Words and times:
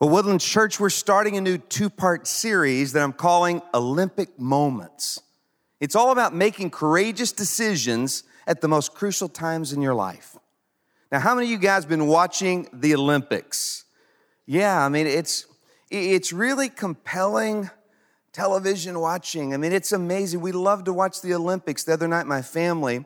Well, 0.00 0.10
Woodlands 0.10 0.44
Church, 0.44 0.78
we're 0.78 0.90
starting 0.90 1.36
a 1.36 1.40
new 1.40 1.58
two 1.58 1.90
part 1.90 2.28
series 2.28 2.92
that 2.92 3.02
I'm 3.02 3.12
calling 3.12 3.60
Olympic 3.74 4.38
Moments. 4.38 5.20
It's 5.80 5.96
all 5.96 6.12
about 6.12 6.32
making 6.32 6.70
courageous 6.70 7.32
decisions 7.32 8.22
at 8.46 8.60
the 8.60 8.68
most 8.68 8.94
crucial 8.94 9.28
times 9.28 9.72
in 9.72 9.82
your 9.82 9.94
life. 9.94 10.36
Now, 11.10 11.18
how 11.18 11.34
many 11.34 11.48
of 11.48 11.50
you 11.50 11.58
guys 11.58 11.84
been 11.84 12.06
watching 12.06 12.68
the 12.72 12.94
Olympics? 12.94 13.86
Yeah, 14.46 14.84
I 14.84 14.88
mean, 14.88 15.08
it's, 15.08 15.46
it's 15.90 16.32
really 16.32 16.68
compelling 16.68 17.68
television 18.32 19.00
watching. 19.00 19.52
I 19.52 19.56
mean, 19.56 19.72
it's 19.72 19.90
amazing. 19.90 20.40
We 20.40 20.52
love 20.52 20.84
to 20.84 20.92
watch 20.92 21.22
the 21.22 21.34
Olympics. 21.34 21.82
The 21.82 21.94
other 21.94 22.06
night, 22.06 22.28
my 22.28 22.42
family, 22.42 23.04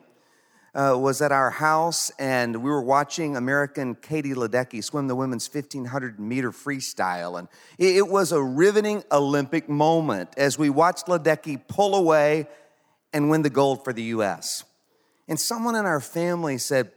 uh, 0.75 0.97
was 0.99 1.21
at 1.21 1.31
our 1.31 1.51
house 1.51 2.11
and 2.17 2.55
we 2.57 2.69
were 2.69 2.81
watching 2.81 3.35
American 3.35 3.95
Katie 3.95 4.33
Ledecky 4.33 4.83
swim 4.83 5.07
the 5.07 5.15
women's 5.15 5.47
1500 5.47 6.19
meter 6.19 6.51
freestyle. 6.51 7.37
And 7.37 7.47
it, 7.77 8.07
was 8.07 8.31
a 8.31 8.41
riveting 8.41 9.03
Olympic 9.11 9.69
moment 9.69 10.29
as 10.35 10.57
we 10.57 10.69
watched 10.69 11.07
Ledecky 11.07 11.61
pull 11.67 11.95
away 11.95 12.47
and 13.11 13.29
win 13.29 13.43
the 13.43 13.49
gold 13.49 13.83
for 13.83 13.93
the 13.93 14.03
U.S. 14.03 14.63
And 15.27 15.39
someone 15.39 15.75
in 15.75 15.85
our 15.85 15.99
family 15.99 16.57
said, 16.57 16.91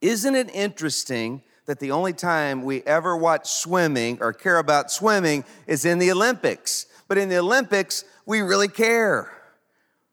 Isn't 0.00 0.34
it 0.34 0.50
interesting 0.54 1.42
that 1.66 1.80
the 1.80 1.90
only 1.90 2.14
time 2.14 2.62
we 2.62 2.82
ever 2.82 3.16
watch 3.16 3.48
swimming 3.48 4.18
or 4.20 4.32
care 4.32 4.58
about 4.58 4.90
swimming 4.90 5.44
is 5.66 5.84
in 5.84 5.98
the 5.98 6.10
Olympics? 6.10 6.86
But 7.06 7.18
in 7.18 7.28
the 7.28 7.38
Olympics, 7.38 8.04
we 8.24 8.40
really 8.40 8.68
care. 8.68 9.30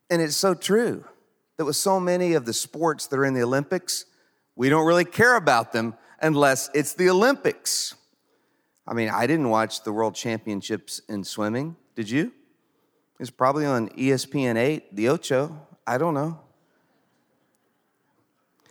And 0.09 0.21
it's 0.21 0.35
so 0.35 0.53
true 0.53 1.05
that 1.57 1.65
with 1.65 1.75
so 1.75 1.99
many 1.99 2.33
of 2.33 2.45
the 2.45 2.53
sports 2.53 3.07
that 3.07 3.17
are 3.17 3.25
in 3.25 3.33
the 3.33 3.43
Olympics, 3.43 4.05
we 4.55 4.69
don't 4.69 4.85
really 4.85 5.05
care 5.05 5.35
about 5.35 5.73
them 5.73 5.95
unless 6.21 6.69
it's 6.73 6.93
the 6.93 7.09
Olympics. 7.09 7.95
I 8.87 8.93
mean, 8.93 9.09
I 9.09 9.25
didn't 9.27 9.49
watch 9.49 9.83
the 9.83 9.91
World 9.91 10.15
Championships 10.15 10.99
in 11.09 11.23
swimming. 11.23 11.75
Did 11.95 12.09
you? 12.09 12.31
It's 13.19 13.29
probably 13.29 13.65
on 13.65 13.89
ESPN 13.89 14.57
8, 14.57 14.95
the 14.95 15.09
Ocho. 15.09 15.67
I 15.87 15.97
don't 15.97 16.13
know. 16.13 16.39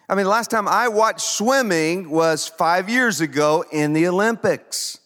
I 0.09 0.15
mean, 0.15 0.25
the 0.25 0.31
last 0.31 0.51
time 0.51 0.69
I 0.69 0.89
watched 0.89 1.21
swimming 1.21 2.11
was 2.11 2.47
five 2.47 2.91
years 2.91 3.23
ago 3.23 3.65
in 3.73 3.95
the 3.95 4.07
Olympics. 4.07 5.01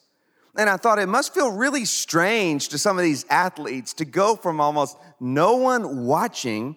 And 0.56 0.68
I 0.68 0.76
thought 0.76 0.98
it 0.98 1.06
must 1.06 1.32
feel 1.32 1.52
really 1.52 1.84
strange 1.84 2.68
to 2.70 2.78
some 2.78 2.98
of 2.98 3.04
these 3.04 3.24
athletes 3.30 3.94
to 3.94 4.04
go 4.04 4.34
from 4.34 4.60
almost 4.60 4.98
no 5.20 5.56
one 5.56 6.04
watching 6.04 6.76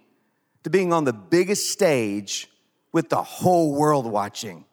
to 0.63 0.69
being 0.69 0.93
on 0.93 1.05
the 1.05 1.13
biggest 1.13 1.71
stage 1.71 2.49
with 2.91 3.09
the 3.09 3.21
whole 3.21 3.73
world 3.73 4.05
watching. 4.05 4.65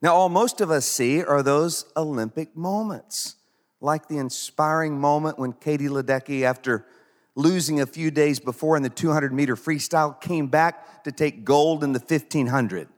Now, 0.00 0.14
all 0.14 0.28
most 0.28 0.60
of 0.60 0.70
us 0.70 0.86
see 0.86 1.22
are 1.22 1.42
those 1.42 1.84
Olympic 1.96 2.56
moments, 2.56 3.36
like 3.80 4.08
the 4.08 4.18
inspiring 4.18 5.00
moment 5.00 5.38
when 5.38 5.52
Katie 5.52 5.88
Ledecky, 5.88 6.42
after 6.42 6.86
losing 7.34 7.80
a 7.80 7.86
few 7.86 8.10
days 8.10 8.38
before 8.40 8.76
in 8.76 8.82
the 8.82 8.90
200 8.90 9.32
meter 9.32 9.56
freestyle, 9.56 10.20
came 10.20 10.48
back 10.48 11.04
to 11.04 11.12
take 11.12 11.44
gold 11.44 11.82
in 11.82 11.92
the 11.92 12.00
1500. 12.00 12.88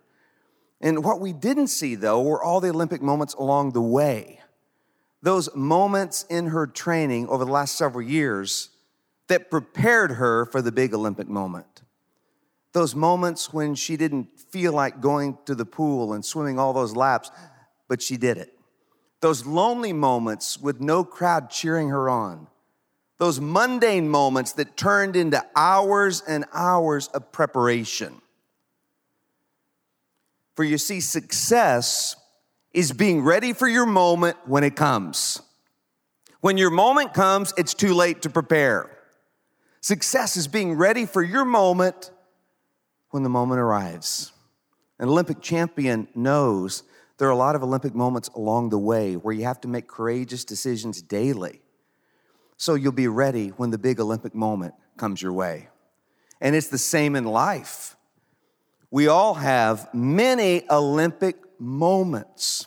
And 0.81 1.05
what 1.05 1.21
we 1.21 1.33
didn't 1.33 1.69
see, 1.69 1.95
though, 1.95 2.23
were 2.23 2.43
all 2.43 2.61
the 2.61 2.71
Olympic 2.71 3.03
moments 3.03 3.35
along 3.35 3.73
the 3.73 3.83
way. 3.83 4.41
Those 5.23 5.55
moments 5.55 6.25
in 6.31 6.47
her 6.47 6.67
training 6.67 7.29
over 7.29 7.45
the 7.45 7.53
last 7.53 7.77
several 7.77 8.03
years 8.03 8.70
that 9.31 9.49
prepared 9.49 10.13
her 10.13 10.45
for 10.45 10.61
the 10.61 10.73
big 10.73 10.93
Olympic 10.93 11.29
moment. 11.29 11.83
Those 12.73 12.97
moments 12.97 13.53
when 13.53 13.77
she 13.77 13.97
didn't 13.97 14.39
feel 14.39 14.73
like 14.73 15.01
going 15.01 15.39
to 15.47 15.55
the 15.55 15.65
pool 15.65 16.13
and 16.13 16.25
swimming 16.25 16.59
all 16.59 16.73
those 16.73 16.97
laps, 16.97 17.31
but 17.89 18.03
she 18.03 18.17
did 18.17 18.37
it. 18.37 18.59
Those 19.21 19.47
lonely 19.47 19.93
moments 19.93 20.59
with 20.59 20.81
no 20.81 21.05
crowd 21.05 21.49
cheering 21.49 21.91
her 21.91 22.09
on. 22.09 22.49
Those 23.19 23.41
mundane 23.41 24.09
moments 24.09 24.53
that 24.55 24.77
turned 24.77 25.15
into 25.15 25.45
hours 25.55 26.23
and 26.27 26.45
hours 26.53 27.07
of 27.09 27.31
preparation. 27.31 28.21
For 30.57 30.65
you 30.65 30.77
see, 30.77 31.01
success 31.01 32.17
is 32.73 32.93
being 32.93 33.23
ready 33.23 33.53
for 33.53 33.69
your 33.69 33.87
moment 33.87 34.39
when 34.47 34.65
it 34.65 34.75
comes. 34.75 35.41
When 36.41 36.57
your 36.57 36.71
moment 36.71 37.15
comes, 37.15 37.53
it's 37.57 37.75
too 37.75 37.95
late 37.95 38.23
to 38.23 38.31
prepare. 38.31 38.97
Success 39.81 40.37
is 40.37 40.47
being 40.47 40.75
ready 40.75 41.07
for 41.07 41.23
your 41.23 41.45
moment 41.45 42.11
when 43.11 43.23
the 43.23 43.29
moment 43.29 43.61
arrives. 43.61 44.33
An 44.99 45.09
Olympic 45.09 45.41
champion 45.41 46.07
knows 46.15 46.83
there 47.17 47.29
are 47.29 47.33
a 47.33 47.37
lot 47.37 47.57
of 47.57 47.63
Olympic 47.63 47.95
moments 47.95 48.29
along 48.29 48.69
the 48.69 48.79
way 48.79 49.15
where 49.15 49.35
you 49.35 49.45
have 49.45 49.61
to 49.63 49.69
make 49.69 49.89
courageous 49.89 50.45
decisions 50.45 51.01
daily. 51.01 51.63
So 52.59 52.75
you'll 52.75 52.93
be 52.93 53.09
ready 53.09 53.49
when 53.49 53.71
the 53.71 53.79
big 53.79 54.01
Olympic 54.01 54.35
moment 54.35 54.75
comes 54.99 55.23
your 55.23 55.33
way. 55.33 55.69
And 56.43 56.55
it's 56.55 56.69
the 56.69 56.79
same 56.79 57.17
in 57.17 57.25
life. 57.25 57.97
We 58.91 59.09
all 59.09 59.35
have 59.35 59.93
many 59.95 60.69
Olympic 60.69 61.37
moments. 61.59 62.67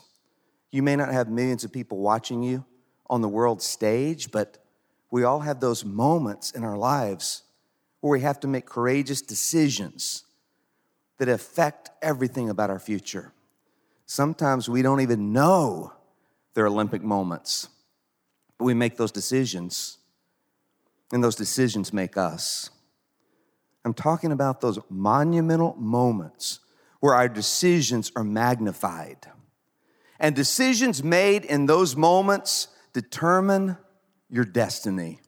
You 0.72 0.82
may 0.82 0.96
not 0.96 1.12
have 1.12 1.30
millions 1.30 1.64
of 1.64 1.72
people 1.72 2.00
watching 2.00 2.42
you 2.42 2.66
on 3.08 3.22
the 3.22 3.30
world 3.30 3.62
stage, 3.62 4.32
but 4.32 4.63
we 5.14 5.24
all 5.24 5.42
have 5.42 5.60
those 5.60 5.86
moments 5.86 6.50
in 6.50 6.64
our 6.64 6.76
lives 6.76 7.44
where 8.02 8.10
we 8.10 8.22
have 8.22 8.40
to 8.40 8.48
make 8.48 8.66
courageous 8.66 9.22
decisions 9.22 10.24
that 11.20 11.30
affect 11.30 11.92
everything 12.02 12.50
about 12.50 12.72
our 12.72 12.80
future. 12.80 13.32
Sometimes 14.08 14.68
we 14.68 14.82
don't 14.82 15.02
even 15.02 15.32
know 15.32 15.94
they're 16.56 16.66
Olympic 16.66 17.04
moments, 17.04 17.70
but 18.58 18.66
we 18.66 18.74
make 18.74 18.98
those 18.98 19.12
decisions, 19.12 20.00
and 21.12 21.24
those 21.24 21.36
decisions 21.36 21.94
make 21.94 22.18
us. 22.18 22.72
I'm 23.86 23.94
talking 23.94 24.32
about 24.32 24.62
those 24.62 24.80
monumental 24.90 25.76
moments 25.76 26.60
where 27.02 27.14
our 27.14 27.30
decisions 27.30 28.12
are 28.16 28.24
magnified. 28.24 29.28
And 30.20 30.36
decisions 30.36 31.04
made 31.04 31.46
in 31.46 31.68
those 31.68 31.96
moments 31.96 32.70
determine 32.94 33.78
your 34.34 34.44
destiny. 34.44 35.20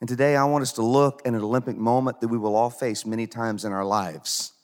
And 0.00 0.08
today 0.08 0.34
I 0.34 0.44
want 0.44 0.62
us 0.62 0.72
to 0.72 0.82
look 0.82 1.22
at 1.24 1.32
an 1.32 1.40
Olympic 1.40 1.76
moment 1.76 2.20
that 2.20 2.26
we 2.26 2.36
will 2.36 2.56
all 2.56 2.68
face 2.68 3.06
many 3.06 3.28
times 3.28 3.64
in 3.64 3.72
our 3.72 3.84
lives. 3.84 4.54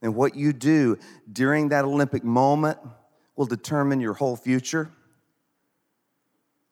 And 0.00 0.14
what 0.14 0.34
you 0.34 0.54
do 0.54 0.98
during 1.30 1.68
that 1.68 1.84
Olympic 1.84 2.24
moment 2.24 2.78
will 3.36 3.44
determine 3.44 4.00
your 4.00 4.14
whole 4.14 4.34
future. 4.34 4.90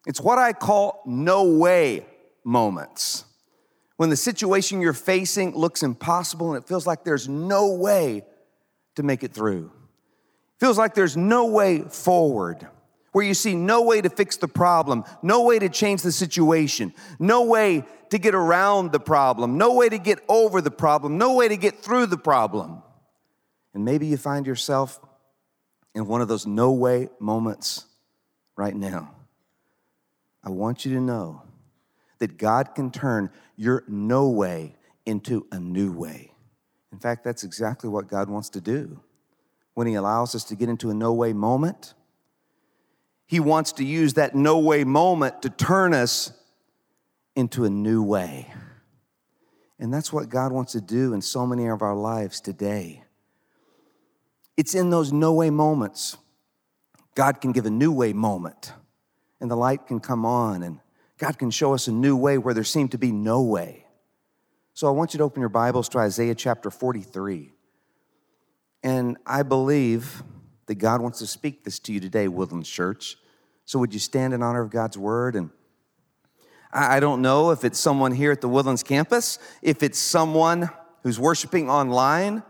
It's 0.06 0.18
what 0.18 0.38
I 0.38 0.54
call 0.54 1.02
no 1.04 1.44
way 1.44 2.06
moments. 2.42 3.26
When 3.98 4.08
the 4.08 4.16
situation 4.16 4.80
you're 4.80 4.94
facing 4.94 5.54
looks 5.54 5.82
impossible 5.82 6.54
and 6.54 6.62
it 6.62 6.66
feels 6.66 6.86
like 6.86 7.04
there's 7.04 7.28
no 7.28 7.74
way 7.74 8.24
to 8.94 9.02
make 9.02 9.24
it 9.24 9.34
through. 9.34 9.70
Feels 10.58 10.78
like 10.78 10.94
there's 10.94 11.18
no 11.18 11.44
way 11.48 11.82
forward 11.82 12.66
where 13.14 13.24
you 13.24 13.32
see 13.32 13.54
no 13.54 13.80
way 13.80 14.00
to 14.00 14.10
fix 14.10 14.38
the 14.38 14.48
problem, 14.48 15.04
no 15.22 15.44
way 15.44 15.56
to 15.56 15.68
change 15.68 16.02
the 16.02 16.10
situation, 16.10 16.92
no 17.20 17.44
way 17.44 17.84
to 18.10 18.18
get 18.18 18.34
around 18.34 18.90
the 18.90 18.98
problem, 18.98 19.56
no 19.56 19.72
way 19.72 19.88
to 19.88 19.98
get 19.98 20.18
over 20.28 20.60
the 20.60 20.72
problem, 20.72 21.16
no 21.16 21.32
way 21.34 21.46
to 21.46 21.56
get 21.56 21.78
through 21.78 22.06
the 22.06 22.16
problem. 22.16 22.82
And 23.72 23.84
maybe 23.84 24.08
you 24.08 24.16
find 24.16 24.48
yourself 24.48 24.98
in 25.94 26.08
one 26.08 26.22
of 26.22 26.26
those 26.26 26.44
no 26.44 26.72
way 26.72 27.08
moments 27.20 27.84
right 28.56 28.74
now. 28.74 29.14
I 30.42 30.50
want 30.50 30.84
you 30.84 30.94
to 30.94 31.00
know 31.00 31.42
that 32.18 32.36
God 32.36 32.74
can 32.74 32.90
turn 32.90 33.30
your 33.54 33.84
no 33.86 34.28
way 34.28 34.74
into 35.06 35.46
a 35.52 35.60
new 35.60 35.92
way. 35.92 36.32
In 36.90 36.98
fact, 36.98 37.22
that's 37.22 37.44
exactly 37.44 37.88
what 37.88 38.08
God 38.08 38.28
wants 38.28 38.48
to 38.50 38.60
do. 38.60 38.98
When 39.74 39.86
He 39.86 39.94
allows 39.94 40.34
us 40.34 40.42
to 40.44 40.56
get 40.56 40.68
into 40.68 40.90
a 40.90 40.94
no 40.94 41.12
way 41.12 41.32
moment, 41.32 41.94
he 43.26 43.40
wants 43.40 43.72
to 43.72 43.84
use 43.84 44.14
that 44.14 44.34
no 44.34 44.58
way 44.58 44.84
moment 44.84 45.42
to 45.42 45.50
turn 45.50 45.94
us 45.94 46.32
into 47.34 47.64
a 47.64 47.70
new 47.70 48.02
way. 48.02 48.52
And 49.78 49.92
that's 49.92 50.12
what 50.12 50.28
God 50.28 50.52
wants 50.52 50.72
to 50.72 50.80
do 50.80 51.12
in 51.14 51.20
so 51.20 51.46
many 51.46 51.66
of 51.66 51.82
our 51.82 51.96
lives 51.96 52.40
today. 52.40 53.02
It's 54.56 54.74
in 54.74 54.90
those 54.90 55.12
no 55.12 55.32
way 55.32 55.50
moments. 55.50 56.16
God 57.14 57.40
can 57.40 57.52
give 57.52 57.66
a 57.66 57.70
new 57.70 57.92
way 57.92 58.12
moment, 58.12 58.72
and 59.40 59.50
the 59.50 59.56
light 59.56 59.86
can 59.86 60.00
come 60.00 60.24
on, 60.24 60.62
and 60.62 60.80
God 61.18 61.38
can 61.38 61.50
show 61.50 61.74
us 61.74 61.86
a 61.86 61.92
new 61.92 62.16
way 62.16 62.38
where 62.38 62.54
there 62.54 62.64
seemed 62.64 62.92
to 62.92 62.98
be 62.98 63.12
no 63.12 63.42
way. 63.42 63.86
So 64.74 64.88
I 64.88 64.90
want 64.90 65.14
you 65.14 65.18
to 65.18 65.24
open 65.24 65.40
your 65.40 65.48
Bibles 65.48 65.88
to 65.90 65.98
Isaiah 65.98 66.34
chapter 66.34 66.70
43. 66.70 67.52
And 68.82 69.16
I 69.24 69.44
believe 69.44 70.22
that 70.66 70.76
God 70.76 71.00
wants 71.00 71.18
to 71.18 71.26
speak 71.26 71.64
this 71.64 71.78
to 71.80 71.92
you 71.92 72.00
today, 72.00 72.28
Woodlands 72.28 72.68
Church. 72.68 73.16
So 73.64 73.78
would 73.78 73.92
you 73.92 74.00
stand 74.00 74.34
in 74.34 74.42
honor 74.42 74.62
of 74.62 74.70
God's 74.70 74.98
word? 74.98 75.36
And 75.36 75.50
I 76.72 77.00
don't 77.00 77.22
know 77.22 77.50
if 77.50 77.64
it's 77.64 77.78
someone 77.78 78.12
here 78.12 78.32
at 78.32 78.40
the 78.40 78.48
Woodlands 78.48 78.82
campus, 78.82 79.38
if 79.62 79.82
it's 79.82 79.98
someone 79.98 80.70
who's 81.02 81.18
worshiping 81.20 81.70
online, 81.70 82.42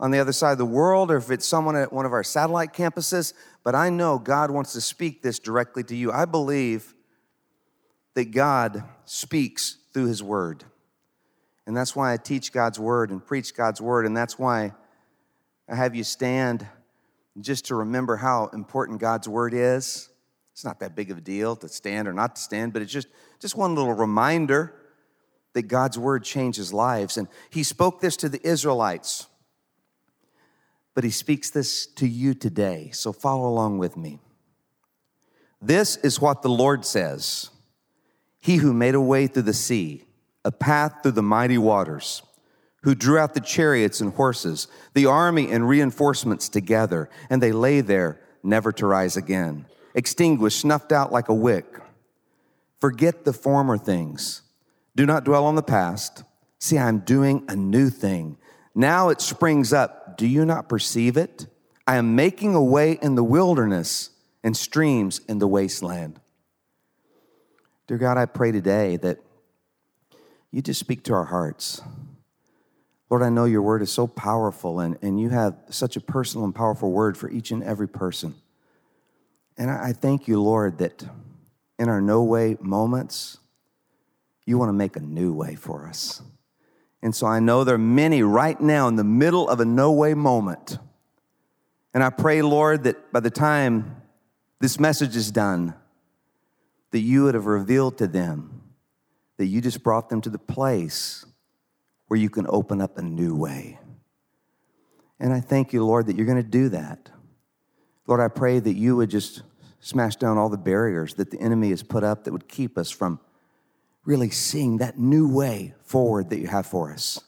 on 0.00 0.10
the 0.10 0.18
other 0.18 0.32
side 0.32 0.52
of 0.52 0.58
the 0.58 0.66
world 0.66 1.10
or 1.10 1.16
if 1.16 1.30
it's 1.30 1.46
someone 1.46 1.76
at 1.76 1.92
one 1.92 2.06
of 2.06 2.12
our 2.12 2.22
satellite 2.22 2.72
campuses, 2.72 3.32
but 3.64 3.74
I 3.74 3.90
know 3.90 4.18
God 4.18 4.50
wants 4.50 4.72
to 4.74 4.80
speak 4.80 5.22
this 5.22 5.38
directly 5.38 5.82
to 5.84 5.96
you. 5.96 6.12
I 6.12 6.24
believe 6.24 6.94
that 8.14 8.30
God 8.30 8.84
speaks 9.04 9.78
through 9.92 10.06
His 10.06 10.22
Word. 10.22 10.64
And 11.66 11.76
that's 11.76 11.94
why 11.94 12.12
I 12.12 12.16
teach 12.16 12.52
God's 12.52 12.78
Word 12.78 13.10
and 13.10 13.24
preach 13.24 13.54
God's 13.54 13.80
Word. 13.80 14.06
And 14.06 14.16
that's 14.16 14.38
why 14.38 14.72
I 15.68 15.74
have 15.74 15.94
you 15.94 16.04
stand 16.04 16.66
just 17.40 17.66
to 17.66 17.74
remember 17.74 18.16
how 18.16 18.46
important 18.52 19.00
God's 19.00 19.28
Word 19.28 19.54
is. 19.54 20.08
It's 20.52 20.64
not 20.64 20.80
that 20.80 20.96
big 20.96 21.10
of 21.10 21.18
a 21.18 21.20
deal 21.20 21.54
to 21.56 21.68
stand 21.68 22.08
or 22.08 22.12
not 22.12 22.36
to 22.36 22.42
stand, 22.42 22.72
but 22.72 22.82
it's 22.82 22.92
just, 22.92 23.08
just 23.38 23.56
one 23.56 23.74
little 23.74 23.92
reminder 23.92 24.74
that 25.52 25.62
God's 25.62 25.98
Word 25.98 26.24
changes 26.24 26.72
lives. 26.72 27.16
And 27.16 27.28
He 27.50 27.62
spoke 27.62 28.00
this 28.00 28.16
to 28.18 28.28
the 28.28 28.46
Israelites 28.46 29.26
but 30.98 31.04
he 31.04 31.10
speaks 31.10 31.48
this 31.48 31.86
to 31.86 32.08
you 32.08 32.34
today. 32.34 32.90
So 32.92 33.12
follow 33.12 33.48
along 33.48 33.78
with 33.78 33.96
me. 33.96 34.18
This 35.62 35.94
is 35.98 36.20
what 36.20 36.42
the 36.42 36.48
Lord 36.48 36.84
says 36.84 37.50
He 38.40 38.56
who 38.56 38.72
made 38.72 38.96
a 38.96 39.00
way 39.00 39.28
through 39.28 39.42
the 39.42 39.54
sea, 39.54 40.02
a 40.44 40.50
path 40.50 40.94
through 41.00 41.12
the 41.12 41.22
mighty 41.22 41.56
waters, 41.56 42.24
who 42.82 42.94
drew 42.94 43.18
out 43.18 43.34
the 43.34 43.40
chariots 43.40 44.00
and 44.00 44.14
horses, 44.14 44.68
the 44.94 45.06
army 45.06 45.50
and 45.50 45.68
reinforcements 45.68 46.48
together, 46.48 47.10
and 47.28 47.42
they 47.42 47.52
lay 47.52 47.80
there, 47.80 48.20
never 48.42 48.72
to 48.72 48.86
rise 48.86 49.16
again, 49.16 49.66
extinguished, 49.94 50.60
snuffed 50.60 50.92
out 50.92 51.12
like 51.12 51.28
a 51.28 51.34
wick. 51.34 51.66
Forget 52.80 53.24
the 53.24 53.32
former 53.32 53.76
things. 53.76 54.42
Do 54.94 55.06
not 55.06 55.24
dwell 55.24 55.44
on 55.44 55.56
the 55.56 55.62
past. 55.62 56.22
See, 56.60 56.78
I'm 56.78 57.00
doing 57.00 57.44
a 57.48 57.56
new 57.56 57.90
thing. 57.90 58.36
Now 58.74 59.08
it 59.08 59.20
springs 59.20 59.72
up. 59.72 60.16
Do 60.16 60.26
you 60.26 60.44
not 60.44 60.68
perceive 60.68 61.16
it? 61.16 61.46
I 61.86 61.96
am 61.96 62.14
making 62.14 62.54
a 62.54 62.62
way 62.62 62.98
in 63.00 63.14
the 63.14 63.24
wilderness 63.24 64.10
and 64.44 64.56
streams 64.56 65.20
in 65.28 65.38
the 65.38 65.48
wasteland. 65.48 66.20
Dear 67.86 67.98
God, 67.98 68.18
I 68.18 68.26
pray 68.26 68.52
today 68.52 68.96
that 68.98 69.18
you 70.50 70.62
just 70.62 70.80
speak 70.80 71.02
to 71.04 71.14
our 71.14 71.24
hearts. 71.24 71.80
Lord, 73.10 73.22
I 73.22 73.30
know 73.30 73.46
your 73.46 73.62
word 73.62 73.80
is 73.82 73.90
so 73.90 74.06
powerful 74.06 74.80
and, 74.80 74.98
and 75.00 75.18
you 75.18 75.30
have 75.30 75.56
such 75.70 75.96
a 75.96 76.00
personal 76.00 76.44
and 76.44 76.54
powerful 76.54 76.90
word 76.90 77.16
for 77.16 77.30
each 77.30 77.50
and 77.50 77.62
every 77.62 77.88
person. 77.88 78.34
And 79.56 79.70
I, 79.70 79.88
I 79.88 79.92
thank 79.92 80.28
you, 80.28 80.42
Lord, 80.42 80.78
that 80.78 81.04
in 81.78 81.88
our 81.88 82.00
no 82.00 82.22
way 82.22 82.56
moments, 82.60 83.38
you 84.44 84.58
want 84.58 84.68
to 84.68 84.74
make 84.74 84.96
a 84.96 85.00
new 85.00 85.32
way 85.32 85.54
for 85.54 85.86
us. 85.86 86.22
And 87.02 87.14
so 87.14 87.26
I 87.26 87.40
know 87.40 87.64
there 87.64 87.76
are 87.76 87.78
many 87.78 88.22
right 88.22 88.60
now 88.60 88.88
in 88.88 88.96
the 88.96 89.04
middle 89.04 89.48
of 89.48 89.60
a 89.60 89.64
no 89.64 89.92
way 89.92 90.14
moment. 90.14 90.78
And 91.94 92.02
I 92.02 92.10
pray, 92.10 92.42
Lord, 92.42 92.84
that 92.84 93.12
by 93.12 93.20
the 93.20 93.30
time 93.30 94.02
this 94.60 94.78
message 94.78 95.16
is 95.16 95.30
done, 95.30 95.74
that 96.90 97.00
you 97.00 97.24
would 97.24 97.34
have 97.34 97.46
revealed 97.46 97.98
to 97.98 98.06
them 98.06 98.58
that 99.36 99.46
you 99.46 99.60
just 99.60 99.82
brought 99.82 100.08
them 100.08 100.20
to 100.20 100.30
the 100.30 100.38
place 100.38 101.24
where 102.08 102.18
you 102.18 102.28
can 102.28 102.46
open 102.48 102.80
up 102.80 102.98
a 102.98 103.02
new 103.02 103.36
way. 103.36 103.78
And 105.20 105.32
I 105.32 105.40
thank 105.40 105.72
you, 105.72 105.84
Lord, 105.84 106.06
that 106.06 106.16
you're 106.16 106.26
going 106.26 106.42
to 106.42 106.48
do 106.48 106.68
that. 106.70 107.10
Lord, 108.06 108.20
I 108.20 108.28
pray 108.28 108.58
that 108.58 108.74
you 108.74 108.96
would 108.96 109.10
just 109.10 109.42
smash 109.80 110.16
down 110.16 110.38
all 110.38 110.48
the 110.48 110.56
barriers 110.56 111.14
that 111.14 111.30
the 111.30 111.40
enemy 111.40 111.70
has 111.70 111.82
put 111.82 112.02
up 112.02 112.24
that 112.24 112.32
would 112.32 112.48
keep 112.48 112.76
us 112.76 112.90
from 112.90 113.20
really 114.04 114.30
seeing 114.30 114.78
that 114.78 114.98
new 114.98 115.28
way 115.28 115.74
forward 115.82 116.30
that 116.30 116.38
you 116.38 116.46
have 116.46 116.66
for 116.66 116.92
us. 116.92 117.20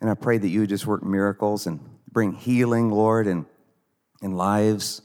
And 0.00 0.10
I 0.10 0.14
pray 0.14 0.38
that 0.38 0.48
you 0.48 0.60
would 0.60 0.68
just 0.68 0.86
work 0.86 1.02
miracles 1.02 1.66
and 1.66 1.80
bring 2.12 2.32
healing, 2.32 2.90
Lord, 2.90 3.26
in, 3.26 3.46
in 4.20 4.32
lives 4.32 5.00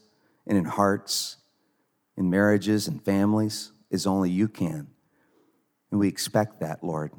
and 0.45 0.57
in 0.57 0.65
hearts, 0.65 1.38
in 2.18 2.30
marriages 2.30 2.88
and 2.88 3.03
families, 3.03 3.71
as 3.92 4.06
only 4.06 4.30
you 4.30 4.48
can. 4.48 4.88
And 5.89 6.00
we 6.00 6.07
expect 6.07 6.59
that, 6.59 6.83
Lord, 6.83 7.12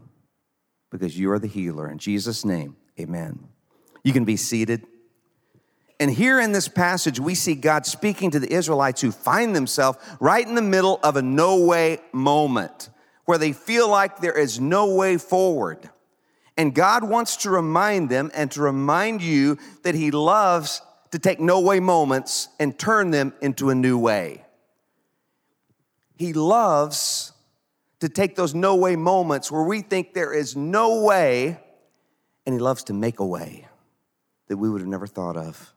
because 0.93 1.19
you 1.19 1.33
are 1.33 1.39
the 1.39 1.49
healer. 1.49 1.91
In 1.91 1.99
Jesus' 1.99 2.45
name, 2.45 2.77
amen. 3.01 3.49
You 4.05 4.13
can 4.13 4.25
be 4.25 4.37
seated. 4.37 4.87
And 5.99 6.11
here 6.11 6.39
in 6.39 6.53
this 6.53 6.69
passage, 6.69 7.19
we 7.19 7.35
see 7.35 7.55
God 7.55 7.87
speaking 7.87 8.31
to 8.33 8.39
the 8.39 8.53
Israelites 8.53 9.01
who 9.01 9.11
find 9.11 9.57
themselves 9.57 9.99
right 10.21 10.47
in 10.47 10.55
the 10.55 10.63
middle 10.63 11.01
of 11.03 11.17
a 11.17 11.23
no 11.23 11.65
way 11.65 11.99
moment 12.13 12.91
where 13.25 13.39
they 13.39 13.53
feel 13.53 13.89
like 13.89 14.19
there 14.19 14.37
is 14.37 14.61
no 14.61 14.95
way 14.95 15.17
forward. 15.17 15.89
And 16.57 16.75
God 16.75 17.05
wants 17.05 17.39
to 17.39 17.51
remind 17.51 18.11
them 18.11 18.31
and 18.35 18.51
to 18.51 18.61
remind 18.61 19.23
you 19.23 19.59
that 19.85 19.95
He 19.95 20.11
loves 20.11 20.83
to 21.13 21.19
take 21.19 21.41
no 21.41 21.61
way 21.61 21.81
moments 21.81 22.49
and 22.59 22.79
turn 22.79 23.11
them 23.11 23.33
into 23.41 23.71
a 23.71 23.75
new 23.75 23.97
way. 23.97 24.45
He 26.17 26.33
loves 26.33 27.33
to 28.03 28.09
take 28.09 28.35
those 28.35 28.53
no 28.53 28.75
way 28.75 28.97
moments 28.97 29.49
where 29.49 29.63
we 29.63 29.81
think 29.81 30.13
there 30.13 30.33
is 30.33 30.57
no 30.57 31.05
way, 31.05 31.61
and 32.45 32.53
He 32.53 32.59
loves 32.59 32.83
to 32.85 32.93
make 32.93 33.21
a 33.21 33.25
way 33.25 33.69
that 34.49 34.57
we 34.57 34.69
would 34.69 34.81
have 34.81 34.89
never 34.89 35.07
thought 35.07 35.37
of. 35.37 35.73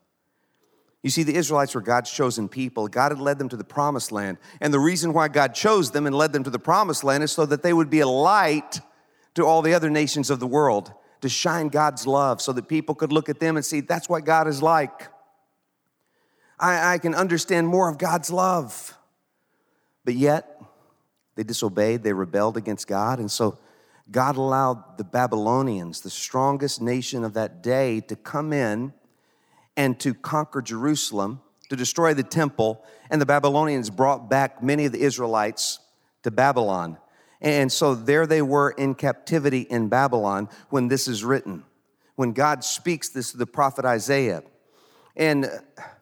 You 1.04 1.12
see, 1.12 1.22
the 1.22 1.36
Israelites 1.36 1.75
were 1.75 1.81
God's 1.81 2.10
chosen 2.10 2.50
people. 2.50 2.88
God 2.88 3.12
had 3.12 3.22
led 3.22 3.38
them 3.38 3.48
to 3.50 3.56
the 3.56 3.63
promised 3.63 4.12
land. 4.12 4.39
And 4.60 4.74
the 4.74 4.80
reason 4.80 5.13
why 5.13 5.27
God 5.27 5.54
chose 5.54 5.92
them 5.92 6.07
and 6.07 6.16
led 6.16 6.33
them 6.33 6.44
to 6.45 6.50
the 6.50 6.57
promised 6.57 7.04
land 7.04 7.24
is 7.24 7.31
so 7.31 7.45
that 7.45 7.62
they 7.62 7.74
would 7.74 7.92
be 7.92 8.00
a 8.00 8.07
light 8.07 8.81
to 9.36 9.45
all 9.45 9.62
the 9.62 9.75
other 9.75 9.92
nations 9.92 10.31
of 10.31 10.39
the 10.39 10.48
world, 10.48 10.92
to 11.21 11.30
shine 11.30 11.68
God's 11.68 12.07
love 12.07 12.42
so 12.42 12.51
that 12.54 12.68
people 12.68 12.95
could 12.95 13.12
look 13.12 13.30
at 13.30 13.39
them 13.39 13.56
and 13.56 13.63
see 13.63 13.81
that's 13.81 14.10
what 14.10 14.25
God 14.25 14.48
is 14.48 14.63
like. 14.63 15.10
I, 16.60 16.95
I 16.95 16.98
can 16.98 17.13
understand 17.13 17.68
more 17.68 17.88
of 17.88 18.00
God's 18.00 18.31
love. 18.31 18.98
But 20.04 20.16
yet, 20.16 20.55
they 21.35 21.43
disobeyed, 21.43 22.03
they 22.03 22.13
rebelled 22.13 22.57
against 22.57 22.87
God. 22.87 23.19
And 23.19 23.29
so, 23.29 23.59
God 24.11 24.37
allowed 24.37 24.97
the 24.97 25.03
Babylonians, 25.03 26.01
the 26.01 26.11
strongest 26.11 26.81
nation 26.81 27.23
of 27.23 27.33
that 27.33 27.63
day, 27.63 28.01
to 28.01 28.15
come 28.15 28.53
in 28.53 28.93
and 29.75 29.99
to 29.99 30.13
conquer 30.13 30.61
Jerusalem, 30.61 31.41
to 31.69 31.75
destroy 31.75 32.13
the 32.13 32.23
temple, 32.23 32.83
and 33.09 33.19
the 33.19 33.25
Babylonians 33.25 33.89
brought 33.89 34.29
back 34.29 34.61
many 34.61 34.85
of 34.85 34.91
the 34.91 35.01
Israelites 35.01 35.79
to 36.23 36.31
Babylon. 36.31 36.97
And 37.42 37.71
so 37.71 37.95
there 37.95 38.27
they 38.27 38.42
were 38.42 38.71
in 38.71 38.95
captivity 38.95 39.61
in 39.61 39.89
Babylon 39.89 40.49
when 40.69 40.87
this 40.87 41.07
is 41.07 41.23
written, 41.23 41.63
when 42.15 42.31
God 42.31 42.63
speaks 42.63 43.09
this 43.09 43.31
to 43.31 43.37
the 43.37 43.47
prophet 43.47 43.85
Isaiah. 43.85 44.44
And 45.15 45.49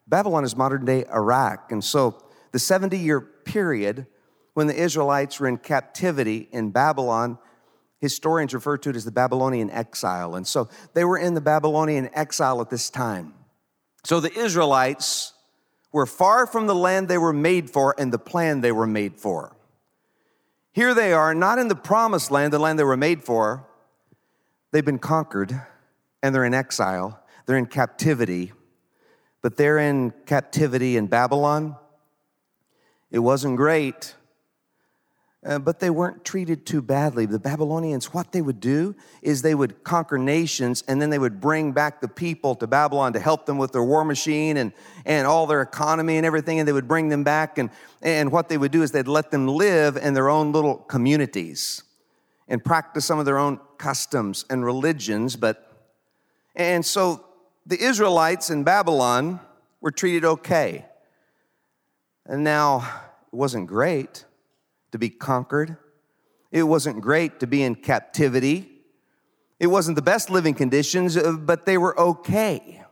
Babylon 0.07 0.43
is 0.43 0.55
modern 0.55 0.85
day 0.85 1.05
Iraq. 1.05 1.71
And 1.71 1.83
so 1.83 2.23
the 2.51 2.59
70 2.59 2.97
year 2.97 3.21
period 3.21 4.07
when 4.53 4.67
the 4.67 4.75
Israelites 4.75 5.39
were 5.39 5.47
in 5.47 5.57
captivity 5.57 6.47
in 6.51 6.71
Babylon, 6.71 7.37
historians 7.99 8.53
refer 8.53 8.77
to 8.77 8.89
it 8.89 8.95
as 8.95 9.05
the 9.05 9.11
Babylonian 9.11 9.69
exile. 9.69 10.35
And 10.35 10.45
so 10.45 10.69
they 10.93 11.05
were 11.05 11.17
in 11.17 11.33
the 11.33 11.41
Babylonian 11.41 12.09
exile 12.13 12.61
at 12.61 12.69
this 12.69 12.89
time. 12.89 13.33
So 14.03 14.19
the 14.19 14.33
Israelites 14.33 15.33
were 15.91 16.05
far 16.05 16.45
from 16.45 16.67
the 16.67 16.75
land 16.75 17.07
they 17.07 17.17
were 17.17 17.33
made 17.33 17.69
for 17.69 17.95
and 17.97 18.11
the 18.11 18.19
plan 18.19 18.61
they 18.61 18.71
were 18.71 18.87
made 18.87 19.17
for. 19.17 19.55
Here 20.73 20.93
they 20.93 21.13
are, 21.13 21.35
not 21.35 21.59
in 21.59 21.67
the 21.67 21.75
promised 21.75 22.31
land, 22.31 22.51
the 22.51 22.59
land 22.59 22.79
they 22.79 22.83
were 22.83 22.97
made 22.97 23.23
for. 23.23 23.65
They've 24.71 24.83
been 24.83 24.99
conquered 24.99 25.61
and 26.23 26.33
they're 26.33 26.45
in 26.45 26.53
exile, 26.53 27.21
they're 27.45 27.57
in 27.57 27.67
captivity, 27.67 28.53
but 29.41 29.55
they're 29.55 29.77
in 29.77 30.11
captivity 30.25 30.97
in 30.97 31.07
Babylon. 31.07 31.75
It 33.11 33.19
wasn't 33.19 33.57
great. 33.57 34.15
Uh, 35.45 35.59
but 35.59 35.79
they 35.79 35.89
weren't 35.89 36.23
treated 36.23 36.65
too 36.65 36.81
badly. 36.81 37.25
The 37.25 37.39
Babylonians, 37.39 38.13
what 38.13 38.31
they 38.31 38.41
would 38.41 38.61
do 38.61 38.95
is 39.21 39.41
they 39.41 39.55
would 39.55 39.83
conquer 39.83 40.17
nations 40.17 40.85
and 40.87 41.01
then 41.01 41.09
they 41.09 41.19
would 41.19 41.41
bring 41.41 41.73
back 41.73 41.99
the 41.99 42.07
people 42.07 42.55
to 42.55 42.67
Babylon 42.67 43.11
to 43.13 43.19
help 43.19 43.45
them 43.45 43.57
with 43.57 43.73
their 43.73 43.83
war 43.83 44.05
machine 44.05 44.55
and, 44.55 44.71
and 45.05 45.27
all 45.27 45.45
their 45.45 45.61
economy 45.61 46.15
and 46.15 46.25
everything. 46.25 46.59
And 46.59 46.67
they 46.67 46.71
would 46.71 46.87
bring 46.87 47.09
them 47.09 47.25
back. 47.25 47.57
And, 47.57 47.71
and 48.01 48.31
what 48.31 48.47
they 48.47 48.57
would 48.57 48.71
do 48.71 48.83
is 48.83 48.91
they'd 48.91 49.07
let 49.07 49.31
them 49.31 49.47
live 49.47 49.97
in 49.97 50.13
their 50.13 50.29
own 50.29 50.53
little 50.53 50.75
communities 50.75 51.83
and 52.47 52.63
practice 52.63 53.03
some 53.03 53.19
of 53.19 53.25
their 53.25 53.37
own 53.37 53.59
customs 53.77 54.45
and 54.49 54.63
religions. 54.63 55.35
But, 55.35 55.69
and 56.55 56.85
so 56.85 57.25
the 57.65 57.81
Israelites 57.83 58.49
in 58.49 58.63
Babylon 58.63 59.41
were 59.81 59.91
treated 59.91 60.23
okay. 60.23 60.85
And 62.25 62.45
now 62.45 62.89
it 63.27 63.35
wasn't 63.35 63.67
great 63.67 64.23
to 64.93 64.99
be 64.99 65.09
conquered. 65.09 65.75
It 66.51 66.63
wasn't 66.63 67.01
great 67.01 67.39
to 67.39 67.47
be 67.47 67.63
in 67.63 67.73
captivity. 67.73 68.69
It 69.59 69.67
wasn't 69.67 69.95
the 69.95 70.03
best 70.03 70.29
living 70.29 70.53
conditions, 70.53 71.17
uh, 71.17 71.31
but 71.31 71.65
they 71.65 71.79
were 71.79 71.99
okay. 71.99 72.83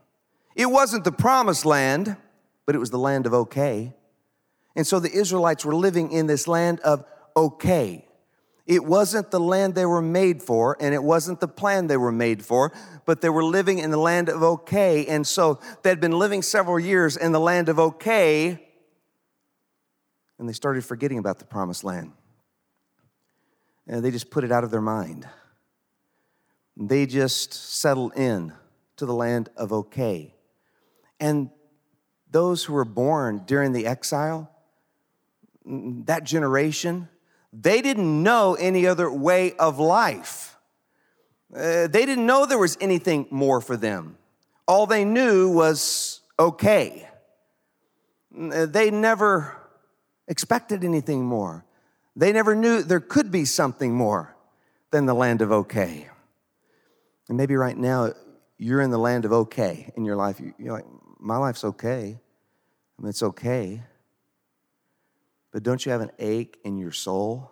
It 0.55 0.65
wasn't 0.65 1.03
the 1.03 1.11
promised 1.11 1.63
land, 1.63 2.17
but 2.65 2.73
it 2.73 2.79
was 2.79 2.89
the 2.89 2.97
land 2.97 3.27
of 3.27 3.35
okay. 3.35 3.93
And 4.75 4.87
so 4.87 4.99
the 4.99 5.11
Israelites 5.11 5.63
were 5.63 5.75
living 5.75 6.11
in 6.11 6.25
this 6.25 6.47
land 6.47 6.79
of 6.79 7.05
okay. 7.37 8.07
It 8.65 8.83
wasn't 8.83 9.29
the 9.29 9.39
land 9.39 9.75
they 9.75 9.85
were 9.85 10.01
made 10.01 10.41
for, 10.41 10.77
and 10.79 10.95
it 10.95 11.03
wasn't 11.03 11.39
the 11.39 11.47
plan 11.47 11.85
they 11.85 11.97
were 11.97 12.11
made 12.11 12.43
for, 12.43 12.73
but 13.05 13.21
they 13.21 13.29
were 13.29 13.43
living 13.43 13.77
in 13.77 13.91
the 13.91 13.97
land 13.97 14.27
of 14.27 14.41
okay. 14.41 15.05
And 15.05 15.27
so 15.27 15.59
they'd 15.83 15.99
been 15.99 16.17
living 16.17 16.41
several 16.41 16.79
years 16.79 17.15
in 17.15 17.31
the 17.31 17.39
land 17.39 17.69
of 17.69 17.77
okay, 17.77 18.70
and 20.41 20.49
they 20.49 20.53
started 20.53 20.83
forgetting 20.83 21.19
about 21.19 21.37
the 21.37 21.45
promised 21.45 21.83
land. 21.83 22.11
And 23.85 24.03
they 24.03 24.09
just 24.09 24.31
put 24.31 24.43
it 24.43 24.51
out 24.51 24.63
of 24.63 24.71
their 24.71 24.81
mind. 24.81 25.29
They 26.75 27.05
just 27.05 27.53
settled 27.53 28.17
in 28.17 28.51
to 28.95 29.05
the 29.05 29.13
land 29.13 29.49
of 29.55 29.71
okay. 29.71 30.33
And 31.19 31.51
those 32.31 32.63
who 32.63 32.73
were 32.73 32.85
born 32.85 33.43
during 33.45 33.71
the 33.71 33.85
exile, 33.85 34.49
that 35.63 36.23
generation, 36.23 37.07
they 37.53 37.83
didn't 37.83 38.23
know 38.23 38.55
any 38.55 38.87
other 38.87 39.11
way 39.11 39.53
of 39.53 39.77
life. 39.77 40.57
Uh, 41.55 41.85
they 41.85 42.03
didn't 42.07 42.25
know 42.25 42.47
there 42.47 42.57
was 42.57 42.79
anything 42.81 43.27
more 43.29 43.61
for 43.61 43.77
them. 43.77 44.17
All 44.67 44.87
they 44.87 45.05
knew 45.05 45.53
was 45.53 46.21
okay. 46.39 47.07
They 48.31 48.89
never 48.89 49.60
expected 50.31 50.85
anything 50.85 51.25
more. 51.25 51.65
They 52.15 52.31
never 52.31 52.55
knew 52.55 52.81
there 52.81 53.01
could 53.01 53.31
be 53.31 53.43
something 53.43 53.93
more 53.93 54.33
than 54.89 55.05
the 55.05 55.13
land 55.13 55.41
of 55.41 55.51
okay. 55.51 56.09
And 57.27 57.37
maybe 57.37 57.55
right 57.55 57.77
now 57.77 58.13
you're 58.57 58.81
in 58.81 58.91
the 58.91 58.97
land 58.97 59.25
of 59.25 59.33
okay 59.33 59.91
in 59.97 60.05
your 60.05 60.15
life. 60.15 60.41
You're 60.57 60.73
like, 60.73 60.85
my 61.19 61.35
life's 61.35 61.65
okay. 61.65 62.17
I 62.97 63.01
mean, 63.01 63.09
it's 63.09 63.23
okay. 63.23 63.83
But 65.51 65.63
don't 65.63 65.85
you 65.85 65.91
have 65.91 66.01
an 66.01 66.11
ache 66.17 66.57
in 66.63 66.77
your 66.77 66.93
soul? 66.93 67.51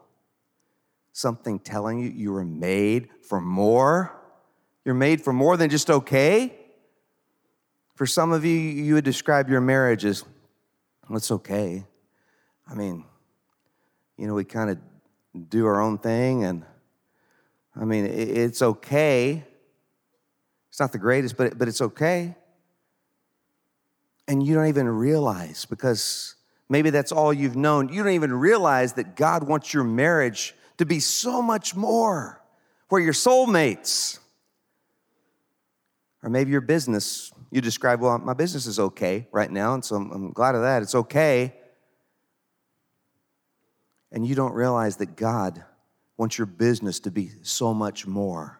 Something 1.11 1.59
telling 1.59 1.99
you 1.99 2.09
you 2.09 2.31
were 2.31 2.45
made 2.45 3.09
for 3.27 3.41
more? 3.41 4.15
You're 4.85 4.95
made 4.95 5.21
for 5.21 5.33
more 5.33 5.57
than 5.57 5.69
just 5.69 5.89
okay? 5.89 6.55
For 7.95 8.05
some 8.05 8.31
of 8.31 8.45
you, 8.45 8.55
you 8.55 8.93
would 8.93 9.03
describe 9.03 9.49
your 9.49 9.59
marriage 9.59 10.05
as, 10.05 10.23
well, 11.09 11.17
it's 11.17 11.31
okay. 11.31 11.83
I 12.69 12.75
mean, 12.75 13.03
you 14.17 14.27
know, 14.27 14.35
we 14.35 14.43
kind 14.43 14.69
of 14.69 14.77
do 15.49 15.65
our 15.65 15.81
own 15.81 15.97
thing, 15.97 16.43
and 16.43 16.65
I 17.75 17.85
mean, 17.85 18.05
it's 18.05 18.61
okay. 18.61 19.43
It's 20.69 20.79
not 20.79 20.91
the 20.91 20.99
greatest, 20.99 21.35
but, 21.35 21.57
but 21.57 21.67
it's 21.67 21.81
okay. 21.81 22.35
And 24.27 24.45
you 24.45 24.53
don't 24.53 24.67
even 24.67 24.87
realize 24.87 25.65
because 25.65 26.35
maybe 26.67 26.91
that's 26.91 27.11
all 27.11 27.33
you've 27.33 27.55
known. 27.55 27.89
You 27.89 28.03
don't 28.03 28.13
even 28.13 28.33
realize 28.33 28.93
that 28.93 29.15
God 29.15 29.47
wants 29.47 29.73
your 29.73 29.83
marriage 29.83 30.53
to 30.77 30.85
be 30.85 30.99
so 30.99 31.41
much 31.41 31.75
more, 31.75 32.41
where 32.89 33.01
you're 33.01 33.13
soulmates. 33.13 34.19
Or 36.21 36.29
maybe 36.29 36.51
your 36.51 36.61
business, 36.61 37.31
you 37.49 37.61
describe, 37.61 38.01
well, 38.01 38.17
my 38.19 38.33
business 38.33 38.65
is 38.65 38.77
okay 38.79 39.27
right 39.31 39.49
now, 39.49 39.73
and 39.73 39.83
so 39.83 39.95
I'm, 39.95 40.11
I'm 40.11 40.31
glad 40.31 40.53
of 40.53 40.61
that. 40.61 40.83
It's 40.83 40.95
okay. 40.95 41.55
And 44.11 44.25
you 44.25 44.35
don't 44.35 44.53
realize 44.53 44.97
that 44.97 45.15
God 45.15 45.63
wants 46.17 46.37
your 46.37 46.47
business 46.47 46.99
to 47.01 47.11
be 47.11 47.31
so 47.43 47.73
much 47.73 48.05
more, 48.05 48.59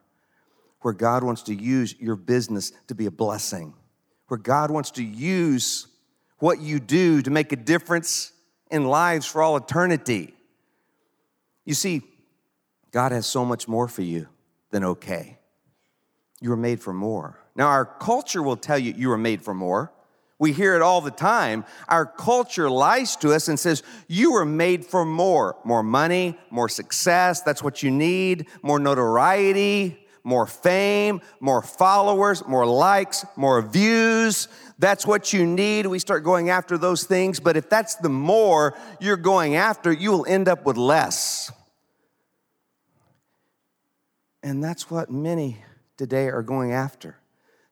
where 0.82 0.94
God 0.94 1.24
wants 1.24 1.44
to 1.44 1.54
use 1.54 1.96
your 2.00 2.16
business 2.16 2.72
to 2.88 2.96
be 2.96 3.06
a 3.06 3.12
blessing, 3.12 3.74
where 4.28 4.38
God 4.38 4.72
wants 4.72 4.92
to 4.92 5.04
use 5.04 5.88
what 6.38 6.62
you 6.62 6.80
do 6.80 7.22
to 7.22 7.30
make 7.30 7.52
a 7.52 7.58
difference 7.58 8.32
in 8.72 8.86
lives 8.86 9.26
for 9.26 9.42
all 9.42 9.58
eternity. 9.58 10.34
You 11.66 11.74
see, 11.74 12.02
God 12.92 13.12
has 13.12 13.26
so 13.26 13.44
much 13.44 13.68
more 13.68 13.88
for 13.88 14.02
you 14.02 14.28
than 14.72 14.84
okay. 14.84 15.38
You 16.40 16.52
were 16.52 16.58
made 16.58 16.80
for 16.80 16.94
more. 16.94 17.40
Now, 17.56 17.68
our 17.68 17.86
culture 17.86 18.42
will 18.42 18.56
tell 18.56 18.80
you 18.80 18.94
you 18.96 19.10
were 19.10 19.18
made 19.18 19.42
for 19.42 19.54
more. 19.54 19.92
We 20.40 20.54
hear 20.54 20.76
it 20.76 20.82
all 20.82 21.02
the 21.02 21.12
time. 21.12 21.66
Our 21.90 22.06
culture 22.06 22.70
lies 22.70 23.18
to 23.18 23.34
us 23.34 23.50
and 23.50 23.60
says, 23.60 23.84
You 24.08 24.32
were 24.32 24.46
made 24.46 24.86
for 24.86 25.04
more 25.04 25.58
more 25.66 25.84
money, 25.84 26.40
more 26.50 26.70
success. 26.70 27.42
That's 27.42 27.62
what 27.62 27.84
you 27.84 27.92
need, 27.92 28.48
more 28.64 28.80
notoriety, 28.80 30.08
more 30.24 30.48
fame, 30.48 31.22
more 31.42 31.62
followers, 31.62 32.46
more 32.48 32.66
likes, 32.66 33.26
more 33.36 33.62
views. 33.62 34.48
That's 34.78 35.06
what 35.06 35.34
you 35.34 35.46
need. 35.46 35.86
We 35.88 36.00
start 36.00 36.24
going 36.24 36.50
after 36.50 36.78
those 36.78 37.04
things. 37.04 37.42
But 37.42 37.58
if 37.58 37.70
that's 37.70 37.96
the 37.96 38.10
more 38.10 38.78
you're 39.02 39.18
going 39.18 39.58
after, 39.58 39.92
you 39.92 40.12
will 40.12 40.26
end 40.26 40.48
up 40.48 40.66
with 40.66 40.78
less. 40.78 41.52
And 44.42 44.64
that's 44.64 44.90
what 44.90 45.12
many 45.12 45.58
today 45.98 46.30
are 46.30 46.44
going 46.44 46.72
after, 46.72 47.18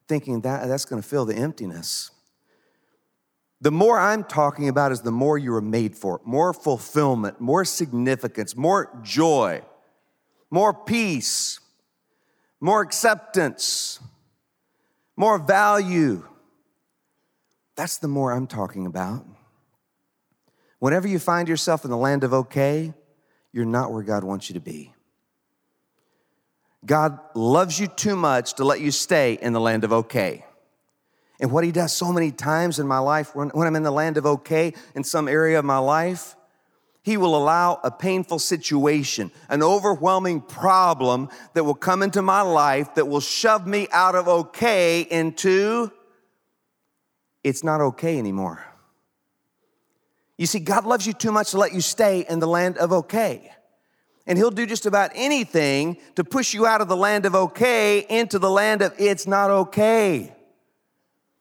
thinking 0.06 0.42
that 0.42 0.68
that's 0.68 0.84
going 0.84 1.00
to 1.00 1.08
fill 1.08 1.24
the 1.24 1.34
emptiness. 1.34 2.10
The 3.60 3.70
more 3.72 3.98
I'm 3.98 4.22
talking 4.22 4.68
about 4.68 4.92
is 4.92 5.00
the 5.00 5.10
more 5.10 5.36
you 5.36 5.52
are 5.54 5.60
made 5.60 5.96
for 5.96 6.20
more 6.24 6.52
fulfillment, 6.52 7.40
more 7.40 7.64
significance, 7.64 8.56
more 8.56 8.96
joy, 9.02 9.62
more 10.50 10.72
peace, 10.72 11.58
more 12.60 12.82
acceptance, 12.82 13.98
more 15.16 15.38
value. 15.38 16.24
That's 17.74 17.98
the 17.98 18.08
more 18.08 18.32
I'm 18.32 18.46
talking 18.46 18.86
about. 18.86 19.26
Whenever 20.78 21.08
you 21.08 21.18
find 21.18 21.48
yourself 21.48 21.84
in 21.84 21.90
the 21.90 21.96
land 21.96 22.22
of 22.22 22.32
okay, 22.32 22.94
you're 23.52 23.64
not 23.64 23.92
where 23.92 24.04
God 24.04 24.22
wants 24.22 24.48
you 24.48 24.54
to 24.54 24.60
be. 24.60 24.94
God 26.86 27.18
loves 27.34 27.80
you 27.80 27.88
too 27.88 28.14
much 28.14 28.54
to 28.54 28.64
let 28.64 28.80
you 28.80 28.92
stay 28.92 29.34
in 29.34 29.52
the 29.52 29.60
land 29.60 29.82
of 29.82 29.92
okay. 29.92 30.44
And 31.40 31.52
what 31.52 31.64
he 31.64 31.72
does 31.72 31.92
so 31.92 32.12
many 32.12 32.32
times 32.32 32.78
in 32.78 32.86
my 32.86 32.98
life, 32.98 33.34
when, 33.34 33.50
when 33.50 33.66
I'm 33.66 33.76
in 33.76 33.84
the 33.84 33.90
land 33.92 34.16
of 34.16 34.26
okay 34.26 34.74
in 34.94 35.04
some 35.04 35.28
area 35.28 35.58
of 35.58 35.64
my 35.64 35.78
life, 35.78 36.34
he 37.02 37.16
will 37.16 37.36
allow 37.36 37.80
a 37.84 37.90
painful 37.90 38.38
situation, 38.38 39.30
an 39.48 39.62
overwhelming 39.62 40.40
problem 40.40 41.28
that 41.54 41.64
will 41.64 41.74
come 41.74 42.02
into 42.02 42.22
my 42.22 42.42
life 42.42 42.94
that 42.96 43.06
will 43.06 43.20
shove 43.20 43.66
me 43.66 43.88
out 43.92 44.14
of 44.14 44.28
okay 44.28 45.02
into 45.02 45.90
it's 47.44 47.64
not 47.64 47.80
okay 47.80 48.18
anymore. 48.18 48.62
You 50.36 50.46
see, 50.46 50.58
God 50.58 50.84
loves 50.84 51.06
you 51.06 51.12
too 51.12 51.32
much 51.32 51.52
to 51.52 51.58
let 51.58 51.72
you 51.72 51.80
stay 51.80 52.26
in 52.28 52.40
the 52.40 52.46
land 52.46 52.78
of 52.78 52.92
okay. 52.92 53.52
And 54.26 54.36
He'll 54.36 54.50
do 54.50 54.66
just 54.66 54.84
about 54.84 55.10
anything 55.14 55.96
to 56.16 56.24
push 56.24 56.52
you 56.52 56.66
out 56.66 56.80
of 56.80 56.88
the 56.88 56.96
land 56.96 57.24
of 57.26 57.34
okay 57.34 58.00
into 58.08 58.38
the 58.38 58.50
land 58.50 58.82
of 58.82 58.92
it's 58.98 59.26
not 59.26 59.50
okay. 59.50 60.34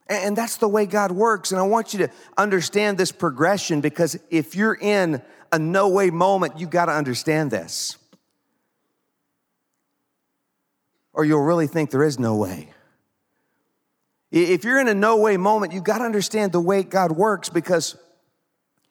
And 0.09 0.37
that's 0.37 0.57
the 0.57 0.67
way 0.67 0.85
God 0.85 1.11
works. 1.11 1.51
And 1.51 1.59
I 1.59 1.63
want 1.63 1.93
you 1.93 1.99
to 1.99 2.09
understand 2.37 2.97
this 2.97 3.11
progression 3.11 3.81
because 3.81 4.17
if 4.29 4.55
you're 4.55 4.75
in 4.75 5.21
a 5.51 5.59
no 5.59 5.89
way 5.89 6.09
moment, 6.09 6.59
you've 6.59 6.69
got 6.69 6.85
to 6.85 6.93
understand 6.93 7.51
this. 7.51 7.97
Or 11.13 11.25
you'll 11.25 11.43
really 11.43 11.67
think 11.67 11.91
there 11.91 12.03
is 12.03 12.19
no 12.19 12.35
way. 12.35 12.69
If 14.31 14.63
you're 14.63 14.79
in 14.79 14.87
a 14.87 14.93
no 14.93 15.17
way 15.17 15.37
moment, 15.37 15.73
you've 15.73 15.83
got 15.83 15.99
to 15.99 16.03
understand 16.03 16.51
the 16.51 16.59
way 16.59 16.83
God 16.83 17.11
works 17.11 17.49
because 17.49 17.95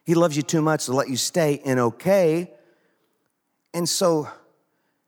He 0.05 0.15
loves 0.15 0.37
you 0.37 0.43
too 0.43 0.63
much 0.63 0.87
to 0.87 0.93
let 0.93 1.09
you 1.09 1.17
stay 1.17 1.55
in 1.65 1.79
okay. 1.79 2.51
And 3.73 3.89
so 3.89 4.29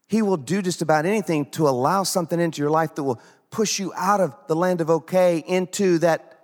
He 0.06 0.22
will 0.22 0.36
do 0.36 0.62
just 0.62 0.82
about 0.82 1.06
anything 1.06 1.46
to 1.52 1.68
allow 1.68 2.02
something 2.02 2.38
into 2.38 2.60
your 2.60 2.70
life 2.70 2.94
that 2.94 3.02
will 3.02 3.20
push 3.50 3.78
you 3.78 3.92
out 3.96 4.20
of 4.20 4.34
the 4.46 4.56
land 4.56 4.80
of 4.80 4.90
okay 4.90 5.42
into 5.46 5.98
that 5.98 6.38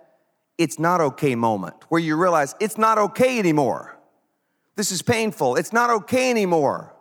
it's 0.57 0.79
not 0.79 1.01
okay 1.01 1.35
moment 1.35 1.75
where 1.89 2.01
you 2.01 2.15
realize 2.15 2.55
it's 2.59 2.77
not 2.77 2.97
okay 2.97 3.39
anymore. 3.39 3.97
This 4.75 4.91
is 4.91 5.01
painful. 5.01 5.55
It's 5.55 5.73
not 5.73 5.89
okay 5.89 6.29
anymore. 6.29 6.93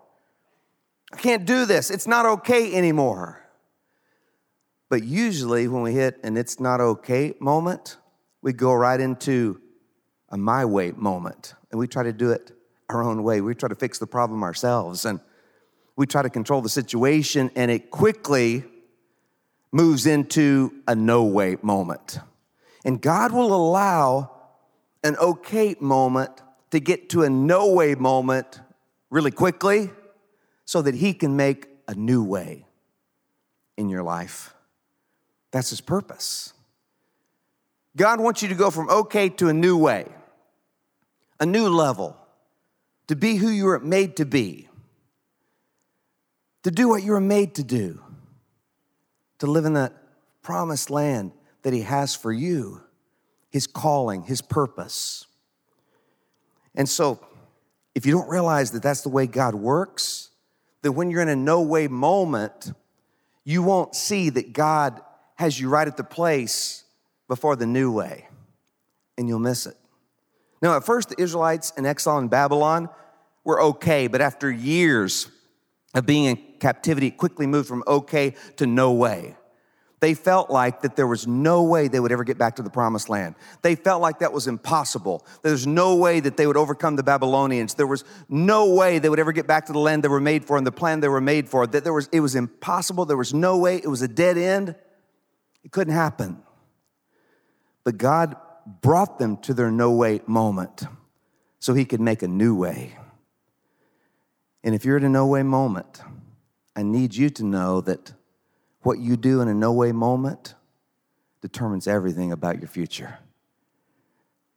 I 1.13 1.17
can't 1.17 1.45
do 1.45 1.65
this. 1.65 1.91
It's 1.91 2.07
not 2.07 2.27
okay 2.27 2.75
anymore. 2.75 3.41
But 4.89 5.03
usually, 5.03 5.67
when 5.69 5.83
we 5.83 5.93
hit 5.93 6.21
an 6.23 6.37
it's 6.37 6.61
not 6.61 6.81
okay 6.81 7.35
moment, 7.41 7.97
we 8.43 8.53
go 8.53 8.73
right 8.73 9.01
into 9.01 9.61
a 10.29 10.37
my 10.37 10.65
way 10.65 10.93
moment 10.93 11.55
and 11.71 11.79
we 11.79 11.89
try 11.89 12.03
to 12.03 12.13
do 12.13 12.31
it 12.31 12.53
our 12.89 13.03
own 13.03 13.23
way. 13.23 13.41
We 13.41 13.55
try 13.55 13.69
to 13.69 13.75
fix 13.75 13.99
the 13.99 14.07
problem 14.07 14.43
ourselves 14.43 15.05
and 15.05 15.21
we 15.97 16.07
try 16.07 16.23
to 16.23 16.31
control 16.31 16.61
the 16.61 16.69
situation, 16.69 17.53
and 17.55 17.71
it 17.71 17.91
quickly 17.91 18.65
moves 19.75 20.07
into 20.07 20.73
a 20.87 20.95
no 20.95 21.25
way 21.25 21.57
moment. 21.61 22.21
And 22.85 23.01
God 23.01 23.33
will 23.33 23.53
allow 23.53 24.31
an 25.03 25.17
okay 25.17 25.75
moment 25.81 26.31
to 26.71 26.79
get 26.79 27.11
to 27.11 27.25
a 27.25 27.29
no 27.29 27.73
way 27.73 27.97
moment 27.97 28.61
really 29.11 29.33
quickly 29.33 29.91
so 30.65 30.81
that 30.81 30.95
He 30.95 31.13
can 31.13 31.37
make 31.37 31.67
a 31.89 31.95
new 31.95 32.23
way 32.23 32.67
in 33.77 33.89
your 33.89 34.05
life. 34.05 34.55
That's 35.51 35.71
His 35.71 35.81
purpose. 35.81 36.53
God 37.97 38.21
wants 38.21 38.43
you 38.43 38.49
to 38.49 38.55
go 38.55 38.71
from 38.71 38.89
okay 38.89 39.29
to 39.29 39.49
a 39.49 39.53
new 39.53 39.77
way, 39.77 40.07
a 41.41 41.47
new 41.47 41.69
level, 41.69 42.17
to 43.09 43.17
be 43.17 43.37
who 43.37 43.49
you 43.49 43.65
were 43.65 43.81
made 43.81 44.17
to 44.17 44.25
be. 44.25 44.69
to 46.65 46.71
do 46.71 46.89
what 46.89 47.03
you 47.03 47.13
were 47.13 47.21
made 47.21 47.55
to 47.55 47.63
do, 47.63 48.03
to 49.39 49.47
live 49.47 49.65
in 49.65 49.75
that 49.75 49.93
promised 50.43 50.91
land 50.91 51.33
that 51.63 51.73
He 51.73 51.83
has 51.83 52.15
for 52.15 52.33
you, 52.33 52.83
His 53.51 53.67
calling, 53.67 54.23
His 54.23 54.41
purpose. 54.41 55.27
And 56.75 56.89
so, 56.89 57.21
if 57.95 58.05
you 58.07 58.13
don't 58.13 58.29
realize 58.29 58.73
that 58.73 58.83
that's 58.83 59.03
the 59.03 59.09
way 59.09 59.27
God 59.27 59.55
works, 59.55 60.31
then 60.83 60.95
when 60.95 61.11
you're 61.11 61.23
in 61.23 61.29
a 61.29 61.37
no 61.37 61.63
way 61.63 61.89
moment, 61.89 62.73
you 63.45 63.63
won't 63.63 63.95
see 63.95 64.31
that 64.31 64.53
God 64.53 65.01
has 65.37 65.59
you 65.59 65.69
right 65.69 65.87
at 65.87 65.97
the 65.97 66.05
place 66.05 66.85
before 67.29 67.57
the 67.57 67.67
new 67.67 67.93
way, 67.93 68.29
and 69.17 69.29
you'll 69.29 69.39
miss 69.39 69.67
it. 69.67 69.77
Now, 70.61 70.77
at 70.77 70.85
first, 70.85 71.11
the 71.11 71.21
Israelites 71.21 71.73
in 71.77 71.87
exile 71.87 72.19
in 72.19 72.29
Babylon 72.29 72.89
were 73.45 73.61
okay, 73.61 74.07
but 74.07 74.21
after 74.21 74.51
years 74.51 75.29
of 75.95 76.07
being 76.07 76.25
in 76.25 76.37
captivity, 76.61 77.11
quickly 77.11 77.47
moved 77.47 77.69
from 77.69 77.85
okay 77.87 78.35
to 78.57 78.67
no 78.67 78.93
way. 78.93 79.37
They 80.01 80.13
felt 80.13 80.51
like 80.51 80.83
that 80.83 80.97
there 80.97 81.07
was 81.07 81.27
no 81.27 81.63
way 81.63 81.89
they 81.89 81.99
would 81.99 82.13
ever 82.13 82.25
get 82.25 82.37
back 82.37 82.57
to 82.57 82.63
the 82.63 82.69
promised 82.69 83.09
land. 83.09 83.37
They 83.63 83.75
felt 83.75 84.03
like 84.03 84.19
that 84.19 84.35
was 84.35 84.47
impossible. 84.47 85.25
There's 85.43 85.67
no 85.67 85.97
way 85.97 86.21
that 86.21 86.37
they 86.37 86.47
would 86.47 86.59
overcome 86.59 86.97
the 86.97 87.03
Babylonians. 87.03 87.73
There 87.73 87.87
was 87.87 88.05
no 88.29 88.75
way 88.75 88.99
they 88.99 89.09
would 89.09 89.19
ever 89.19 89.33
get 89.33 89.47
back 89.47 89.65
to 89.67 89.73
the 89.73 89.79
land 89.79 90.05
they 90.05 90.09
were 90.09 90.21
made 90.21 90.45
for 90.45 90.59
and 90.59 90.67
the 90.67 90.73
plan 90.73 91.01
they 91.01 91.09
were 91.09 91.23
made 91.23 91.49
for. 91.49 91.67
That 91.67 91.85
there 91.85 91.95
was 91.95 92.11
it 92.13 92.21
was 92.21 92.35
impossible. 92.35 93.07
There 93.07 93.17
was 93.17 93.33
no 93.33 93.57
way. 93.57 93.77
It 93.77 93.89
was 93.89 94.03
a 94.03 94.09
dead 94.09 94.37
end. 94.37 94.75
It 95.63 95.73
couldn't 95.73 95.95
happen. 95.95 96.43
But 97.83 97.97
God 97.97 98.37
brought 98.83 99.19
them 99.19 99.39
to 99.39 99.55
their 99.55 99.71
no 99.71 99.93
way 99.93 100.21
moment 100.27 100.85
so 101.61 101.73
he 101.73 101.87
could 101.87 102.03
make 102.03 102.23
a 102.23 102.29
new 102.29 102.55
way. 102.55 102.95
And 104.65 104.75
if 104.75 104.85
you're 104.85 104.97
at 104.97 105.05
a 105.05 105.09
no 105.11 105.27
way 105.27 105.43
moment, 105.43 106.01
I 106.75 106.83
need 106.83 107.15
you 107.15 107.29
to 107.31 107.45
know 107.45 107.83
that 107.83 108.15
what 108.81 108.99
you 108.99 109.17
do 109.17 109.43
in 109.43 109.49
a 109.49 109.55
no 109.55 109.73
way 109.73 109.93
moment 109.93 110.55
determines 111.43 111.87
everything 111.87 112.33
about 112.33 112.59
your 112.59 112.69
future. 112.69 113.19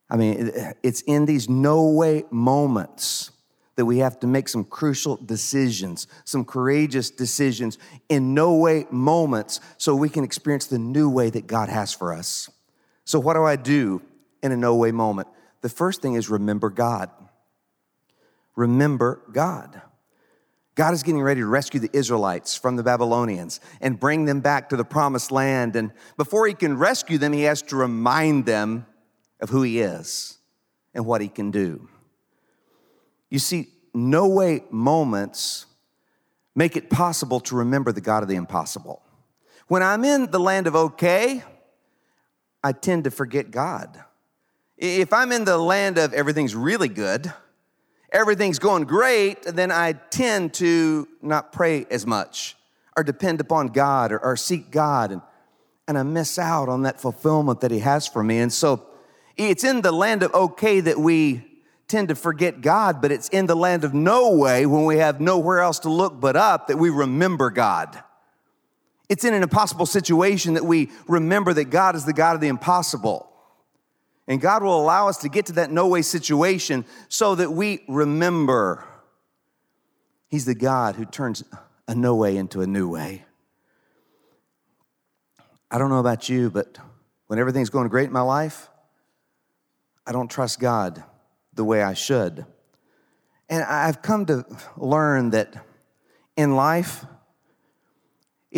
I 0.09 0.15
mean, 0.15 0.51
it's 0.81 1.01
in 1.01 1.25
these 1.25 1.49
no 1.49 1.89
way 1.89 2.23
moments 2.31 3.31
that 3.75 3.85
we 3.85 3.97
have 3.97 4.19
to 4.21 4.27
make 4.27 4.47
some 4.47 4.63
crucial 4.63 5.17
decisions, 5.17 6.07
some 6.23 6.45
courageous 6.45 7.11
decisions 7.11 7.77
in 8.07 8.33
no 8.33 8.53
way 8.55 8.87
moments 8.89 9.59
so 9.77 9.93
we 9.93 10.07
can 10.07 10.23
experience 10.23 10.67
the 10.67 10.79
new 10.79 11.09
way 11.09 11.29
that 11.29 11.45
God 11.45 11.67
has 11.67 11.93
for 11.93 12.13
us. 12.13 12.49
So, 13.03 13.19
what 13.19 13.33
do 13.33 13.43
I 13.43 13.57
do 13.57 14.01
in 14.41 14.53
a 14.53 14.57
no 14.57 14.73
way 14.75 14.93
moment? 14.93 15.27
The 15.61 15.69
first 15.69 16.01
thing 16.01 16.13
is 16.13 16.29
remember 16.29 16.69
God. 16.69 17.09
Remember 18.55 19.21
God. 19.31 19.81
God 20.77 20.93
is 20.93 21.01
getting 21.01 21.23
ready 21.23 21.41
to 21.41 21.47
rescue 21.47 21.79
the 21.79 21.89
Israelites 21.91 22.55
from 22.55 22.75
the 22.75 22.83
Babylonians 22.83 23.59
and 23.81 23.99
bring 23.99 24.25
them 24.25 24.41
back 24.41 24.69
to 24.69 24.77
the 24.77 24.85
promised 24.85 25.31
land. 25.31 25.75
And 25.75 25.91
before 26.17 26.45
he 26.45 26.53
can 26.53 26.77
rescue 26.77 27.17
them, 27.17 27.33
he 27.33 27.43
has 27.43 27.63
to 27.63 27.75
remind 27.75 28.45
them 28.45 28.85
of 29.41 29.49
who 29.49 29.63
he 29.63 29.79
is 29.79 30.37
and 30.93 31.03
what 31.03 31.19
he 31.19 31.29
can 31.29 31.49
do. 31.49 31.89
You 33.31 33.39
see, 33.39 33.69
no 33.95 34.27
way 34.27 34.65
moments 34.69 35.65
make 36.55 36.77
it 36.77 36.91
possible 36.91 37.39
to 37.39 37.55
remember 37.55 37.91
the 37.91 37.99
God 37.99 38.21
of 38.21 38.29
the 38.29 38.35
impossible. 38.35 39.01
When 39.67 39.81
I'm 39.81 40.05
in 40.05 40.29
the 40.29 40.39
land 40.39 40.67
of 40.67 40.75
okay, 40.75 41.43
I 42.63 42.71
tend 42.71 43.05
to 43.05 43.11
forget 43.11 43.49
God. 43.49 43.99
If 44.77 45.11
I'm 45.11 45.31
in 45.31 45.43
the 45.43 45.57
land 45.57 45.97
of 45.97 46.13
everything's 46.13 46.53
really 46.53 46.87
good, 46.87 47.33
everything's 48.11 48.59
going 48.59 48.83
great, 48.83 49.43
then 49.43 49.71
I 49.71 49.93
tend 49.93 50.53
to 50.55 51.07
not 51.21 51.51
pray 51.51 51.85
as 51.89 52.05
much 52.05 52.55
or 52.95 53.03
depend 53.03 53.41
upon 53.41 53.67
God 53.67 54.11
or, 54.11 54.19
or, 54.19 54.35
seek 54.35 54.71
God. 54.71 55.11
And, 55.11 55.21
and 55.87 55.97
I 55.97 56.03
miss 56.03 56.39
out 56.39 56.67
on 56.67 56.81
that 56.83 56.99
fulfillment 56.99 57.61
that 57.61 57.71
He 57.71 57.79
has 57.79 58.07
for 58.07 58.23
me. 58.23 58.39
And 58.39 58.51
so 58.51 58.85
it's 59.35 59.63
in 59.63 59.81
the 59.81 59.91
land 59.91 60.23
of 60.23 60.33
okay 60.33 60.79
that 60.79 60.97
we 60.97 61.45
tend 61.87 62.09
to 62.09 62.15
forget 62.15 62.61
God, 62.61 63.01
but 63.01 63.11
it's 63.11 63.29
in 63.29 63.45
the 63.45 63.55
land 63.55 63.83
of 63.83 63.93
no 63.93 64.35
way 64.35 64.65
when 64.65 64.85
we 64.85 64.97
have 64.97 65.21
nowhere 65.21 65.59
else 65.59 65.79
to 65.79 65.89
look 65.89 66.19
but 66.19 66.35
up 66.35 66.67
that 66.67 66.77
we 66.77 66.89
remember 66.89 67.49
God. 67.49 68.03
It's 69.09 69.23
in 69.23 69.33
an 69.33 69.43
impossible 69.43 69.85
situation 69.85 70.55
that 70.55 70.65
we 70.65 70.89
remember 71.07 71.53
that 71.53 71.65
God 71.65 71.95
is 71.95 72.03
the 72.03 72.13
God 72.13 72.35
of 72.35 72.41
the 72.41 72.49
impossible. 72.49 73.26
And 74.27 74.41
God 74.41 74.61
will 74.61 74.79
allow 74.79 75.07
us 75.07 75.17
to 75.19 75.29
get 75.29 75.45
to 75.47 75.53
that 75.53 75.71
no 75.71 75.87
way 75.87 76.01
situation 76.01 76.85
so 77.07 77.35
that 77.35 77.51
we 77.51 77.83
remember 77.87 78.83
He's 80.27 80.45
the 80.45 80.55
God 80.55 80.95
who 80.95 81.05
turns 81.05 81.43
a 81.87 81.95
no 81.95 82.15
way 82.15 82.35
into 82.35 82.61
a 82.61 82.67
new 82.67 82.89
way. 82.89 83.23
I 85.71 85.77
don't 85.77 85.89
know 85.89 85.99
about 85.99 86.27
you, 86.27 86.49
but 86.49 86.77
when 87.27 87.39
everything's 87.39 87.69
going 87.69 87.87
great 87.87 88.07
in 88.07 88.13
my 88.13 88.21
life, 88.21 88.69
I 90.05 90.11
don't 90.11 90.29
trust 90.29 90.59
God 90.59 91.03
the 91.53 91.63
way 91.63 91.81
I 91.81 91.93
should. 91.93 92.45
And 93.49 93.63
I've 93.63 94.01
come 94.01 94.25
to 94.25 94.45
learn 94.75 95.31
that 95.31 95.65
in 96.35 96.55
life, 96.55 97.05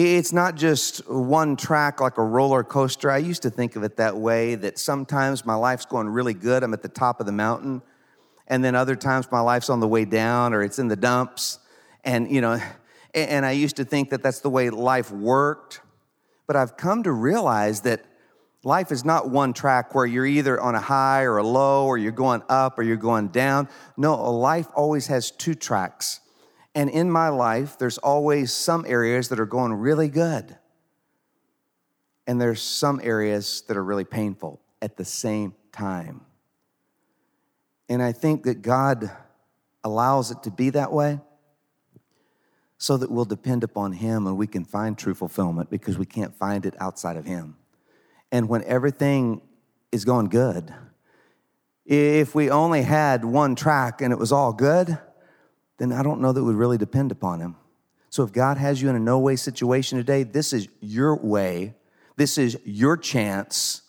it's 0.06 0.32
not 0.32 0.56
just 0.56 1.10
one 1.10 1.58
track 1.58 2.00
like 2.00 2.18
a 2.18 2.24
roller 2.24 2.64
coaster. 2.64 3.12
I 3.12 3.18
used 3.18 3.42
to 3.42 3.50
think 3.50 3.76
of 3.76 3.84
it 3.84 3.98
that 3.98 4.16
way 4.16 4.56
that 4.56 4.80
sometimes 4.80 5.46
my 5.46 5.56
life's 5.56 5.86
going 5.86 6.08
really 6.08 6.34
good, 6.34 6.64
I'm 6.64 6.74
at 6.74 6.82
the 6.82 6.88
top 6.88 7.20
of 7.20 7.26
the 7.26 7.34
mountain, 7.34 7.82
and 8.48 8.64
then 8.64 8.76
other 8.76 8.96
times 8.96 9.30
my 9.30 9.42
life's 9.42 9.70
on 9.70 9.82
the 9.82 9.88
way 9.88 10.06
down 10.06 10.54
or 10.54 10.64
it's 10.64 10.80
in 10.80 10.88
the 10.88 10.96
dumps. 10.96 11.60
And, 12.06 12.32
you 12.32 12.40
know, 12.40 12.62
and 13.14 13.46
I 13.46 13.52
used 13.52 13.76
to 13.76 13.84
think 13.84 14.12
that 14.12 14.24
that's 14.24 14.40
the 14.40 14.50
way 14.50 14.70
life 14.70 15.12
worked. 15.12 15.82
But 16.48 16.56
I've 16.56 16.78
come 16.78 17.04
to 17.04 17.12
realize 17.12 17.82
that 17.82 18.06
life 18.64 18.92
is 18.92 19.04
not 19.04 19.30
one 19.30 19.54
track 19.54 19.94
where 19.94 20.06
you're 20.06 20.26
either 20.26 20.60
on 20.60 20.76
a 20.76 20.82
high 20.82 21.24
or 21.24 21.38
a 21.38 21.44
low, 21.44 21.86
or 21.86 21.98
you're 21.98 22.12
going 22.12 22.42
up 22.48 22.80
or 22.80 22.84
you're 22.84 22.96
going 22.96 23.28
down. 23.28 23.68
No, 23.98 24.32
life 24.32 24.68
always 24.74 25.08
has 25.08 25.30
two 25.30 25.56
tracks. 25.56 26.22
And 26.76 26.90
in 26.90 27.10
my 27.10 27.30
life, 27.30 27.78
there's 27.78 27.98
always 27.98 28.54
some 28.54 28.86
areas 28.88 29.30
that 29.30 29.40
are 29.40 29.46
going 29.46 29.74
really 29.74 30.08
good. 30.08 30.58
And 32.28 32.40
there's 32.40 32.62
some 32.62 33.02
areas 33.04 33.64
that 33.68 33.76
are 33.76 33.84
really 33.84 34.04
painful 34.04 34.62
at 34.82 34.98
the 34.98 35.06
same 35.06 35.56
time. 35.72 36.22
And 37.90 38.04
I 38.04 38.12
think 38.12 38.44
that 38.44 38.62
God 38.62 39.10
allows 39.84 40.30
it 40.30 40.44
to 40.44 40.52
be 40.52 40.70
that 40.70 40.92
way 40.92 41.20
so 42.78 42.98
that 42.98 43.12
we'll 43.12 43.26
depend 43.26 43.64
upon 43.64 43.94
Him 43.94 44.28
and 44.28 44.38
we 44.38 44.48
can 44.48 44.64
find 44.64 44.98
true 44.98 45.16
fulfillment 45.16 45.70
because 45.70 45.98
we 45.98 46.06
can't 46.06 46.36
find 46.36 46.66
it 46.66 46.76
outside 46.80 47.18
of 47.18 47.26
Him. 47.26 47.58
And 48.32 48.48
when 48.48 48.64
everything 48.64 49.42
is 49.92 50.06
going 50.06 50.30
good, 50.30 50.74
if 51.86 52.36
we 52.36 52.52
only 52.52 52.84
had 52.84 53.26
one 53.26 53.56
track 53.56 54.02
and 54.02 54.14
it 54.14 54.20
was 54.20 54.32
all 54.32 54.54
good, 54.54 55.00
then 55.80 55.92
I 55.92 56.04
don't 56.04 56.22
know 56.22 56.32
that 56.32 56.44
we 56.44 56.54
really 56.54 56.78
depend 56.78 57.12
upon 57.12 57.40
Him. 57.40 57.56
So 58.12 58.24
if 58.24 58.32
God 58.32 58.58
has 58.58 58.82
you 58.82 58.90
in 58.90 58.96
a 58.96 59.00
no 59.00 59.20
way 59.20 59.36
situation 59.36 59.98
today, 59.98 60.24
this 60.24 60.54
is 60.54 60.68
your 60.82 61.16
way, 61.16 61.74
this 62.18 62.38
is 62.38 62.58
your 62.66 62.98
chance 62.98 63.82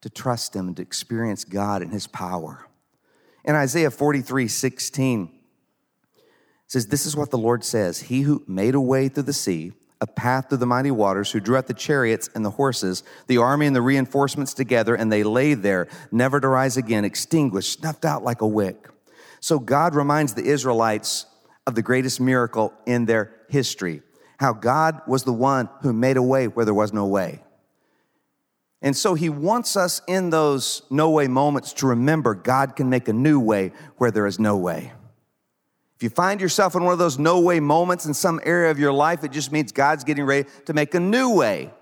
to 0.00 0.10
trust 0.10 0.56
Him 0.56 0.68
and 0.68 0.76
to 0.76 0.82
experience 0.82 1.44
God 1.44 1.82
and 1.82 1.92
His 1.92 2.06
power. 2.06 2.66
In 3.44 3.54
Isaiah 3.54 3.90
43 3.90 4.48
16, 4.48 5.30
says, 6.72 6.86
This 6.86 7.06
is 7.06 7.14
what 7.14 7.30
the 7.30 7.38
Lord 7.38 7.62
says 7.64 8.00
He 8.00 8.22
who 8.22 8.42
made 8.48 8.74
a 8.74 8.80
way 8.80 9.08
through 9.08 9.24
the 9.24 9.32
sea, 9.32 9.72
a 10.00 10.06
path 10.06 10.48
through 10.48 10.58
the 10.58 10.66
mighty 10.66 10.90
waters, 10.90 11.30
who 11.30 11.40
drew 11.40 11.56
out 11.56 11.66
the 11.66 11.74
chariots 11.74 12.30
and 12.34 12.44
the 12.44 12.50
horses, 12.50 13.04
the 13.26 13.38
army 13.38 13.66
and 13.66 13.76
the 13.76 13.82
reinforcements 13.82 14.54
together, 14.54 14.94
and 14.94 15.12
they 15.12 15.22
lay 15.22 15.54
there, 15.54 15.88
never 16.10 16.40
to 16.40 16.48
rise 16.48 16.76
again, 16.76 17.04
extinguished, 17.04 17.80
snuffed 17.80 18.04
out 18.04 18.24
like 18.24 18.40
a 18.40 18.46
wick. 18.46 18.88
So 19.42 19.58
God 19.58 19.96
reminds 19.96 20.34
the 20.34 20.44
Israelites 20.44 21.26
of 21.66 21.74
the 21.74 21.82
greatest 21.82 22.20
miracle 22.20 22.72
in 22.86 23.06
their 23.06 23.34
history 23.48 24.02
how 24.38 24.52
God 24.52 25.02
was 25.06 25.24
the 25.24 25.32
one 25.32 25.68
who 25.82 25.92
made 25.92 26.16
a 26.16 26.22
way 26.22 26.46
where 26.48 26.64
there 26.64 26.74
was 26.74 26.92
no 26.92 27.06
way. 27.06 27.42
And 28.80 28.96
so 28.96 29.14
he 29.14 29.28
wants 29.28 29.76
us 29.76 30.00
in 30.08 30.30
those 30.30 30.82
no 30.90 31.10
way 31.10 31.28
moments 31.28 31.72
to 31.74 31.88
remember 31.88 32.34
God 32.34 32.74
can 32.74 32.88
make 32.88 33.06
a 33.08 33.12
new 33.12 33.38
way 33.38 33.72
where 33.98 34.10
there 34.10 34.26
is 34.26 34.40
no 34.40 34.56
way. 34.56 34.92
If 35.96 36.02
you 36.02 36.08
find 36.08 36.40
yourself 36.40 36.74
in 36.74 36.82
one 36.82 36.92
of 36.92 36.98
those 36.98 37.18
no 37.18 37.40
way 37.40 37.60
moments 37.60 38.06
in 38.06 38.14
some 38.14 38.40
area 38.44 38.70
of 38.70 38.78
your 38.78 38.92
life, 38.92 39.22
it 39.22 39.30
just 39.30 39.52
means 39.52 39.70
God's 39.70 40.02
getting 40.02 40.24
ready 40.24 40.48
to 40.66 40.72
make 40.72 40.94
a 40.94 41.00
new 41.00 41.30
way. 41.30 41.72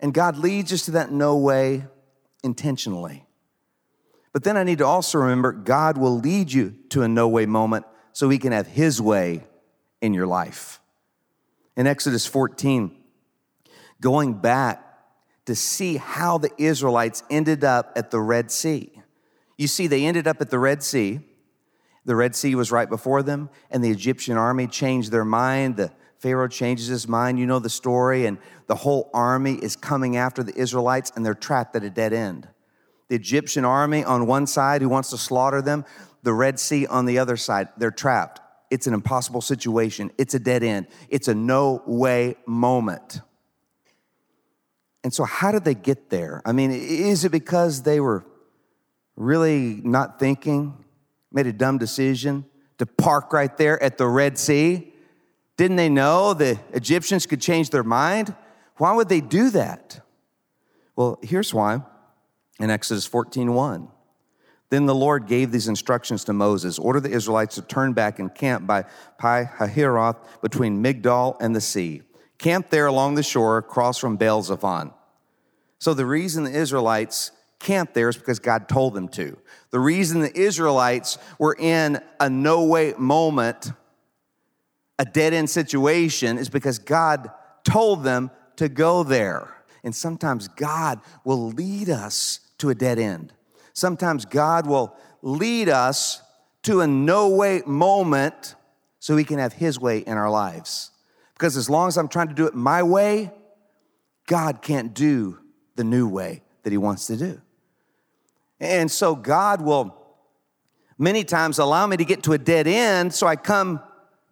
And 0.00 0.12
God 0.12 0.36
leads 0.36 0.72
us 0.72 0.86
to 0.86 0.90
that 0.92 1.12
no 1.12 1.36
way 1.36 1.84
intentionally. 2.42 3.26
But 4.32 4.44
then 4.44 4.56
I 4.56 4.64
need 4.64 4.78
to 4.78 4.86
also 4.86 5.18
remember 5.18 5.52
God 5.52 5.98
will 5.98 6.18
lead 6.18 6.52
you 6.52 6.74
to 6.90 7.02
a 7.02 7.08
no 7.08 7.28
way 7.28 7.46
moment 7.46 7.84
so 8.12 8.28
he 8.28 8.38
can 8.38 8.52
have 8.52 8.66
his 8.66 9.00
way 9.00 9.44
in 10.00 10.14
your 10.14 10.26
life. 10.26 10.80
In 11.76 11.86
Exodus 11.86 12.26
14, 12.26 12.94
going 14.00 14.34
back 14.34 14.82
to 15.46 15.54
see 15.54 15.96
how 15.96 16.38
the 16.38 16.50
Israelites 16.58 17.22
ended 17.30 17.64
up 17.64 17.92
at 17.96 18.10
the 18.10 18.20
Red 18.20 18.50
Sea. 18.50 18.90
You 19.58 19.66
see, 19.66 19.86
they 19.86 20.04
ended 20.04 20.26
up 20.26 20.40
at 20.40 20.50
the 20.50 20.58
Red 20.58 20.82
Sea. 20.82 21.20
The 22.04 22.16
Red 22.16 22.34
Sea 22.34 22.54
was 22.54 22.72
right 22.72 22.88
before 22.88 23.22
them, 23.22 23.48
and 23.70 23.82
the 23.82 23.90
Egyptian 23.90 24.36
army 24.36 24.66
changed 24.66 25.10
their 25.10 25.24
mind. 25.24 25.76
The 25.76 25.92
Pharaoh 26.18 26.48
changes 26.48 26.86
his 26.86 27.08
mind. 27.08 27.38
You 27.38 27.46
know 27.46 27.58
the 27.58 27.70
story, 27.70 28.26
and 28.26 28.38
the 28.66 28.74
whole 28.74 29.10
army 29.12 29.54
is 29.54 29.76
coming 29.76 30.16
after 30.16 30.42
the 30.42 30.56
Israelites, 30.56 31.12
and 31.14 31.24
they're 31.24 31.34
trapped 31.34 31.74
at 31.76 31.84
a 31.84 31.90
dead 31.90 32.12
end. 32.12 32.48
The 33.12 33.16
Egyptian 33.16 33.66
army 33.66 34.02
on 34.02 34.26
one 34.26 34.46
side 34.46 34.80
who 34.80 34.88
wants 34.88 35.10
to 35.10 35.18
slaughter 35.18 35.60
them, 35.60 35.84
the 36.22 36.32
Red 36.32 36.58
Sea 36.58 36.86
on 36.86 37.04
the 37.04 37.18
other 37.18 37.36
side, 37.36 37.68
they're 37.76 37.90
trapped. 37.90 38.40
It's 38.70 38.86
an 38.86 38.94
impossible 38.94 39.42
situation. 39.42 40.10
It's 40.16 40.32
a 40.32 40.38
dead 40.38 40.62
end. 40.62 40.86
It's 41.10 41.28
a 41.28 41.34
no 41.34 41.82
way 41.86 42.36
moment. 42.46 43.20
And 45.04 45.12
so, 45.12 45.24
how 45.24 45.52
did 45.52 45.64
they 45.64 45.74
get 45.74 46.08
there? 46.08 46.40
I 46.46 46.52
mean, 46.52 46.70
is 46.70 47.26
it 47.26 47.32
because 47.32 47.82
they 47.82 48.00
were 48.00 48.24
really 49.14 49.82
not 49.84 50.18
thinking? 50.18 50.82
made 51.30 51.46
a 51.46 51.52
dumb 51.52 51.76
decision 51.76 52.46
to 52.78 52.86
park 52.86 53.34
right 53.34 53.54
there 53.58 53.82
at 53.82 53.98
the 53.98 54.06
Red 54.06 54.38
Sea? 54.38 54.90
Didn't 55.58 55.76
they 55.76 55.90
know 55.90 56.32
the 56.32 56.58
Egyptians 56.72 57.26
could 57.26 57.42
change 57.42 57.68
their 57.68 57.84
mind? 57.84 58.34
Why 58.78 58.94
would 58.94 59.10
they 59.10 59.20
do 59.20 59.50
that? 59.50 60.00
Well, 60.96 61.18
here's 61.20 61.52
why. 61.52 61.82
In 62.62 62.70
Exodus 62.70 63.04
14 63.06 63.52
1. 63.54 63.88
Then 64.70 64.86
the 64.86 64.94
Lord 64.94 65.26
gave 65.26 65.50
these 65.50 65.66
instructions 65.66 66.22
to 66.24 66.32
Moses 66.32 66.78
Order 66.78 67.00
the 67.00 67.10
Israelites 67.10 67.56
to 67.56 67.62
turn 67.62 67.92
back 67.92 68.20
and 68.20 68.32
camp 68.32 68.68
by 68.68 68.84
Pi 69.18 69.50
Hahiroth 69.58 70.16
between 70.40 70.80
Migdol 70.80 71.36
and 71.40 71.56
the 71.56 71.60
sea. 71.60 72.02
Camp 72.38 72.70
there 72.70 72.86
along 72.86 73.16
the 73.16 73.22
shore 73.24 73.58
across 73.58 73.98
from 73.98 74.16
Baal 74.16 74.42
Zephon. 74.42 74.94
So 75.80 75.92
the 75.92 76.06
reason 76.06 76.44
the 76.44 76.56
Israelites 76.56 77.32
camped 77.58 77.94
there 77.94 78.08
is 78.08 78.16
because 78.16 78.38
God 78.38 78.68
told 78.68 78.94
them 78.94 79.08
to. 79.08 79.36
The 79.72 79.80
reason 79.80 80.20
the 80.20 80.38
Israelites 80.38 81.18
were 81.40 81.56
in 81.58 82.00
a 82.20 82.30
no 82.30 82.62
way 82.64 82.94
moment, 82.96 83.72
a 85.00 85.04
dead 85.04 85.34
end 85.34 85.50
situation, 85.50 86.38
is 86.38 86.48
because 86.48 86.78
God 86.78 87.28
told 87.64 88.04
them 88.04 88.30
to 88.54 88.68
go 88.68 89.02
there. 89.02 89.52
And 89.82 89.92
sometimes 89.92 90.46
God 90.46 91.00
will 91.24 91.48
lead 91.50 91.90
us 91.90 92.38
to 92.62 92.70
a 92.70 92.74
dead 92.74 92.98
end. 92.98 93.32
Sometimes 93.72 94.24
God 94.24 94.66
will 94.66 94.96
lead 95.20 95.68
us 95.68 96.22
to 96.62 96.80
a 96.80 96.86
no 96.86 97.28
way 97.28 97.62
moment 97.66 98.54
so 99.00 99.16
He 99.16 99.24
can 99.24 99.38
have 99.38 99.52
His 99.52 99.80
way 99.80 99.98
in 99.98 100.16
our 100.16 100.30
lives. 100.30 100.92
Because 101.34 101.56
as 101.56 101.68
long 101.68 101.88
as 101.88 101.98
I'm 101.98 102.06
trying 102.06 102.28
to 102.28 102.34
do 102.34 102.46
it 102.46 102.54
my 102.54 102.84
way, 102.84 103.32
God 104.26 104.62
can't 104.62 104.94
do 104.94 105.40
the 105.74 105.82
new 105.82 106.06
way 106.08 106.42
that 106.62 106.70
He 106.70 106.78
wants 106.78 107.08
to 107.08 107.16
do. 107.16 107.40
And 108.60 108.88
so 108.90 109.16
God 109.16 109.60
will 109.60 109.96
many 110.96 111.24
times 111.24 111.58
allow 111.58 111.88
me 111.88 111.96
to 111.96 112.04
get 112.04 112.22
to 112.22 112.32
a 112.32 112.38
dead 112.38 112.68
end 112.68 113.12
so 113.12 113.26
I 113.26 113.34
come 113.34 113.80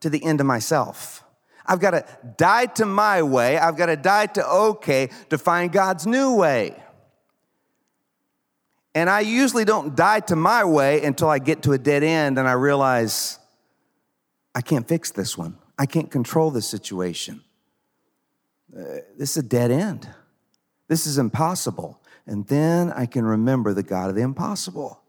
to 0.01 0.09
the 0.09 0.23
end 0.23 0.38
of 0.40 0.47
myself. 0.47 1.25
I've 1.66 1.81
got 1.81 1.90
to 1.90 2.05
die 2.37 2.66
to 2.66 2.87
my 2.87 3.23
way. 3.23 3.59
I've 3.59 3.77
got 3.77 3.87
to 3.87 3.97
die 3.97 4.27
to 4.27 4.49
okay 4.49 5.11
to 5.31 5.38
find 5.38 5.73
God's 5.73 6.07
new 6.07 6.37
way. 6.37 6.81
And 8.94 9.09
I 9.09 9.20
usually 9.20 9.64
don't 9.64 9.94
die 9.94 10.20
to 10.20 10.37
my 10.37 10.64
way 10.64 11.05
until 11.05 11.29
I 11.29 11.38
get 11.38 11.62
to 11.62 11.72
a 11.72 11.79
dead 11.79 12.03
end 12.03 12.38
and 12.38 12.48
I 12.48 12.53
realize 12.53 13.38
I 14.55 14.61
can't 14.61 14.87
fix 14.87 15.11
this 15.12 15.38
one. 15.38 15.57
I 15.79 15.87
can't 15.87 16.11
control 16.11 16.50
this 16.50 16.66
situation. 16.68 17.42
Uh, 18.76 18.83
this 19.16 19.37
is 19.37 19.37
a 19.38 19.46
dead 19.46 19.70
end. 19.70 20.09
This 20.88 21.07
is 21.07 21.18
impossible. 21.18 22.00
And 22.26 22.46
then 22.48 22.92
I 22.92 23.07
can 23.07 23.24
remember 23.24 23.72
the 23.72 23.83
God 23.83 24.11
of 24.11 24.16
the 24.16 24.22
impossible. 24.22 25.00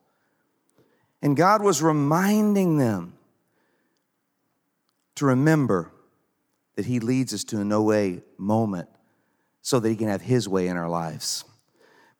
And 1.22 1.36
God 1.36 1.62
was 1.62 1.82
reminding 1.82 2.78
them 2.78 3.14
to 5.16 5.26
remember 5.26 5.92
that 6.76 6.86
He 6.86 7.00
leads 7.00 7.34
us 7.34 7.44
to 7.46 7.60
a 7.60 7.66
no 7.66 7.84
way 7.84 8.22
moment 8.38 8.90
so 9.62 9.80
that 9.80 9.90
He 9.90 9.96
can 9.96 10.08
have 10.08 10.22
His 10.22 10.48
way 10.48 10.68
in 10.68 10.78
our 10.78 10.90
lives. 10.90 11.44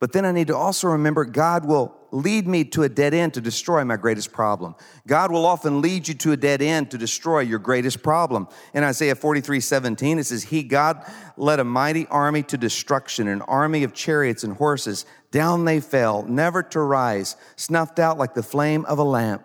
But 0.02 0.10
then 0.10 0.24
I 0.24 0.32
need 0.32 0.48
to 0.48 0.56
also 0.56 0.88
remember 0.88 1.24
God 1.24 1.64
will 1.64 1.94
lead 2.10 2.48
me 2.48 2.64
to 2.64 2.82
a 2.82 2.88
dead 2.88 3.14
end 3.14 3.34
to 3.34 3.40
destroy 3.40 3.84
my 3.84 3.96
greatest 3.96 4.32
problem. 4.32 4.74
God 5.06 5.30
will 5.30 5.46
often 5.46 5.80
lead 5.80 6.08
you 6.08 6.14
to 6.14 6.32
a 6.32 6.36
dead 6.36 6.60
end 6.60 6.90
to 6.90 6.98
destroy 6.98 7.38
your 7.38 7.60
greatest 7.60 8.02
problem. 8.02 8.48
In 8.74 8.82
Isaiah 8.82 9.14
43 9.14 9.60
17, 9.60 10.18
it 10.18 10.24
says, 10.24 10.42
He, 10.42 10.64
God, 10.64 11.08
led 11.36 11.60
a 11.60 11.64
mighty 11.64 12.08
army 12.08 12.42
to 12.42 12.58
destruction, 12.58 13.28
an 13.28 13.42
army 13.42 13.84
of 13.84 13.94
chariots 13.94 14.42
and 14.42 14.54
horses. 14.56 15.06
Down 15.30 15.66
they 15.66 15.78
fell, 15.78 16.24
never 16.24 16.64
to 16.64 16.80
rise, 16.80 17.36
snuffed 17.54 18.00
out 18.00 18.18
like 18.18 18.34
the 18.34 18.42
flame 18.42 18.84
of 18.86 18.98
a 18.98 19.04
lamp. 19.04 19.44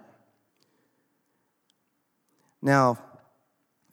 Now, 2.63 2.97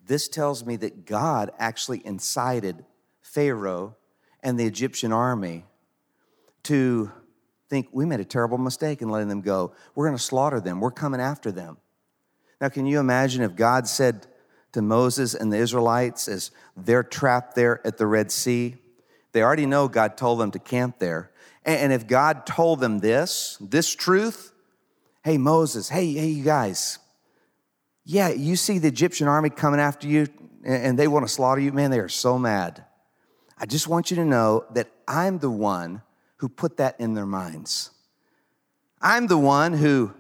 this 0.03 0.29
tells 0.29 0.65
me 0.65 0.77
that 0.77 1.05
God 1.05 1.51
actually 1.59 2.01
incited 2.07 2.87
Pharaoh 3.21 3.97
and 4.43 4.59
the 4.59 4.65
Egyptian 4.65 5.13
army 5.13 5.67
to 6.65 7.11
think 7.69 7.89
we 7.93 8.05
made 8.05 8.21
a 8.21 8.25
terrible 8.25 8.59
mistake 8.59 9.03
in 9.03 9.09
letting 9.09 9.29
them 9.29 9.41
go. 9.41 9.73
We're 9.95 10.07
going 10.07 10.17
to 10.17 10.23
slaughter 10.23 10.61
them. 10.61 10.81
We're 10.81 10.91
coming 10.91 11.21
after 11.21 11.51
them. 11.51 11.79
Now, 12.61 12.69
can 12.69 12.87
you 12.87 13.01
imagine 13.01 13.43
if 13.43 13.57
God 13.57 13.87
said 13.89 14.27
to 14.73 14.83
Moses 14.83 15.35
and 15.35 15.53
the 15.53 15.59
Israelites 15.59 16.29
as 16.29 16.51
they're 16.77 17.03
trapped 17.03 17.55
there 17.55 17.85
at 17.87 17.99
the 17.99 18.07
Red 18.07 18.31
Sea? 18.31 18.77
They 19.33 19.43
already 19.43 19.67
know 19.67 19.89
God 19.89 20.17
told 20.17 20.41
them 20.41 20.51
to 20.53 20.59
camp 20.59 20.99
there. 20.99 21.31
And 21.65 21.93
if 21.93 22.07
God 22.07 22.47
told 22.47 22.81
them 22.81 22.99
this, 22.99 23.57
this 23.61 23.95
truth, 23.95 24.53
hey, 25.25 25.39
Moses, 25.39 25.89
hey, 25.89 26.13
hey, 26.13 26.29
you 26.29 26.45
guys, 26.45 26.99
yeah, 28.05 28.29
you 28.29 28.55
see 28.55 28.79
the 28.79 28.89
Egyptian 28.89 29.29
army 29.29 29.49
coming 29.49 29.81
after 29.81 30.07
you 30.07 30.29
and 30.63 30.99
they 30.99 31.09
want 31.09 31.27
to 31.27 31.33
slaughter 31.33 31.61
you, 31.61 31.73
man, 31.73 31.91
they 31.91 31.99
are 31.99 32.09
so 32.09 32.39
mad. 32.39 32.85
I 33.59 33.67
just 33.67 33.89
want 33.89 34.11
you 34.11 34.17
to 34.17 34.25
know 34.25 34.65
that 34.73 34.91
I'm 35.09 35.39
the 35.39 35.51
one 35.51 36.03
who 36.45 36.49
put 36.51 36.77
that 36.77 37.01
in 37.01 37.15
their 37.15 37.25
minds. 37.25 37.91
I'm 39.01 39.29
the 39.29 39.39
one 39.39 39.73
who 39.73 40.13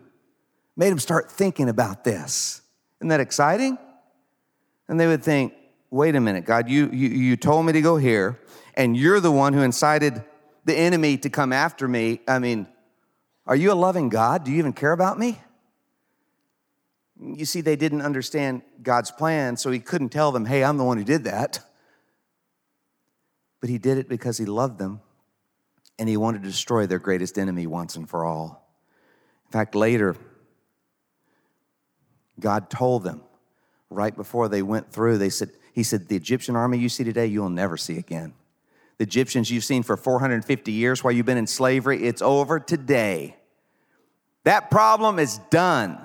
made 0.75 0.89
them 0.89 0.99
start 0.99 1.31
thinking 1.31 1.69
about 1.69 2.03
this. 2.03 2.63
Isn't 2.99 3.09
that 3.09 3.21
exciting? 3.21 3.77
And 4.89 4.99
they 4.99 5.07
would 5.07 5.23
think, 5.23 5.53
wait 5.91 6.17
a 6.17 6.21
minute, 6.21 6.47
God, 6.47 6.71
you, 6.71 6.89
you, 6.91 7.11
you 7.11 7.37
told 7.37 7.67
me 7.67 7.75
to 7.75 7.83
go 7.83 7.99
here, 7.99 8.41
and 8.73 8.97
you're 8.97 9.21
the 9.21 9.31
one 9.31 9.53
who 9.53 9.61
incited 9.61 10.25
the 10.65 10.75
enemy 10.75 11.19
to 11.19 11.29
come 11.29 11.53
after 11.53 11.87
me. 11.87 12.23
I 12.27 12.39
mean, 12.39 12.69
are 13.47 13.55
you 13.55 13.71
a 13.71 13.75
loving 13.75 14.09
God? 14.09 14.45
Do 14.45 14.51
you 14.51 14.57
even 14.57 14.73
care 14.73 14.93
about 14.93 15.19
me? 15.19 15.39
You 17.21 17.45
see, 17.45 17.61
they 17.61 17.77
didn't 17.77 18.01
understand 18.01 18.63
God's 18.83 19.11
plan, 19.11 19.59
so 19.59 19.71
he 19.71 19.79
couldn't 19.79 20.09
tell 20.09 20.33
them, 20.33 20.47
hey, 20.47 20.65
I'm 20.65 20.79
the 20.79 20.85
one 20.85 20.97
who 20.97 21.05
did 21.05 21.25
that. 21.25 21.61
But 23.61 23.69
he 23.69 23.77
did 23.77 23.99
it 23.99 24.09
because 24.09 24.39
he 24.39 24.47
loved 24.47 24.79
them 24.79 25.03
and 25.99 26.09
he 26.09 26.17
wanted 26.17 26.43
to 26.43 26.49
destroy 26.49 26.87
their 26.87 26.99
greatest 26.99 27.39
enemy 27.39 27.67
once 27.67 27.97
and 27.97 28.09
for 28.09 28.25
all. 28.25 28.69
In 29.47 29.53
fact, 29.53 29.75
later, 29.75 30.17
God 32.41 32.71
told 32.71 33.05
them 33.05 33.23
right 33.91 34.15
before 34.15 34.49
they 34.49 34.63
went 34.63 34.93
through, 34.93 35.19
they 35.19 35.31
said, 35.31 35.51
He 35.73 35.83
said, 35.83 36.09
The 36.09 36.17
Egyptian 36.17 36.57
army 36.57 36.79
you 36.79 36.89
see 36.89 37.05
today, 37.05 37.27
you'll 37.27 37.51
never 37.51 37.77
see 37.77 37.99
again. 37.99 38.35
The 38.99 39.05
Egyptians 39.05 39.51
you've 39.51 39.65
seen 39.65 39.83
for 39.83 39.97
450 39.97 40.73
years 40.73 41.03
while 41.03 41.13
you've 41.13 41.27
been 41.27 41.39
in 41.39 41.47
slavery, 41.47 42.05
it's 42.05 42.23
over 42.23 42.61
today. 42.61 43.37
That 44.45 44.71
problem 44.71 45.19
is 45.19 45.39
done. 45.51 45.99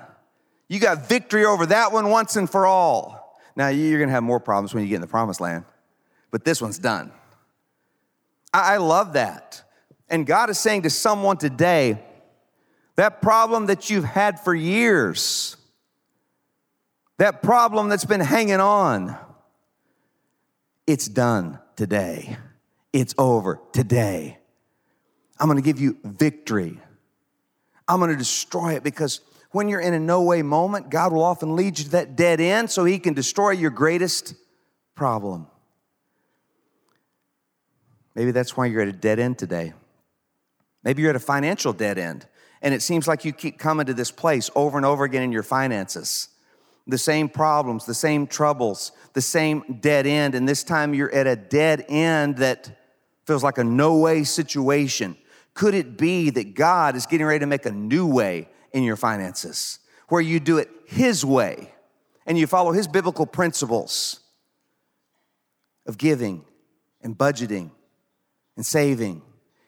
You 0.67 0.79
got 0.79 1.07
victory 1.07 1.45
over 1.45 1.65
that 1.67 1.91
one 1.91 2.09
once 2.09 2.35
and 2.35 2.49
for 2.49 2.65
all. 2.65 3.39
Now, 3.55 3.67
you're 3.67 3.99
gonna 3.99 4.11
have 4.11 4.23
more 4.23 4.39
problems 4.39 4.73
when 4.73 4.83
you 4.83 4.89
get 4.89 4.95
in 4.95 5.01
the 5.01 5.07
promised 5.07 5.41
land, 5.41 5.65
but 6.31 6.45
this 6.45 6.61
one's 6.61 6.79
done. 6.79 7.11
I 8.53 8.77
love 8.77 9.13
that. 9.13 9.63
And 10.09 10.25
God 10.25 10.49
is 10.49 10.57
saying 10.57 10.83
to 10.83 10.89
someone 10.89 11.37
today, 11.37 12.03
that 12.95 13.21
problem 13.21 13.67
that 13.67 13.89
you've 13.89 14.03
had 14.03 14.39
for 14.39 14.53
years, 14.53 15.55
that 17.17 17.41
problem 17.41 17.89
that's 17.89 18.05
been 18.05 18.19
hanging 18.19 18.59
on, 18.59 19.17
it's 20.87 21.07
done 21.07 21.59
today. 21.75 22.37
It's 22.91 23.13
over 23.17 23.61
today. 23.71 24.37
I'm 25.39 25.47
gonna 25.47 25.61
give 25.61 25.79
you 25.79 25.97
victory. 26.03 26.79
I'm 27.87 27.99
gonna 27.99 28.17
destroy 28.17 28.73
it 28.73 28.83
because 28.83 29.21
when 29.51 29.69
you're 29.69 29.79
in 29.79 29.93
a 29.93 29.99
no 29.99 30.21
way 30.23 30.41
moment, 30.41 30.89
God 30.89 31.13
will 31.13 31.23
often 31.23 31.55
lead 31.55 31.77
you 31.77 31.85
to 31.85 31.91
that 31.91 32.15
dead 32.15 32.41
end 32.41 32.69
so 32.69 32.85
He 32.85 32.99
can 32.99 33.13
destroy 33.13 33.51
your 33.51 33.71
greatest 33.71 34.33
problem. 34.95 35.47
Maybe 38.15 38.31
that's 38.31 38.57
why 38.57 38.65
you're 38.65 38.81
at 38.81 38.87
a 38.87 38.93
dead 38.93 39.19
end 39.19 39.37
today. 39.37 39.73
Maybe 40.89 41.03
you're 41.03 41.11
at 41.11 41.15
a 41.15 41.19
financial 41.19 41.71
dead 41.71 41.99
end, 41.99 42.25
and 42.63 42.73
it 42.73 42.81
seems 42.81 43.07
like 43.07 43.23
you 43.23 43.31
keep 43.31 43.59
coming 43.59 43.85
to 43.85 43.93
this 43.93 44.09
place 44.09 44.49
over 44.55 44.75
and 44.75 44.87
over 44.87 45.03
again 45.03 45.21
in 45.21 45.31
your 45.31 45.43
finances. 45.43 46.29
The 46.87 46.97
same 46.97 47.29
problems, 47.29 47.85
the 47.85 47.93
same 47.93 48.25
troubles, 48.25 48.91
the 49.13 49.21
same 49.21 49.77
dead 49.81 50.07
end, 50.07 50.33
and 50.33 50.49
this 50.49 50.63
time 50.63 50.95
you're 50.95 51.13
at 51.13 51.27
a 51.27 51.35
dead 51.35 51.85
end 51.89 52.37
that 52.37 52.71
feels 53.27 53.43
like 53.43 53.59
a 53.59 53.63
no 53.63 53.97
way 53.97 54.23
situation. 54.23 55.15
Could 55.53 55.75
it 55.75 55.95
be 55.95 56.31
that 56.31 56.55
God 56.55 56.95
is 56.95 57.05
getting 57.05 57.27
ready 57.27 57.41
to 57.41 57.45
make 57.45 57.67
a 57.67 57.71
new 57.71 58.07
way 58.07 58.49
in 58.71 58.81
your 58.81 58.95
finances? 58.95 59.77
where 60.09 60.21
you 60.21 60.39
do 60.39 60.57
it 60.57 60.69
His 60.85 61.23
way 61.23 61.71
and 62.25 62.37
you 62.37 62.47
follow 62.47 62.71
His 62.71 62.87
biblical 62.87 63.25
principles 63.25 64.19
of 65.85 65.99
giving 65.99 66.43
and 67.01 67.15
budgeting 67.17 67.69
and 68.57 68.65
saving 68.65 69.21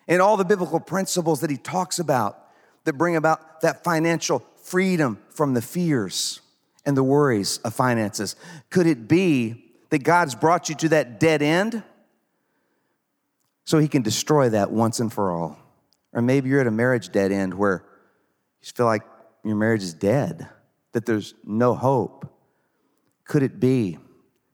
and 0.07 0.21
all 0.21 0.37
the 0.37 0.45
biblical 0.45 0.79
principles 0.79 1.41
that 1.41 1.49
He 1.49 1.57
talks 1.57 1.99
about 1.99 2.37
that 2.83 2.93
bring 2.93 3.15
about 3.15 3.61
that 3.61 3.83
financial 3.83 4.39
freedom 4.63 5.19
from 5.29 5.53
the 5.53 5.61
fears 5.61 6.41
and 6.85 6.97
the 6.97 7.03
worries 7.03 7.59
of 7.59 7.73
finances? 7.73 8.35
Could 8.69 8.87
it 8.87 9.07
be 9.07 9.65
that 9.89 9.99
God's 10.03 10.35
brought 10.35 10.69
you 10.69 10.75
to 10.75 10.89
that 10.89 11.19
dead 11.19 11.41
end 11.41 11.83
so 13.65 13.77
He 13.79 13.87
can 13.87 14.01
destroy 14.01 14.49
that 14.49 14.71
once 14.71 14.99
and 14.99 15.11
for 15.11 15.31
all? 15.31 15.57
Or 16.13 16.21
maybe 16.21 16.49
you're 16.49 16.61
at 16.61 16.67
a 16.67 16.71
marriage 16.71 17.11
dead 17.11 17.31
end 17.31 17.53
where 17.53 17.85
you 18.61 18.71
feel 18.75 18.85
like 18.85 19.03
your 19.43 19.55
marriage 19.55 19.83
is 19.83 19.93
dead, 19.93 20.47
that 20.91 21.05
there's 21.05 21.33
no 21.43 21.73
hope. 21.73 22.27
Could 23.25 23.43
it 23.43 23.59
be 23.59 23.97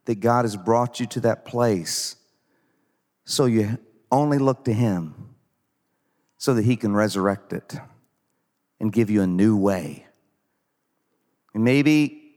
that 0.05 0.19
God 0.19 0.45
has 0.45 0.55
brought 0.55 0.99
you 0.99 1.05
to 1.07 1.19
that 1.21 1.45
place 1.45 2.15
so 3.25 3.45
you 3.45 3.77
only 4.12 4.38
look 4.38 4.65
to 4.65 4.73
Him 4.73 5.26
so 6.38 6.54
that 6.54 6.65
He 6.65 6.76
can 6.76 6.93
resurrect 6.93 7.54
it 7.54 7.76
and 8.80 8.91
give 8.91 9.10
you 9.10 9.21
a 9.21 9.28
new 9.28 9.58
way? 9.58 10.06
And 11.54 11.63
maybe 11.63 12.36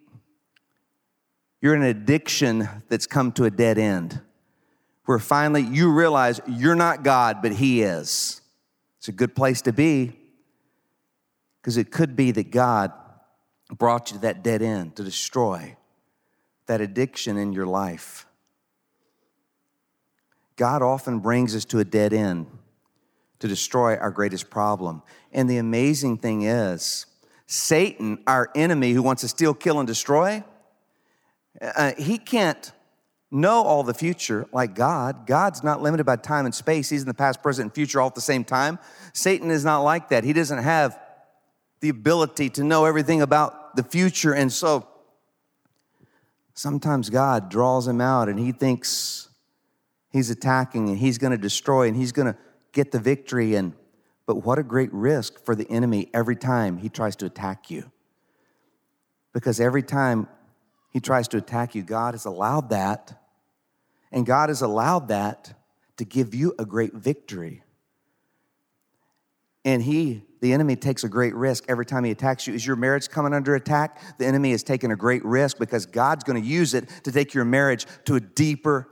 you're 1.61 1.75
in 1.75 1.83
an 1.83 1.89
addiction 1.89 2.69
that's 2.89 3.07
come 3.07 3.33
to 3.33 3.45
a 3.45 3.51
dead 3.51 3.79
end 3.79 4.21
where 5.05 5.19
finally 5.19 5.63
you 5.63 5.93
realize 5.93 6.41
you're 6.47 6.75
not 6.75 7.03
God, 7.03 7.43
but 7.43 7.53
He 7.53 7.83
is. 7.83 8.41
It's 8.99 9.09
a 9.09 9.13
good 9.13 9.35
place 9.35 9.63
to 9.63 9.73
be 9.73 10.13
because 11.61 11.77
it 11.77 11.91
could 11.91 12.17
be 12.17 12.31
that 12.31 12.51
God 12.51 12.93
brought 13.71 14.11
you 14.11 14.17
to 14.17 14.23
that 14.23 14.43
dead 14.43 14.63
end 14.63 14.97
to 14.97 15.05
destroy 15.05 15.77
that 16.67 16.81
addiction 16.81 17.37
in 17.37 17.53
your 17.53 17.67
life. 17.67 18.27
God 20.57 20.83
often 20.83 21.19
brings 21.19 21.57
us 21.57 21.65
to 21.67 21.79
a 21.79 21.85
dead 21.85 22.13
end 22.13 22.47
to 23.41 23.49
destroy 23.49 23.97
our 23.97 24.11
greatest 24.11 24.49
problem. 24.51 25.03
And 25.33 25.51
the 25.51 25.59
amazing 25.59 26.19
thing 26.19 26.43
is, 26.43 27.07
Satan, 27.47 28.23
our 28.27 28.51
enemy 28.55 28.93
who 28.93 29.03
wants 29.03 29.23
to 29.23 29.29
steal, 29.29 29.55
kill, 29.55 29.81
and 29.81 29.87
destroy, 29.87 30.45
uh, 31.61 31.93
he 31.99 32.17
can't 32.17 32.73
know 33.31 33.63
all 33.63 33.83
the 33.83 33.95
future 33.95 34.47
like 34.53 34.75
God. 34.75 35.27
God's 35.27 35.63
not 35.63 35.83
limited 35.83 36.05
by 36.05 36.17
time 36.17 36.45
and 36.45 36.55
space. 36.55 36.89
He's 36.89 37.03
in 37.03 37.09
the 37.09 37.15
past, 37.15 37.43
present, 37.43 37.67
and 37.67 37.75
future 37.75 38.01
all 38.01 38.09
at 38.09 38.15
the 38.15 38.21
same 38.21 38.45
time. 38.45 38.79
Satan 39.13 39.51
is 39.51 39.65
not 39.65 39.81
like 39.81 40.09
that. 40.11 40.25
He 40.25 40.33
doesn't 40.33 40.59
have 40.59 40.99
the 41.81 41.89
ability 41.89 42.51
to 42.51 42.65
know 42.65 42.85
everything 42.85 43.23
about 43.23 43.75
the 43.77 43.83
future. 43.83 44.35
And 44.35 44.53
so 44.53 44.87
sometimes 46.55 47.09
God 47.09 47.49
draws 47.49 47.87
him 47.89 48.01
out 48.01 48.29
and 48.29 48.39
he 48.39 48.53
thinks 48.53 49.29
he's 50.11 50.29
attacking 50.31 50.89
and 50.89 50.99
he's 50.99 51.19
going 51.19 51.31
to 51.31 51.39
destroy 51.39 51.89
and 51.89 51.97
he's 51.97 52.13
going 52.13 52.33
to 52.33 52.39
get 52.73 52.93
the 52.93 53.01
victory. 53.01 53.55
And 53.55 53.75
but 54.27 54.45
what 54.45 54.59
a 54.59 54.63
great 54.63 54.93
risk 54.93 55.45
for 55.45 55.55
the 55.55 55.69
enemy 55.71 56.09
every 56.15 56.37
time 56.37 56.79
he 56.79 56.89
tries 56.89 57.17
to 57.17 57.27
attack 57.27 57.71
you. 57.71 57.91
Because 59.33 59.61
every 59.61 59.83
time 59.83 60.29
he 60.93 61.01
tries 61.01 61.29
to 61.29 61.37
attack 61.37 61.75
you, 61.75 61.83
God 61.83 62.15
has 62.15 62.25
allowed 62.25 62.71
that 62.71 63.21
and 64.13 64.27
God 64.27 64.49
has 64.49 64.63
allowed 64.63 65.09
that 65.09 65.55
to 65.97 66.05
give 66.05 66.35
you 66.35 66.55
a 66.59 66.65
great 66.65 66.95
victory. 66.95 67.63
And 69.65 69.83
he, 69.83 70.23
the 70.41 70.53
enemy, 70.53 70.75
takes 70.75 71.05
a 71.05 71.09
great 71.09 71.35
risk 71.35 71.65
every 71.69 71.85
time 71.85 72.05
he 72.05 72.11
attacks 72.11 72.47
you. 72.47 72.55
Is 72.55 72.67
your 72.67 72.77
marriage 72.77 73.09
coming 73.09 73.35
under 73.35 73.55
attack? 73.55 74.01
The 74.19 74.27
enemy 74.27 74.53
is 74.53 74.63
taking 74.63 74.91
a 74.91 74.97
great 74.97 75.25
risk 75.25 75.59
because 75.59 75.85
God's 75.87 76.25
going 76.25 76.41
to 76.43 76.49
use 76.49 76.73
it 76.73 76.89
to 77.05 77.13
take 77.13 77.35
your 77.35 77.45
marriage 77.45 77.87
to 78.07 78.17
a 78.17 78.21
deeper 78.21 78.89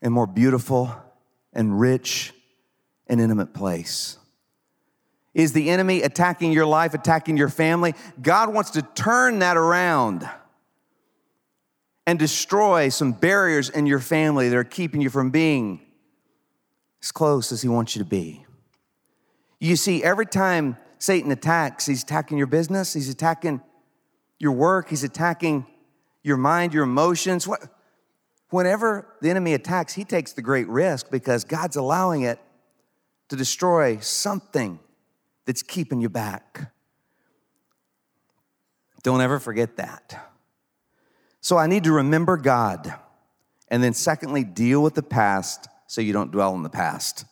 and 0.00 0.14
more 0.14 0.28
beautiful 0.28 0.94
and 1.52 1.78
rich 1.78 2.32
and 3.06 3.20
intimate 3.20 3.54
place. 3.54 4.18
Is 5.34 5.52
the 5.52 5.70
enemy 5.70 6.02
attacking 6.02 6.52
your 6.52 6.66
life, 6.66 6.94
attacking 6.94 7.36
your 7.36 7.48
family? 7.48 7.94
God 8.20 8.52
wants 8.52 8.70
to 8.70 8.82
turn 8.82 9.38
that 9.40 9.56
around 9.56 10.28
and 12.06 12.18
destroy 12.18 12.88
some 12.88 13.12
barriers 13.12 13.68
in 13.68 13.86
your 13.86 14.00
family 14.00 14.48
that 14.48 14.56
are 14.56 14.64
keeping 14.64 15.00
you 15.00 15.10
from 15.10 15.30
being 15.30 15.80
as 17.02 17.12
close 17.12 17.52
as 17.52 17.62
He 17.62 17.68
wants 17.68 17.94
you 17.94 18.02
to 18.02 18.08
be. 18.08 18.44
You 19.60 19.76
see, 19.76 20.02
every 20.02 20.26
time 20.26 20.76
Satan 20.98 21.30
attacks, 21.30 21.86
he's 21.86 22.02
attacking 22.02 22.38
your 22.38 22.46
business, 22.46 22.92
he's 22.92 23.08
attacking 23.08 23.60
your 24.38 24.52
work, 24.52 24.88
he's 24.88 25.04
attacking 25.04 25.66
your 26.22 26.36
mind, 26.36 26.74
your 26.74 26.84
emotions. 26.84 27.48
Whenever 28.50 29.06
the 29.20 29.30
enemy 29.30 29.54
attacks, 29.54 29.94
he 29.94 30.04
takes 30.04 30.32
the 30.32 30.42
great 30.42 30.68
risk 30.68 31.10
because 31.10 31.44
God's 31.44 31.76
allowing 31.76 32.22
it 32.22 32.38
to 33.28 33.36
destroy 33.36 33.98
something 33.98 34.78
that's 35.44 35.62
keeping 35.62 36.00
you 36.00 36.08
back. 36.08 36.72
Don't 39.02 39.20
ever 39.20 39.38
forget 39.38 39.76
that. 39.76 40.32
So 41.40 41.56
I 41.56 41.66
need 41.66 41.84
to 41.84 41.92
remember 41.92 42.36
God. 42.36 42.94
And 43.68 43.82
then, 43.82 43.92
secondly, 43.92 44.44
deal 44.44 44.82
with 44.82 44.94
the 44.94 45.02
past 45.02 45.68
so 45.86 46.00
you 46.00 46.12
don't 46.12 46.30
dwell 46.30 46.54
in 46.54 46.62
the 46.62 46.70
past. 46.70 47.24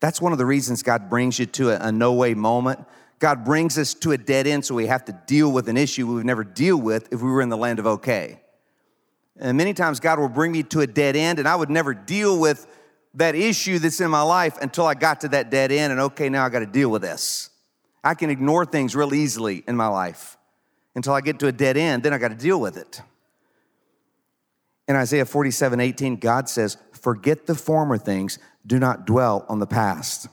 That's 0.00 0.20
one 0.20 0.32
of 0.32 0.38
the 0.38 0.46
reasons 0.46 0.82
God 0.82 1.10
brings 1.10 1.38
you 1.38 1.46
to 1.46 1.70
a, 1.70 1.88
a 1.88 1.92
no 1.92 2.14
way 2.14 2.34
moment. 2.34 2.84
God 3.18 3.44
brings 3.44 3.76
us 3.78 3.92
to 3.94 4.12
a 4.12 4.18
dead 4.18 4.46
end 4.46 4.64
so 4.64 4.74
we 4.74 4.86
have 4.86 5.04
to 5.04 5.18
deal 5.26 5.52
with 5.52 5.68
an 5.68 5.76
issue 5.76 6.06
we 6.06 6.14
would 6.14 6.26
never 6.26 6.44
deal 6.44 6.78
with 6.78 7.12
if 7.12 7.20
we 7.20 7.30
were 7.30 7.42
in 7.42 7.50
the 7.50 7.56
land 7.56 7.78
of 7.78 7.86
okay. 7.86 8.39
And 9.40 9.56
many 9.56 9.72
times 9.72 10.00
God 10.00 10.18
will 10.18 10.28
bring 10.28 10.52
me 10.52 10.62
to 10.64 10.80
a 10.80 10.86
dead 10.86 11.16
end 11.16 11.38
and 11.38 11.48
I 11.48 11.56
would 11.56 11.70
never 11.70 11.94
deal 11.94 12.38
with 12.38 12.66
that 13.14 13.34
issue 13.34 13.78
that's 13.78 14.00
in 14.00 14.10
my 14.10 14.22
life 14.22 14.58
until 14.60 14.86
I 14.86 14.94
got 14.94 15.22
to 15.22 15.28
that 15.28 15.50
dead 15.50 15.72
end 15.72 15.92
and 15.92 16.00
okay, 16.02 16.28
now 16.28 16.44
I 16.44 16.50
got 16.50 16.60
to 16.60 16.66
deal 16.66 16.90
with 16.90 17.02
this. 17.02 17.50
I 18.04 18.14
can 18.14 18.30
ignore 18.30 18.64
things 18.64 18.94
real 18.94 19.14
easily 19.14 19.64
in 19.66 19.76
my 19.76 19.88
life 19.88 20.36
until 20.94 21.14
I 21.14 21.20
get 21.20 21.38
to 21.40 21.46
a 21.46 21.52
dead 21.52 21.76
end, 21.76 22.02
then 22.02 22.12
I 22.12 22.18
got 22.18 22.28
to 22.28 22.34
deal 22.34 22.60
with 22.60 22.76
it. 22.76 23.00
In 24.88 24.96
Isaiah 24.96 25.24
47 25.24 25.80
18, 25.80 26.16
God 26.16 26.48
says, 26.48 26.76
Forget 26.92 27.46
the 27.46 27.54
former 27.54 27.96
things, 27.96 28.38
do 28.66 28.78
not 28.78 29.06
dwell 29.06 29.46
on 29.48 29.58
the 29.58 29.66
past. 29.66 30.28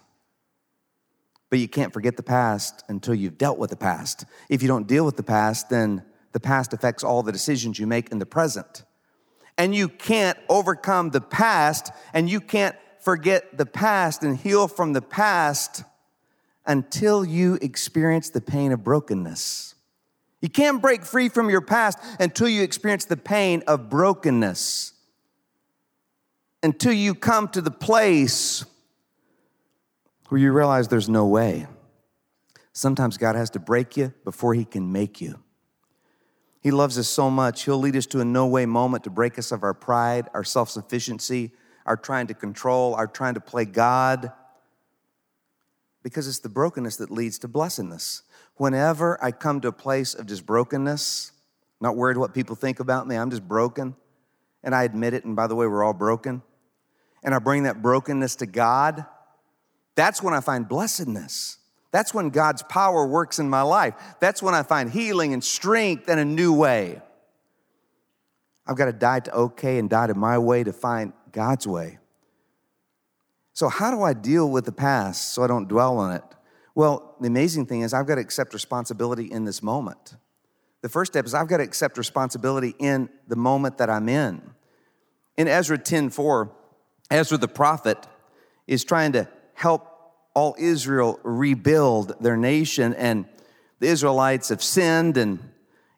But 1.49 1.59
you 1.59 1.67
can't 1.67 1.93
forget 1.93 2.17
the 2.17 2.23
past 2.23 2.83
until 2.89 3.13
you've 3.13 3.37
dealt 3.37 3.57
with 3.57 3.69
the 3.69 3.77
past. 3.77 4.25
If 4.49 4.61
you 4.61 4.67
don't 4.67 4.87
deal 4.87 5.05
with 5.05 5.15
the 5.15 5.23
past, 5.23 5.69
then 5.69 6.03
the 6.33 6.39
past 6.39 6.73
affects 6.73 7.03
all 7.03 7.23
the 7.23 7.31
decisions 7.31 7.79
you 7.79 7.87
make 7.87 8.09
in 8.09 8.19
the 8.19 8.25
present. 8.25 8.83
And 9.57 9.73
you 9.73 9.89
can't 9.89 10.37
overcome 10.49 11.09
the 11.09 11.21
past 11.21 11.91
and 12.13 12.29
you 12.29 12.39
can't 12.39 12.75
forget 12.99 13.57
the 13.57 13.65
past 13.65 14.23
and 14.23 14.37
heal 14.37 14.67
from 14.67 14.93
the 14.93 15.01
past 15.01 15.83
until 16.65 17.23
you 17.23 17.57
experience 17.61 18.29
the 18.29 18.41
pain 18.41 18.71
of 18.71 18.83
brokenness. 18.83 19.75
You 20.41 20.49
can't 20.49 20.81
break 20.81 21.03
free 21.03 21.29
from 21.29 21.49
your 21.49 21.61
past 21.61 21.97
until 22.19 22.47
you 22.47 22.61
experience 22.61 23.05
the 23.05 23.17
pain 23.17 23.63
of 23.65 23.89
brokenness. 23.89 24.93
Until 26.61 26.93
you 26.93 27.15
come 27.15 27.47
to 27.49 27.61
the 27.61 27.71
place 27.71 28.65
where 30.29 30.39
you 30.39 30.51
realize 30.51 30.89
there's 30.89 31.09
no 31.09 31.25
way. 31.25 31.67
Sometimes 32.73 33.17
God 33.17 33.35
has 33.35 33.49
to 33.51 33.59
break 33.59 33.97
you 33.97 34.13
before 34.23 34.53
He 34.53 34.65
can 34.65 34.91
make 34.91 35.21
you. 35.21 35.39
He 36.61 36.71
loves 36.71 36.97
us 36.97 37.07
so 37.07 37.29
much, 37.29 37.63
He'll 37.63 37.77
lead 37.77 37.95
us 37.95 38.05
to 38.07 38.19
a 38.19 38.25
no 38.25 38.47
way 38.47 38.65
moment 38.65 39.03
to 39.05 39.09
break 39.09 39.37
us 39.39 39.51
of 39.51 39.63
our 39.63 39.73
pride, 39.73 40.27
our 40.33 40.43
self 40.43 40.69
sufficiency, 40.69 41.51
our 41.85 41.97
trying 41.97 42.27
to 42.27 42.33
control, 42.33 42.95
our 42.95 43.07
trying 43.07 43.35
to 43.35 43.39
play 43.39 43.65
God, 43.65 44.31
because 46.03 46.27
it's 46.27 46.39
the 46.39 46.49
brokenness 46.49 46.97
that 46.97 47.11
leads 47.11 47.39
to 47.39 47.47
blessedness 47.47 48.23
whenever 48.57 49.23
I 49.23 49.31
come 49.31 49.61
to 49.61 49.69
a 49.69 49.73
place 49.73 50.13
of 50.13 50.25
just 50.25 50.45
brokenness, 50.45 51.31
not 51.79 51.95
worried 51.95 52.17
what 52.17 52.33
people 52.33 52.55
think 52.55 52.79
about 52.79 53.07
me, 53.07 53.15
I'm 53.15 53.29
just 53.29 53.47
broken. 53.47 53.95
And 54.63 54.75
I 54.75 54.83
admit 54.83 55.13
it, 55.13 55.23
and 55.23 55.35
by 55.35 55.47
the 55.47 55.55
way, 55.55 55.67
we're 55.67 55.83
all 55.83 55.93
broken. 55.93 56.41
And 57.23 57.33
I 57.33 57.39
bring 57.39 57.63
that 57.63 57.81
brokenness 57.81 58.37
to 58.37 58.45
God, 58.45 59.05
that's 59.95 60.21
when 60.21 60.33
I 60.33 60.41
find 60.41 60.67
blessedness. 60.67 61.57
That's 61.91 62.13
when 62.13 62.29
God's 62.29 62.63
power 62.63 63.05
works 63.05 63.39
in 63.39 63.49
my 63.49 63.61
life. 63.61 63.93
That's 64.19 64.41
when 64.41 64.53
I 64.53 64.63
find 64.63 64.89
healing 64.91 65.33
and 65.33 65.43
strength 65.43 66.09
in 66.09 66.19
a 66.19 66.25
new 66.25 66.53
way. 66.53 67.01
I've 68.65 68.75
got 68.75 68.85
to 68.85 68.93
die 68.93 69.21
to 69.21 69.33
okay 69.33 69.79
and 69.79 69.89
die 69.89 70.07
to 70.07 70.13
my 70.13 70.37
way 70.37 70.63
to 70.63 70.73
find 70.73 71.13
God's 71.31 71.65
way. 71.65 71.99
So, 73.53 73.69
how 73.69 73.89
do 73.89 74.03
I 74.03 74.13
deal 74.13 74.49
with 74.49 74.65
the 74.65 74.71
past 74.71 75.33
so 75.33 75.43
I 75.43 75.47
don't 75.47 75.67
dwell 75.67 75.97
on 75.97 76.15
it? 76.15 76.23
Well, 76.75 77.15
the 77.19 77.27
amazing 77.27 77.65
thing 77.65 77.81
is, 77.81 77.93
I've 77.93 78.05
got 78.05 78.15
to 78.15 78.21
accept 78.21 78.53
responsibility 78.53 79.31
in 79.31 79.45
this 79.45 79.63
moment. 79.63 80.15
The 80.81 80.89
first 80.89 81.13
step 81.13 81.25
is 81.25 81.33
I've 81.33 81.47
got 81.47 81.57
to 81.57 81.63
accept 81.63 81.97
responsibility 81.97 82.75
in 82.77 83.09
the 83.27 83.35
moment 83.35 83.79
that 83.79 83.89
I'm 83.89 84.09
in. 84.09 84.41
In 85.37 85.47
Ezra 85.47 85.77
10 85.77 86.11
4, 86.11 86.51
Ezra 87.09 87.37
the 87.37 87.47
prophet 87.47 88.05
is 88.67 88.83
trying 88.83 89.13
to 89.13 89.27
help 89.53 89.96
all 90.37 90.55
Israel 90.59 91.19
rebuild 91.23 92.13
their 92.21 92.37
nation. 92.37 92.93
And 92.93 93.25
the 93.79 93.87
Israelites 93.87 94.49
have 94.49 94.61
sinned, 94.61 95.17
and 95.17 95.39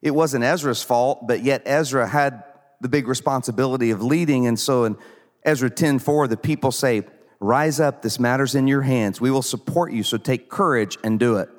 it 0.01 0.11
wasn't 0.11 0.45
Ezra's 0.45 0.81
fault, 0.81 1.27
but 1.27 1.43
yet 1.43 1.61
Ezra 1.65 2.07
had 2.07 2.45
the 2.79 2.87
big 2.87 3.09
responsibility 3.09 3.91
of 3.91 4.01
leading. 4.01 4.47
And 4.47 4.57
so 4.57 4.85
in 4.85 4.95
Ezra 5.43 5.69
10 5.69 5.99
4, 5.99 6.29
the 6.29 6.37
people 6.37 6.71
say, 6.71 7.03
Rise 7.41 7.81
up, 7.81 8.01
this 8.01 8.17
matter's 8.17 8.55
in 8.55 8.65
your 8.65 8.81
hands. 8.81 9.19
We 9.19 9.29
will 9.29 9.41
support 9.41 9.91
you, 9.91 10.03
so 10.03 10.15
take 10.15 10.47
courage 10.47 10.97
and 11.03 11.19
do 11.19 11.35
it. 11.35 11.49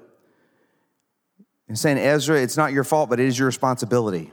And 1.69 1.79
saying, 1.79 1.99
Ezra, 1.99 2.41
it's 2.41 2.57
not 2.57 2.73
your 2.73 2.85
fault, 2.85 3.11
but 3.11 3.21
it 3.21 3.27
is 3.27 3.39
your 3.39 3.47
responsibility. 3.47 4.33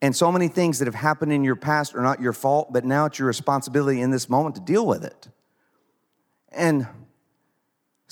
And 0.00 0.16
so 0.16 0.32
many 0.32 0.48
things 0.48 0.78
that 0.78 0.86
have 0.86 0.94
happened 0.94 1.34
in 1.34 1.44
your 1.44 1.56
past 1.56 1.94
are 1.94 2.02
not 2.02 2.18
your 2.18 2.32
fault, 2.32 2.72
but 2.72 2.86
now 2.86 3.04
it's 3.04 3.18
your 3.18 3.28
responsibility 3.28 4.00
in 4.00 4.10
this 4.10 4.30
moment 4.30 4.54
to 4.54 4.62
deal 4.62 4.86
with 4.86 5.04
it. 5.04 5.28
And 6.50 6.86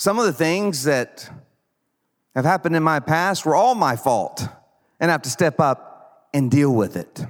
some 0.01 0.19
of 0.19 0.25
the 0.25 0.33
things 0.33 0.85
that 0.85 1.29
have 2.35 2.47
happened 2.47 2.75
in 2.75 2.83
my 2.83 3.01
past 3.01 3.45
were 3.45 3.55
all 3.55 3.75
my 3.75 3.97
fault, 3.97 4.43
and 4.99 5.11
I 5.11 5.13
have 5.13 5.21
to 5.21 5.29
step 5.29 5.61
up 5.61 6.31
and 6.33 6.51
deal 6.51 6.75
with 6.75 6.97
it. 6.97 7.23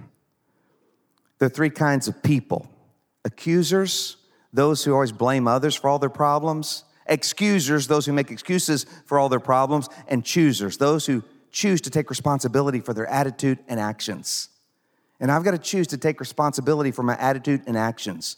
There 1.41 1.47
are 1.47 1.49
three 1.49 1.71
kinds 1.71 2.07
of 2.07 2.23
people 2.23 2.71
accusers, 3.25 4.19
those 4.53 4.85
who 4.85 4.95
always 4.95 5.11
blame 5.11 5.49
others 5.49 5.75
for 5.75 5.91
all 5.91 5.99
their 5.99 6.09
problems, 6.09 6.85
excusers, 7.07 7.89
those 7.89 8.07
who 8.07 8.13
make 8.13 8.31
excuses 8.31 8.87
for 9.05 9.19
all 9.19 9.29
their 9.29 9.41
problems, 9.41 9.89
and 10.07 10.25
choosers, 10.25 10.77
those 10.79 11.07
who 11.07 11.25
choose 11.51 11.81
to 11.81 11.91
take 11.91 12.09
responsibility 12.09 12.79
for 12.79 12.95
their 12.95 13.09
attitude 13.09 13.59
and 13.67 13.81
actions. 13.81 14.49
And 15.19 15.33
I've 15.33 15.43
got 15.43 15.51
to 15.51 15.59
choose 15.59 15.89
to 15.89 15.99
take 15.99 16.21
responsibility 16.21 16.93
for 16.93 17.03
my 17.03 17.17
attitude 17.19 17.63
and 17.67 17.77
actions. 17.77 18.37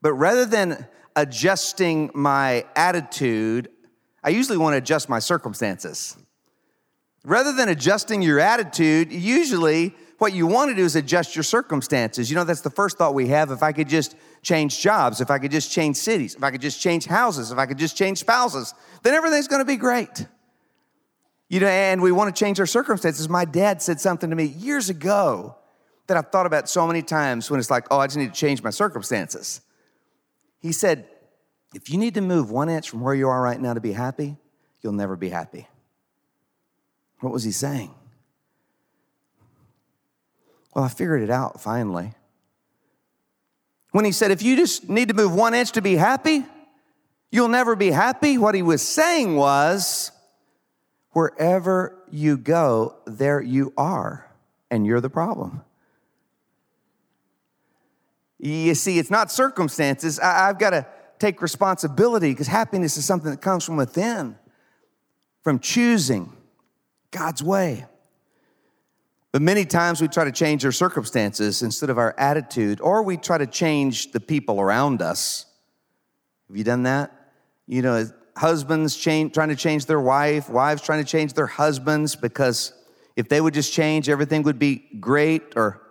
But 0.00 0.14
rather 0.14 0.46
than 0.46 0.86
adjusting 1.18 2.12
my 2.14 2.64
attitude, 2.76 3.68
I 4.22 4.30
usually 4.30 4.56
want 4.56 4.74
to 4.74 4.78
adjust 4.78 5.08
my 5.08 5.18
circumstances. 5.18 6.16
Rather 7.24 7.52
than 7.52 7.68
adjusting 7.68 8.22
your 8.22 8.38
attitude, 8.38 9.12
usually 9.12 9.94
what 10.18 10.32
you 10.32 10.46
want 10.46 10.70
to 10.70 10.76
do 10.76 10.84
is 10.84 10.94
adjust 10.94 11.34
your 11.34 11.42
circumstances. 11.42 12.30
You 12.30 12.36
know, 12.36 12.44
that's 12.44 12.60
the 12.60 12.70
first 12.70 12.98
thought 12.98 13.14
we 13.14 13.28
have. 13.28 13.50
If 13.50 13.64
I 13.64 13.72
could 13.72 13.88
just 13.88 14.14
change 14.42 14.78
jobs, 14.78 15.20
if 15.20 15.28
I 15.28 15.40
could 15.40 15.50
just 15.50 15.72
change 15.72 15.96
cities, 15.96 16.36
if 16.36 16.44
I 16.44 16.52
could 16.52 16.60
just 16.60 16.80
change 16.80 17.06
houses, 17.06 17.50
if 17.50 17.58
I 17.58 17.66
could 17.66 17.78
just 17.78 17.96
change 17.96 18.18
spouses, 18.18 18.72
then 19.02 19.14
everything's 19.14 19.48
going 19.48 19.60
to 19.60 19.66
be 19.66 19.76
great. 19.76 20.24
You 21.48 21.58
know, 21.58 21.66
and 21.66 22.00
we 22.00 22.12
want 22.12 22.34
to 22.34 22.38
change 22.38 22.60
our 22.60 22.66
circumstances. 22.66 23.28
My 23.28 23.44
dad 23.44 23.82
said 23.82 24.00
something 24.00 24.30
to 24.30 24.36
me 24.36 24.44
years 24.44 24.88
ago 24.88 25.56
that 26.06 26.16
I've 26.16 26.30
thought 26.30 26.46
about 26.46 26.68
so 26.68 26.86
many 26.86 27.02
times 27.02 27.50
when 27.50 27.58
it's 27.58 27.70
like, 27.70 27.86
oh, 27.90 27.98
I 27.98 28.06
just 28.06 28.18
need 28.18 28.32
to 28.32 28.40
change 28.40 28.62
my 28.62 28.70
circumstances. 28.70 29.62
He 30.60 30.72
said, 30.72 31.06
if 31.74 31.90
you 31.90 31.98
need 31.98 32.14
to 32.14 32.20
move 32.20 32.50
one 32.50 32.68
inch 32.68 32.90
from 32.90 33.00
where 33.00 33.14
you 33.14 33.28
are 33.28 33.40
right 33.42 33.60
now 33.60 33.74
to 33.74 33.80
be 33.80 33.92
happy, 33.92 34.36
you'll 34.80 34.92
never 34.92 35.16
be 35.16 35.28
happy. 35.28 35.68
What 37.20 37.32
was 37.32 37.44
he 37.44 37.52
saying? 37.52 37.94
Well, 40.74 40.84
I 40.84 40.88
figured 40.88 41.22
it 41.22 41.30
out 41.30 41.60
finally. 41.60 42.14
When 43.90 44.04
he 44.04 44.12
said, 44.12 44.30
if 44.30 44.42
you 44.42 44.56
just 44.56 44.88
need 44.88 45.08
to 45.08 45.14
move 45.14 45.34
one 45.34 45.54
inch 45.54 45.72
to 45.72 45.82
be 45.82 45.96
happy, 45.96 46.44
you'll 47.30 47.48
never 47.48 47.74
be 47.74 47.90
happy, 47.90 48.38
what 48.38 48.54
he 48.54 48.62
was 48.62 48.82
saying 48.82 49.36
was, 49.36 50.12
wherever 51.10 51.96
you 52.10 52.36
go, 52.36 52.96
there 53.06 53.40
you 53.40 53.72
are, 53.76 54.30
and 54.70 54.86
you're 54.86 55.00
the 55.00 55.10
problem. 55.10 55.62
You 58.38 58.74
see, 58.74 58.98
it's 58.98 59.10
not 59.10 59.32
circumstances. 59.32 60.18
I've 60.20 60.58
got 60.58 60.70
to 60.70 60.86
take 61.18 61.42
responsibility 61.42 62.30
because 62.30 62.46
happiness 62.46 62.96
is 62.96 63.04
something 63.04 63.30
that 63.30 63.40
comes 63.40 63.64
from 63.64 63.76
within, 63.76 64.36
from 65.42 65.58
choosing 65.58 66.32
God's 67.10 67.42
way. 67.42 67.86
But 69.32 69.42
many 69.42 69.64
times 69.64 70.00
we 70.00 70.08
try 70.08 70.24
to 70.24 70.32
change 70.32 70.64
our 70.64 70.72
circumstances 70.72 71.62
instead 71.62 71.90
of 71.90 71.98
our 71.98 72.14
attitude, 72.16 72.80
or 72.80 73.02
we 73.02 73.16
try 73.16 73.38
to 73.38 73.46
change 73.46 74.12
the 74.12 74.20
people 74.20 74.60
around 74.60 75.02
us. 75.02 75.44
Have 76.48 76.56
you 76.56 76.64
done 76.64 76.84
that? 76.84 77.12
You 77.66 77.82
know, 77.82 78.08
husbands 78.36 78.96
change, 78.96 79.34
trying 79.34 79.50
to 79.50 79.56
change 79.56 79.86
their 79.86 80.00
wife, 80.00 80.48
wives 80.48 80.80
trying 80.80 81.04
to 81.04 81.10
change 81.10 81.34
their 81.34 81.46
husbands 81.46 82.16
because 82.16 82.72
if 83.16 83.28
they 83.28 83.40
would 83.40 83.52
just 83.52 83.72
change, 83.72 84.08
everything 84.08 84.44
would 84.44 84.58
be 84.58 84.86
great. 85.00 85.54
Or 85.56 85.82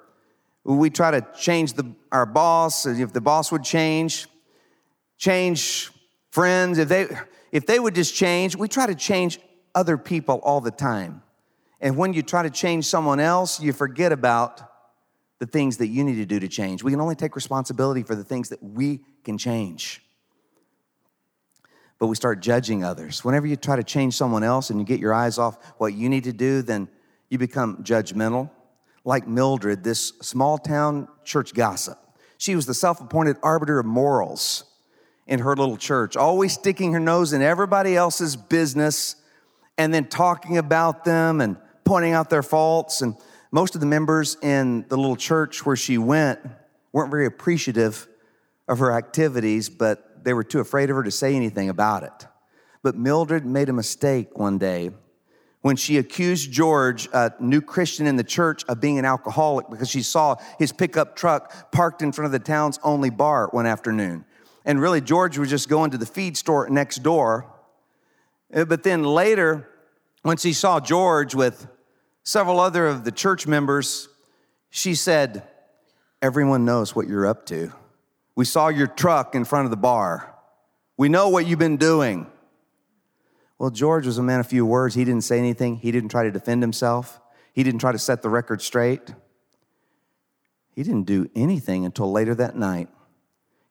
we 0.75 0.89
try 0.89 1.11
to 1.11 1.25
change 1.39 1.73
the, 1.73 1.95
our 2.11 2.25
boss, 2.25 2.85
if 2.85 3.13
the 3.13 3.21
boss 3.21 3.51
would 3.51 3.63
change, 3.63 4.27
change 5.17 5.89
friends, 6.31 6.77
if 6.77 6.89
they, 6.89 7.07
if 7.51 7.65
they 7.65 7.79
would 7.79 7.95
just 7.95 8.13
change, 8.13 8.55
we 8.55 8.67
try 8.67 8.85
to 8.85 8.95
change 8.95 9.39
other 9.73 9.97
people 9.97 10.39
all 10.43 10.59
the 10.59 10.71
time. 10.71 11.21
And 11.79 11.95
when 11.95 12.13
you 12.13 12.21
try 12.21 12.43
to 12.43 12.49
change 12.49 12.85
someone 12.85 13.19
else, 13.19 13.61
you 13.61 13.71
forget 13.71 14.11
about 14.11 14.61
the 15.39 15.45
things 15.45 15.77
that 15.77 15.87
you 15.87 16.03
need 16.03 16.15
to 16.15 16.25
do 16.25 16.39
to 16.39 16.47
change. 16.47 16.83
We 16.83 16.91
can 16.91 16.99
only 16.99 17.15
take 17.15 17.35
responsibility 17.35 18.03
for 18.03 18.15
the 18.15 18.23
things 18.23 18.49
that 18.49 18.61
we 18.61 19.01
can 19.23 19.37
change. 19.37 20.03
But 21.99 22.07
we 22.07 22.15
start 22.15 22.41
judging 22.41 22.83
others. 22.83 23.23
Whenever 23.23 23.47
you 23.47 23.55
try 23.55 23.75
to 23.75 23.83
change 23.83 24.15
someone 24.15 24.43
else 24.43 24.69
and 24.69 24.79
you 24.79 24.85
get 24.85 24.99
your 24.99 25.13
eyes 25.13 25.37
off 25.37 25.57
what 25.77 25.93
you 25.93 26.09
need 26.09 26.25
to 26.25 26.33
do, 26.33 26.61
then 26.61 26.89
you 27.29 27.37
become 27.37 27.83
judgmental. 27.83 28.49
Like 29.07 29.25
Mildred, 29.25 29.85
this 29.85 30.09
small 30.21 30.57
town 30.57 31.07
church 31.23 31.53
gossip. 31.53 31.97
She 32.37 32.57
was 32.57 32.65
the 32.65 32.73
self 32.73 32.99
appointed 32.99 33.37
arbiter 33.41 33.79
of 33.79 33.85
morals 33.85 34.65
in 35.25 35.39
her 35.39 35.55
little 35.55 35.77
church, 35.77 36.17
always 36.17 36.51
sticking 36.51 36.91
her 36.91 36.99
nose 36.99 37.31
in 37.31 37.41
everybody 37.41 37.95
else's 37.95 38.35
business 38.35 39.15
and 39.77 39.93
then 39.93 40.09
talking 40.09 40.57
about 40.57 41.05
them 41.05 41.39
and 41.39 41.55
pointing 41.85 42.11
out 42.11 42.29
their 42.29 42.43
faults. 42.43 43.01
And 43.01 43.15
most 43.49 43.75
of 43.75 43.81
the 43.81 43.87
members 43.87 44.35
in 44.41 44.85
the 44.89 44.97
little 44.97 45.15
church 45.15 45.65
where 45.65 45.77
she 45.77 45.97
went 45.97 46.41
weren't 46.91 47.09
very 47.09 47.27
appreciative 47.27 48.09
of 48.67 48.79
her 48.79 48.91
activities, 48.91 49.69
but 49.69 50.25
they 50.25 50.33
were 50.33 50.43
too 50.43 50.59
afraid 50.59 50.89
of 50.89 50.97
her 50.97 51.03
to 51.03 51.11
say 51.11 51.33
anything 51.33 51.69
about 51.69 52.03
it. 52.03 52.27
But 52.83 52.97
Mildred 52.97 53.45
made 53.45 53.69
a 53.69 53.73
mistake 53.73 54.37
one 54.37 54.57
day 54.57 54.91
when 55.67 55.75
she 55.75 55.97
accused 55.97 56.49
George, 56.49 57.09
a 57.11 57.33
new 57.41 57.59
Christian 57.59 58.07
in 58.07 58.15
the 58.15 58.23
church, 58.23 58.63
of 58.69 58.79
being 58.79 58.97
an 58.99 59.03
alcoholic 59.03 59.69
because 59.69 59.89
she 59.89 60.01
saw 60.01 60.37
his 60.57 60.71
pickup 60.71 61.17
truck 61.17 61.73
parked 61.73 62.01
in 62.01 62.13
front 62.13 62.27
of 62.27 62.31
the 62.31 62.39
town's 62.39 62.79
only 62.83 63.09
bar 63.09 63.49
one 63.51 63.65
afternoon. 63.65 64.23
And 64.63 64.79
really, 64.79 65.01
George 65.01 65.37
was 65.37 65.49
just 65.49 65.67
going 65.67 65.91
to 65.91 65.97
the 65.97 66.05
feed 66.05 66.37
store 66.37 66.69
next 66.69 67.03
door. 67.03 67.53
Uh, 68.53 68.63
but 68.63 68.83
then 68.83 69.03
later, 69.03 69.67
when 70.21 70.37
she 70.37 70.53
saw 70.53 70.79
George 70.79 71.35
with 71.35 71.67
several 72.23 72.61
other 72.61 72.87
of 72.87 73.03
the 73.03 73.11
church 73.11 73.45
members, 73.45 74.07
she 74.69 74.95
said, 74.95 75.43
Everyone 76.21 76.63
knows 76.63 76.95
what 76.95 77.09
you're 77.09 77.27
up 77.27 77.45
to. 77.47 77.73
We 78.37 78.45
saw 78.45 78.69
your 78.69 78.87
truck 78.87 79.35
in 79.35 79.43
front 79.43 79.65
of 79.65 79.71
the 79.71 79.75
bar. 79.75 80.33
We 80.95 81.09
know 81.09 81.27
what 81.27 81.45
you've 81.45 81.59
been 81.59 81.75
doing. 81.75 82.27
Well, 83.59 83.69
George 83.69 84.05
was 84.05 84.17
a 84.17 84.23
man 84.23 84.39
of 84.39 84.47
few 84.47 84.65
words. 84.65 84.95
He 84.95 85.03
didn't 85.03 85.23
say 85.23 85.39
anything, 85.39 85.77
he 85.77 85.91
didn't 85.91 86.09
try 86.09 86.23
to 86.23 86.31
defend 86.31 86.61
himself, 86.61 87.19
he 87.53 87.63
didn't 87.63 87.79
try 87.79 87.91
to 87.91 87.99
set 87.99 88.21
the 88.21 88.29
record 88.29 88.61
straight. 88.61 89.13
He 90.75 90.83
didn't 90.83 91.05
do 91.05 91.27
anything 91.35 91.85
until 91.85 92.11
later 92.11 92.35
that 92.35 92.55
night. 92.55 92.87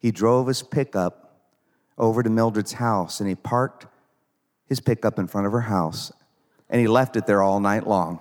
He 0.00 0.10
drove 0.10 0.48
his 0.48 0.62
pickup 0.62 1.40
over 1.96 2.22
to 2.22 2.28
Mildred's 2.28 2.72
house 2.72 3.20
and 3.20 3.28
he 3.28 3.36
parked 3.36 3.86
his 4.66 4.80
pickup 4.80 5.18
in 5.18 5.28
front 5.28 5.46
of 5.46 5.52
her 5.52 5.60
house 5.60 6.12
and 6.68 6.80
he 6.80 6.88
left 6.88 7.16
it 7.16 7.26
there 7.26 7.42
all 7.42 7.60
night 7.60 7.86
long. 7.86 8.18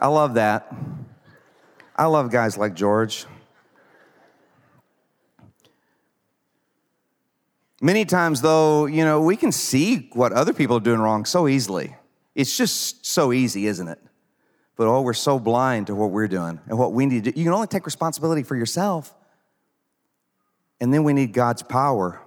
I 0.00 0.08
love 0.08 0.34
that. 0.34 0.74
I 1.94 2.06
love 2.06 2.30
guys 2.30 2.56
like 2.56 2.74
George. 2.74 3.26
Many 7.84 8.04
times, 8.04 8.42
though, 8.42 8.86
you 8.86 9.04
know, 9.04 9.20
we 9.20 9.34
can 9.34 9.50
see 9.50 10.08
what 10.12 10.32
other 10.32 10.52
people 10.52 10.76
are 10.76 10.80
doing 10.80 11.00
wrong 11.00 11.24
so 11.24 11.48
easily. 11.48 11.96
It's 12.32 12.56
just 12.56 13.04
so 13.04 13.32
easy, 13.32 13.66
isn't 13.66 13.88
it? 13.88 13.98
But 14.76 14.86
oh, 14.86 15.02
we're 15.02 15.14
so 15.14 15.40
blind 15.40 15.88
to 15.88 15.94
what 15.96 16.12
we're 16.12 16.28
doing 16.28 16.60
and 16.68 16.78
what 16.78 16.92
we 16.92 17.06
need 17.06 17.24
to 17.24 17.32
do. 17.32 17.38
You 17.38 17.44
can 17.44 17.52
only 17.52 17.66
take 17.66 17.84
responsibility 17.84 18.44
for 18.44 18.54
yourself. 18.54 19.12
And 20.80 20.94
then 20.94 21.02
we 21.02 21.12
need 21.12 21.32
God's 21.32 21.64
power 21.64 22.22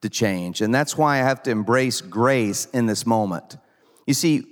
to 0.00 0.08
change. 0.08 0.62
And 0.62 0.74
that's 0.74 0.96
why 0.96 1.16
I 1.16 1.18
have 1.18 1.42
to 1.42 1.50
embrace 1.50 2.00
grace 2.00 2.64
in 2.72 2.86
this 2.86 3.04
moment. 3.04 3.58
You 4.06 4.14
see, 4.14 4.46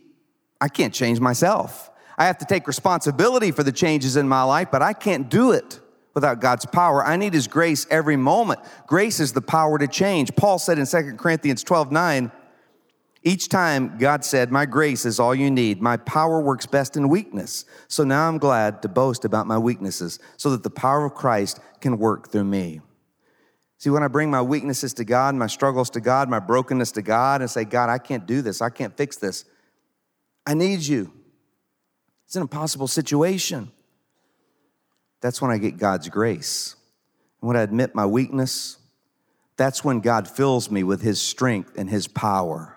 I 0.60 0.68
can't 0.68 0.92
change 0.92 1.20
myself. 1.20 1.90
I 2.18 2.26
have 2.26 2.36
to 2.38 2.44
take 2.44 2.68
responsibility 2.68 3.50
for 3.50 3.62
the 3.62 3.72
changes 3.72 4.16
in 4.18 4.28
my 4.28 4.42
life, 4.42 4.68
but 4.70 4.82
I 4.82 4.92
can't 4.92 5.30
do 5.30 5.52
it 5.52 5.80
without 6.14 6.40
God's 6.40 6.64
power. 6.64 7.04
I 7.04 7.16
need 7.16 7.34
His 7.34 7.46
grace 7.48 7.86
every 7.90 8.16
moment. 8.16 8.60
Grace 8.86 9.20
is 9.20 9.32
the 9.32 9.42
power 9.42 9.78
to 9.78 9.86
change. 9.86 10.34
Paul 10.36 10.58
said 10.58 10.78
in 10.78 10.86
2 10.86 11.16
Corinthians 11.16 11.62
12 11.62 11.92
9, 11.92 12.32
each 13.26 13.48
time 13.48 13.96
God 13.98 14.22
said, 14.22 14.52
My 14.52 14.66
grace 14.66 15.06
is 15.06 15.18
all 15.18 15.34
you 15.34 15.50
need. 15.50 15.80
My 15.80 15.96
power 15.96 16.40
works 16.40 16.66
best 16.66 16.94
in 16.96 17.08
weakness. 17.08 17.64
So 17.88 18.04
now 18.04 18.28
I'm 18.28 18.36
glad 18.36 18.82
to 18.82 18.88
boast 18.88 19.24
about 19.24 19.46
my 19.46 19.56
weaknesses 19.56 20.18
so 20.36 20.50
that 20.50 20.62
the 20.62 20.70
power 20.70 21.06
of 21.06 21.14
Christ 21.14 21.58
can 21.80 21.98
work 21.98 22.30
through 22.30 22.44
me. 22.44 22.80
See, 23.78 23.90
when 23.90 24.02
I 24.02 24.08
bring 24.08 24.30
my 24.30 24.42
weaknesses 24.42 24.92
to 24.94 25.04
God, 25.04 25.34
my 25.34 25.46
struggles 25.46 25.90
to 25.90 26.00
God, 26.00 26.28
my 26.28 26.38
brokenness 26.38 26.92
to 26.92 27.02
God, 27.02 27.40
and 27.40 27.50
say, 27.50 27.64
God, 27.64 27.88
I 27.88 27.98
can't 27.98 28.26
do 28.26 28.42
this, 28.42 28.60
I 28.60 28.70
can't 28.70 28.96
fix 28.96 29.16
this, 29.16 29.44
I 30.46 30.54
need 30.54 30.80
you. 30.80 31.12
It's 32.26 32.36
an 32.36 32.42
impossible 32.42 32.88
situation. 32.88 33.72
That's 35.24 35.40
when 35.40 35.50
I 35.50 35.56
get 35.56 35.78
God's 35.78 36.10
grace. 36.10 36.76
And 37.40 37.48
when 37.48 37.56
I 37.56 37.62
admit 37.62 37.94
my 37.94 38.04
weakness, 38.04 38.76
that's 39.56 39.82
when 39.82 40.00
God 40.00 40.28
fills 40.28 40.70
me 40.70 40.84
with 40.84 41.00
His 41.00 41.18
strength 41.18 41.78
and 41.78 41.88
His 41.88 42.06
power. 42.06 42.76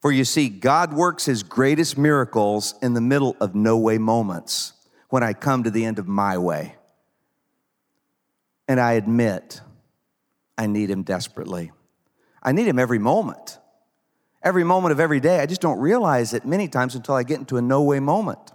For 0.00 0.12
you 0.12 0.24
see, 0.24 0.50
God 0.50 0.92
works 0.92 1.24
His 1.24 1.42
greatest 1.42 1.98
miracles 1.98 2.76
in 2.80 2.94
the 2.94 3.00
middle 3.00 3.36
of 3.40 3.56
no 3.56 3.76
way 3.76 3.98
moments 3.98 4.74
when 5.08 5.24
I 5.24 5.32
come 5.32 5.64
to 5.64 5.70
the 5.72 5.84
end 5.84 5.98
of 5.98 6.06
my 6.06 6.38
way. 6.38 6.76
And 8.68 8.78
I 8.78 8.92
admit 8.92 9.60
I 10.56 10.68
need 10.68 10.90
Him 10.90 11.02
desperately. 11.02 11.72
I 12.40 12.52
need 12.52 12.68
Him 12.68 12.78
every 12.78 13.00
moment, 13.00 13.58
every 14.44 14.62
moment 14.62 14.92
of 14.92 15.00
every 15.00 15.18
day. 15.18 15.40
I 15.40 15.46
just 15.46 15.60
don't 15.60 15.80
realize 15.80 16.34
it 16.34 16.44
many 16.44 16.68
times 16.68 16.94
until 16.94 17.16
I 17.16 17.24
get 17.24 17.40
into 17.40 17.56
a 17.56 17.62
no 17.62 17.82
way 17.82 17.98
moment. 17.98 18.52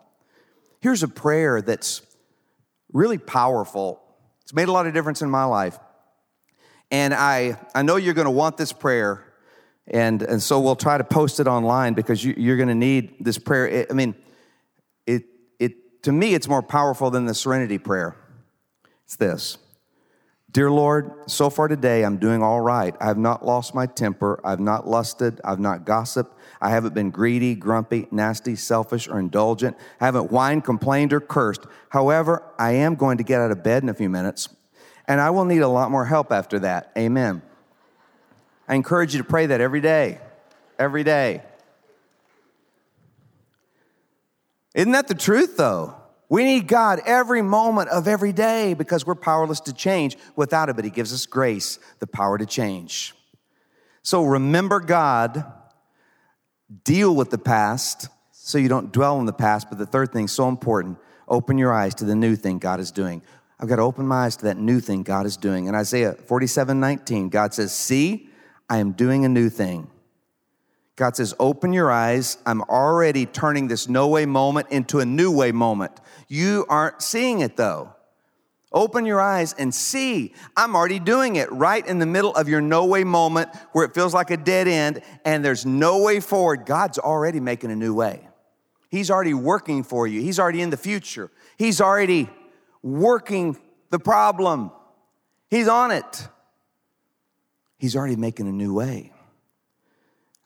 Here's 0.79 1.03
a 1.03 1.09
prayer 1.09 1.61
that's 1.61 2.01
really 2.93 3.17
powerful. 3.17 4.01
It's 4.43 4.53
made 4.53 4.69
a 4.69 4.71
lot 4.71 4.87
of 4.87 4.93
difference 4.93 5.21
in 5.21 5.29
my 5.29 5.43
life. 5.43 5.77
And 6.91 7.13
I, 7.13 7.59
I 7.73 7.81
know 7.81 7.95
you're 7.95 8.13
going 8.13 8.25
to 8.25 8.31
want 8.31 8.55
this 8.55 8.71
prayer. 8.71 9.25
And, 9.87 10.21
and 10.21 10.41
so 10.41 10.61
we'll 10.61 10.75
try 10.75 10.97
to 10.97 11.03
post 11.03 11.39
it 11.39 11.47
online 11.47 11.93
because 11.93 12.23
you, 12.23 12.35
you're 12.37 12.55
going 12.55 12.69
to 12.69 12.75
need 12.75 13.15
this 13.19 13.37
prayer. 13.37 13.85
I 13.89 13.93
mean, 13.93 14.15
it, 15.05 15.23
it, 15.59 16.03
to 16.03 16.11
me, 16.11 16.35
it's 16.35 16.47
more 16.47 16.61
powerful 16.61 17.09
than 17.09 17.25
the 17.25 17.33
serenity 17.33 17.79
prayer. 17.79 18.15
It's 19.03 19.15
this 19.17 19.57
Dear 20.51 20.69
Lord, 20.69 21.11
so 21.25 21.49
far 21.49 21.67
today 21.67 22.05
I'm 22.05 22.17
doing 22.17 22.43
all 22.43 22.61
right. 22.61 22.95
I 23.01 23.07
have 23.07 23.17
not 23.17 23.43
lost 23.43 23.73
my 23.73 23.87
temper. 23.87 24.39
I've 24.45 24.59
not 24.59 24.87
lusted. 24.87 25.41
I've 25.43 25.59
not 25.59 25.83
gossiped. 25.83 26.31
I 26.63 26.69
haven't 26.69 26.93
been 26.93 27.09
greedy, 27.09 27.55
grumpy, 27.55 28.07
nasty, 28.09 28.55
selfish, 28.55 29.09
or 29.09 29.19
indulgent. 29.19 29.75
I 29.99 30.05
haven't 30.05 30.31
whined, 30.31 30.63
complained, 30.63 31.11
or 31.11 31.19
cursed. 31.19 31.65
However, 31.89 32.41
I 32.57 32.71
am 32.71 32.95
going 32.95 33.17
to 33.17 33.23
get 33.25 33.41
out 33.41 33.51
of 33.51 33.61
bed 33.63 33.83
in 33.83 33.89
a 33.89 33.93
few 33.93 34.07
minutes, 34.07 34.47
and 35.05 35.19
I 35.19 35.29
will 35.31 35.43
need 35.43 35.59
a 35.59 35.67
lot 35.67 35.91
more 35.91 36.05
help 36.05 36.31
after 36.31 36.59
that. 36.59 36.93
Amen. 36.97 37.41
I 38.65 38.75
encourage 38.75 39.13
you 39.13 39.21
to 39.21 39.27
pray 39.27 39.47
that 39.47 39.59
every 39.59 39.81
day. 39.81 40.19
Every 40.79 41.03
day. 41.03 41.43
Isn't 44.73 44.93
that 44.93 45.09
the 45.09 45.15
truth, 45.15 45.57
though? 45.57 45.95
We 46.29 46.45
need 46.45 46.69
God 46.69 47.01
every 47.05 47.41
moment 47.41 47.89
of 47.89 48.07
every 48.07 48.31
day 48.31 48.73
because 48.73 49.05
we're 49.05 49.15
powerless 49.15 49.59
to 49.59 49.73
change 49.73 50.17
without 50.37 50.69
it, 50.69 50.77
but 50.77 50.85
He 50.85 50.91
gives 50.91 51.11
us 51.11 51.25
grace, 51.25 51.77
the 51.99 52.07
power 52.07 52.37
to 52.37 52.45
change. 52.45 53.13
So 54.01 54.23
remember 54.23 54.79
God, 54.79 55.43
deal 56.83 57.15
with 57.15 57.29
the 57.29 57.37
past 57.37 58.07
so 58.31 58.57
you 58.57 58.69
don't 58.69 58.91
dwell 58.91 59.17
on 59.17 59.25
the 59.25 59.33
past. 59.33 59.69
But 59.69 59.77
the 59.79 59.85
third 59.85 60.11
thing, 60.11 60.27
so 60.27 60.47
important, 60.47 60.97
open 61.27 61.57
your 61.57 61.73
eyes 61.73 61.95
to 61.95 62.05
the 62.05 62.15
new 62.15 62.35
thing 62.35 62.59
God 62.59 62.79
is 62.79 62.91
doing. 62.91 63.21
I've 63.59 63.69
got 63.69 63.77
to 63.77 63.83
open 63.83 64.05
my 64.05 64.25
eyes 64.25 64.35
to 64.37 64.45
that 64.45 64.57
new 64.57 64.79
thing 64.79 65.03
God 65.03 65.25
is 65.25 65.37
doing. 65.37 65.67
In 65.67 65.75
Isaiah 65.75 66.13
47 66.13 66.79
19, 66.79 67.29
God 67.29 67.53
says, 67.53 67.73
See, 67.73 68.29
I 68.69 68.77
am 68.79 68.91
doing 68.91 69.23
a 69.25 69.29
new 69.29 69.49
thing. 69.49 69.89
God 70.95 71.15
says, 71.15 71.33
Open 71.39 71.73
your 71.73 71.91
eyes. 71.91 72.37
I'm 72.45 72.61
already 72.63 73.25
turning 73.25 73.67
this 73.67 73.87
no 73.87 74.07
way 74.07 74.25
moment 74.25 74.67
into 74.69 74.99
a 74.99 75.05
new 75.05 75.31
way 75.31 75.51
moment. 75.51 75.93
You 76.27 76.65
aren't 76.69 77.01
seeing 77.01 77.39
it 77.39 77.55
though. 77.55 77.95
Open 78.73 79.05
your 79.05 79.21
eyes 79.21 79.53
and 79.53 79.73
see. 79.73 80.33
I'm 80.57 80.75
already 80.75 80.99
doing 80.99 81.35
it 81.35 81.51
right 81.51 81.85
in 81.85 81.99
the 81.99 82.07
middle 82.07 82.33
of 82.35 82.49
your 82.49 82.59
no 82.59 82.85
way 82.85 83.03
moment 83.03 83.49
where 83.71 83.85
it 83.85 83.93
feels 83.93 84.13
like 84.13 84.31
a 84.31 84.37
dead 84.37 84.67
end 84.67 85.01
and 85.25 85.45
there's 85.45 85.65
no 85.65 86.01
way 86.01 86.19
forward. 86.19 86.65
God's 86.65 86.97
already 86.97 87.39
making 87.39 87.69
a 87.69 87.75
new 87.75 87.93
way. 87.93 88.27
He's 88.89 89.11
already 89.11 89.33
working 89.33 89.83
for 89.83 90.07
you, 90.07 90.21
He's 90.21 90.39
already 90.39 90.61
in 90.61 90.69
the 90.69 90.77
future. 90.77 91.29
He's 91.57 91.81
already 91.81 92.29
working 92.81 93.57
the 93.91 93.99
problem. 93.99 94.71
He's 95.49 95.67
on 95.67 95.91
it. 95.91 96.27
He's 97.77 97.95
already 97.95 98.15
making 98.15 98.47
a 98.47 98.51
new 98.51 98.73
way. 98.73 99.11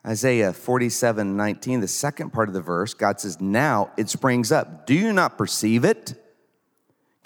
Isaiah 0.06 0.52
47 0.52 1.36
19, 1.36 1.80
the 1.80 1.88
second 1.88 2.30
part 2.32 2.48
of 2.48 2.54
the 2.54 2.60
verse, 2.60 2.94
God 2.94 3.20
says, 3.20 3.40
Now 3.40 3.90
it 3.96 4.08
springs 4.10 4.52
up. 4.52 4.86
Do 4.86 4.94
you 4.94 5.12
not 5.12 5.38
perceive 5.38 5.84
it? 5.84 6.14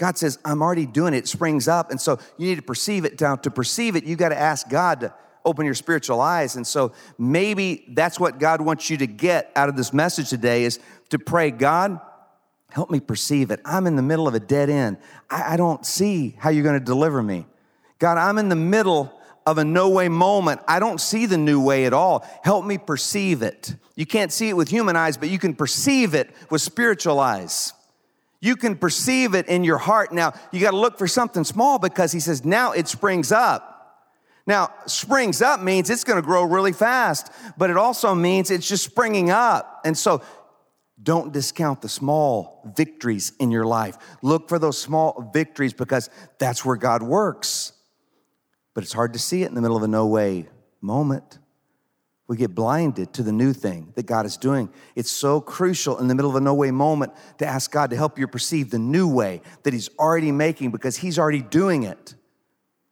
God 0.02 0.18
says, 0.18 0.36
I'm 0.44 0.62
already 0.62 0.84
doing 0.84 1.14
it. 1.14 1.18
It 1.18 1.28
springs 1.28 1.68
up. 1.68 1.92
And 1.92 2.00
so 2.00 2.18
you 2.36 2.48
need 2.48 2.56
to 2.56 2.62
perceive 2.62 3.04
it. 3.04 3.20
Now, 3.20 3.36
to 3.36 3.52
perceive 3.52 3.94
it, 3.94 4.02
you 4.02 4.16
got 4.16 4.30
to 4.30 4.36
ask 4.36 4.68
God 4.68 4.98
to 5.02 5.14
open 5.44 5.64
your 5.64 5.76
spiritual 5.76 6.20
eyes. 6.20 6.56
And 6.56 6.66
so 6.66 6.90
maybe 7.18 7.84
that's 7.86 8.18
what 8.18 8.40
God 8.40 8.60
wants 8.60 8.90
you 8.90 8.96
to 8.96 9.06
get 9.06 9.52
out 9.54 9.68
of 9.68 9.76
this 9.76 9.92
message 9.92 10.28
today 10.28 10.64
is 10.64 10.80
to 11.10 11.20
pray, 11.20 11.52
God, 11.52 12.00
help 12.70 12.90
me 12.90 12.98
perceive 12.98 13.52
it. 13.52 13.60
I'm 13.64 13.86
in 13.86 13.94
the 13.94 14.02
middle 14.02 14.26
of 14.26 14.34
a 14.34 14.40
dead 14.40 14.70
end. 14.70 14.96
I, 15.30 15.52
I 15.52 15.56
don't 15.56 15.86
see 15.86 16.34
how 16.36 16.50
you're 16.50 16.64
going 16.64 16.80
to 16.80 16.84
deliver 16.84 17.22
me. 17.22 17.46
God, 18.00 18.18
I'm 18.18 18.38
in 18.38 18.48
the 18.48 18.56
middle 18.56 19.16
of 19.46 19.58
a 19.58 19.64
no 19.64 19.88
way 19.88 20.08
moment. 20.08 20.62
I 20.66 20.80
don't 20.80 21.00
see 21.00 21.26
the 21.26 21.38
new 21.38 21.62
way 21.62 21.84
at 21.84 21.92
all. 21.92 22.26
Help 22.42 22.64
me 22.64 22.76
perceive 22.76 23.42
it. 23.42 23.76
You 23.94 24.06
can't 24.06 24.32
see 24.32 24.48
it 24.48 24.56
with 24.56 24.68
human 24.68 24.96
eyes, 24.96 25.16
but 25.16 25.30
you 25.30 25.38
can 25.38 25.54
perceive 25.54 26.12
it 26.14 26.28
with 26.50 26.60
spiritual 26.60 27.20
eyes. 27.20 27.72
You 28.42 28.56
can 28.56 28.76
perceive 28.76 29.34
it 29.34 29.48
in 29.48 29.64
your 29.64 29.78
heart. 29.78 30.12
Now, 30.12 30.34
you 30.52 30.60
got 30.60 30.72
to 30.72 30.76
look 30.76 30.98
for 30.98 31.06
something 31.06 31.44
small 31.44 31.78
because 31.78 32.12
he 32.12 32.20
says, 32.20 32.44
now 32.44 32.72
it 32.72 32.88
springs 32.88 33.32
up. 33.32 33.70
Now, 34.46 34.74
springs 34.84 35.40
up 35.40 35.62
means 35.62 35.88
it's 35.88 36.04
going 36.04 36.20
to 36.20 36.26
grow 36.26 36.42
really 36.42 36.72
fast, 36.72 37.32
but 37.56 37.70
it 37.70 37.78
also 37.78 38.14
means 38.14 38.50
it's 38.50 38.68
just 38.68 38.84
springing 38.84 39.30
up. 39.30 39.80
And 39.86 39.96
so, 39.96 40.20
don't 41.02 41.32
discount 41.32 41.80
the 41.80 41.88
small 41.88 42.60
victories 42.76 43.32
in 43.40 43.50
your 43.50 43.64
life. 43.64 43.96
Look 44.20 44.50
for 44.50 44.58
those 44.58 44.78
small 44.78 45.30
victories 45.32 45.72
because 45.72 46.10
that's 46.38 46.64
where 46.64 46.76
God 46.76 47.02
works 47.02 47.72
but 48.74 48.84
it's 48.84 48.92
hard 48.92 49.12
to 49.12 49.18
see 49.18 49.42
it 49.42 49.48
in 49.48 49.54
the 49.54 49.60
middle 49.60 49.76
of 49.76 49.82
a 49.82 49.88
no 49.88 50.06
way 50.06 50.48
moment. 50.80 51.38
We 52.28 52.36
get 52.36 52.54
blinded 52.54 53.12
to 53.14 53.22
the 53.22 53.32
new 53.32 53.52
thing 53.52 53.92
that 53.96 54.06
God 54.06 54.24
is 54.26 54.36
doing. 54.36 54.70
It's 54.94 55.10
so 55.10 55.40
crucial 55.40 55.98
in 55.98 56.08
the 56.08 56.14
middle 56.14 56.30
of 56.30 56.36
a 56.36 56.40
no 56.40 56.54
way 56.54 56.70
moment 56.70 57.12
to 57.38 57.46
ask 57.46 57.70
God 57.70 57.90
to 57.90 57.96
help 57.96 58.18
you 58.18 58.26
perceive 58.26 58.70
the 58.70 58.78
new 58.78 59.08
way 59.08 59.42
that 59.64 59.72
He's 59.72 59.90
already 59.98 60.32
making 60.32 60.70
because 60.70 60.96
He's 60.96 61.18
already 61.18 61.42
doing 61.42 61.82
it. 61.82 62.14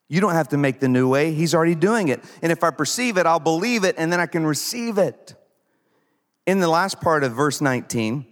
You 0.08 0.20
don't 0.20 0.32
have 0.32 0.48
to 0.48 0.56
make 0.56 0.80
the 0.80 0.88
new 0.88 1.08
way, 1.08 1.32
He's 1.32 1.54
already 1.54 1.76
doing 1.76 2.08
it. 2.08 2.22
And 2.42 2.50
if 2.50 2.64
I 2.64 2.70
perceive 2.70 3.16
it, 3.16 3.26
I'll 3.26 3.40
believe 3.40 3.84
it 3.84 3.94
and 3.98 4.12
then 4.12 4.20
I 4.20 4.26
can 4.26 4.44
receive 4.44 4.98
it. 4.98 5.34
In 6.46 6.60
the 6.60 6.68
last 6.68 7.00
part 7.00 7.22
of 7.22 7.32
verse 7.32 7.60
19, 7.60 8.26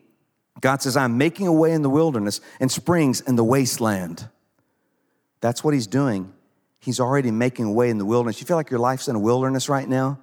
God 0.60 0.82
says, 0.82 0.96
I'm 0.96 1.16
making 1.16 1.46
a 1.46 1.52
way 1.52 1.72
in 1.72 1.82
the 1.82 1.90
wilderness 1.90 2.40
and 2.58 2.70
springs 2.70 3.20
in 3.20 3.36
the 3.36 3.44
wasteland. 3.44 4.28
That's 5.40 5.62
what 5.62 5.72
He's 5.72 5.86
doing 5.86 6.34
He's 6.80 7.00
already 7.00 7.30
making 7.30 7.66
a 7.66 7.72
way 7.72 7.90
in 7.90 7.98
the 7.98 8.04
wilderness. 8.04 8.40
You 8.40 8.46
feel 8.46 8.56
like 8.56 8.70
your 8.70 8.80
life's 8.80 9.08
in 9.08 9.16
a 9.16 9.18
wilderness 9.18 9.68
right 9.68 9.88
now 9.88 10.20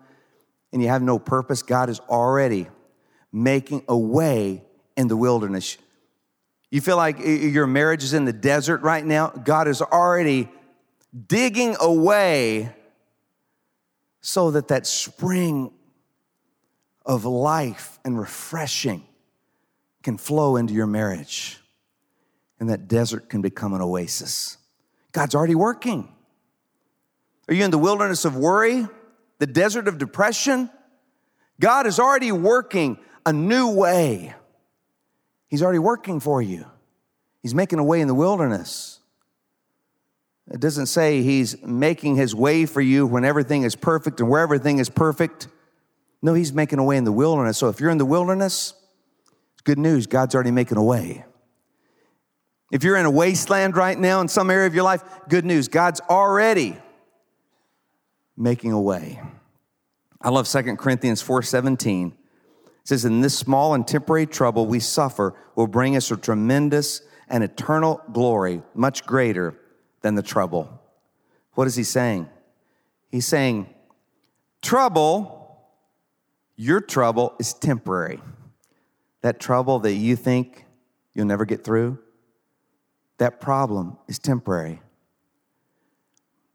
and 0.76 0.84
you 0.84 0.90
have 0.90 1.02
no 1.02 1.18
purpose? 1.18 1.64
God 1.64 1.90
is 1.90 2.02
already 2.02 2.68
making 3.32 3.86
a 3.88 3.98
way 3.98 4.62
in 4.98 5.08
the 5.08 5.16
wilderness. 5.16 5.78
You 6.70 6.82
feel 6.82 6.98
like 6.98 7.18
your 7.18 7.66
marriage 7.66 8.04
is 8.04 8.14
in 8.14 8.26
the 8.26 8.34
desert 8.34 8.82
right 8.82 9.06
now? 9.06 9.30
God 9.30 9.70
is 9.70 9.82
already 9.82 10.50
digging 11.28 11.78
a 11.80 11.90
way 11.90 12.76
so 14.20 14.52
that 14.52 14.68
that 14.68 14.86
spring 14.86 15.72
of 17.06 17.24
life 17.24 17.98
and 18.04 18.20
refreshing 18.20 19.06
can 20.04 20.18
flow 20.18 20.58
into 20.58 20.74
your 20.74 20.88
marriage 20.88 21.58
and 22.60 22.70
that 22.70 22.90
desert 22.90 23.30
can 23.30 23.42
become 23.42 23.74
an 23.74 23.82
oasis. 23.82 24.58
God's 25.14 25.36
already 25.36 25.56
working. 25.56 26.14
Are 27.48 27.54
you 27.54 27.64
in 27.64 27.72
the 27.72 27.78
wilderness 27.78 28.26
of 28.26 28.36
worry, 28.36 28.90
the 29.40 29.48
desert 29.48 29.88
of 29.88 29.98
depression? 29.98 30.70
God 31.60 31.88
is 31.88 32.00
already 32.00 32.32
working 32.32 32.98
a 33.26 33.34
new 33.34 33.70
way. 33.70 34.34
He's 35.48 35.64
already 35.64 35.80
working 35.80 36.20
for 36.20 36.42
you. 36.42 36.66
He's 37.42 37.56
making 37.56 37.80
a 37.80 37.84
way 37.84 38.02
in 38.02 38.08
the 38.08 38.14
wilderness. 38.14 39.00
It 40.52 40.60
doesn't 40.60 40.88
say 40.88 41.22
he's 41.22 41.62
making 41.64 42.16
his 42.16 42.36
way 42.36 42.66
for 42.66 42.82
you 42.82 43.08
when 43.08 43.26
everything 43.26 43.64
is 43.64 43.76
perfect 43.76 44.20
and 44.20 44.30
where 44.30 44.42
everything 44.42 44.80
is 44.80 44.90
perfect. 44.90 45.48
No, 46.22 46.34
he's 46.34 46.54
making 46.54 46.80
a 46.80 46.84
way 46.84 46.98
in 46.98 47.04
the 47.04 47.12
wilderness. 47.12 47.58
So 47.58 47.70
if 47.70 47.80
you're 47.80 47.90
in 47.90 47.98
the 47.98 48.06
wilderness, 48.06 48.74
it's 49.54 49.62
good 49.62 49.80
news, 49.80 50.08
God's 50.08 50.36
already 50.36 50.52
making 50.52 50.78
a 50.78 50.84
way. 50.84 51.26
If 52.72 52.84
you're 52.84 52.98
in 52.98 53.06
a 53.06 53.12
wasteland 53.12 53.78
right 53.78 53.98
now 53.98 54.22
in 54.22 54.28
some 54.28 54.50
area 54.50 54.68
of 54.68 54.76
your 54.76 54.84
life, 54.84 55.04
good 55.30 55.46
news, 55.46 55.68
God's 55.68 56.02
already 56.10 56.78
making 58.38 58.72
a 58.72 58.82
way. 58.82 59.22
I 60.22 60.30
love 60.30 60.48
2 60.48 60.78
Corinthians 60.78 61.22
4:17. 61.22 62.08
It 62.86 62.88
says, 62.88 63.06
In 63.06 63.22
this 63.22 63.38
small 63.38 63.74
and 63.74 63.88
temporary 63.88 64.28
trouble 64.28 64.68
we 64.68 64.80
suffer 64.80 65.34
will 65.56 65.68
bring 65.68 65.96
us 65.96 66.12
a 66.12 66.18
tremendous 66.18 67.02
and 67.28 67.44
eternal 67.44 68.02
glory, 68.12 68.62
much 68.74 69.06
greater 69.06 69.56
than 70.02 70.16
the 70.16 70.22
trouble. 70.22 70.82
What 71.54 71.68
is 71.68 71.76
he 71.76 71.84
saying? 71.84 72.30
He's 73.10 73.26
saying, 73.26 73.74
trouble, 74.62 75.58
your 76.56 76.82
trouble 76.82 77.34
is 77.40 77.54
temporary. 77.54 78.22
That 79.22 79.40
trouble 79.40 79.80
that 79.80 79.94
you 79.94 80.16
think 80.16 80.66
you'll 81.14 81.26
never 81.26 81.46
get 81.46 81.64
through, 81.64 81.98
that 83.18 83.40
problem 83.40 83.98
is 84.08 84.20
temporary. 84.20 84.82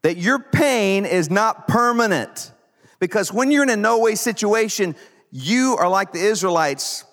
That 0.03 0.17
your 0.17 0.39
pain 0.39 1.05
is 1.05 1.29
not 1.29 1.67
permanent. 1.67 2.51
Because 2.99 3.31
when 3.31 3.51
you're 3.51 3.63
in 3.63 3.69
a 3.69 3.75
no 3.75 3.99
way 3.99 4.15
situation, 4.15 4.95
you 5.31 5.75
are 5.79 5.89
like 5.89 6.11
the 6.11 6.19
Israelites. 6.19 7.03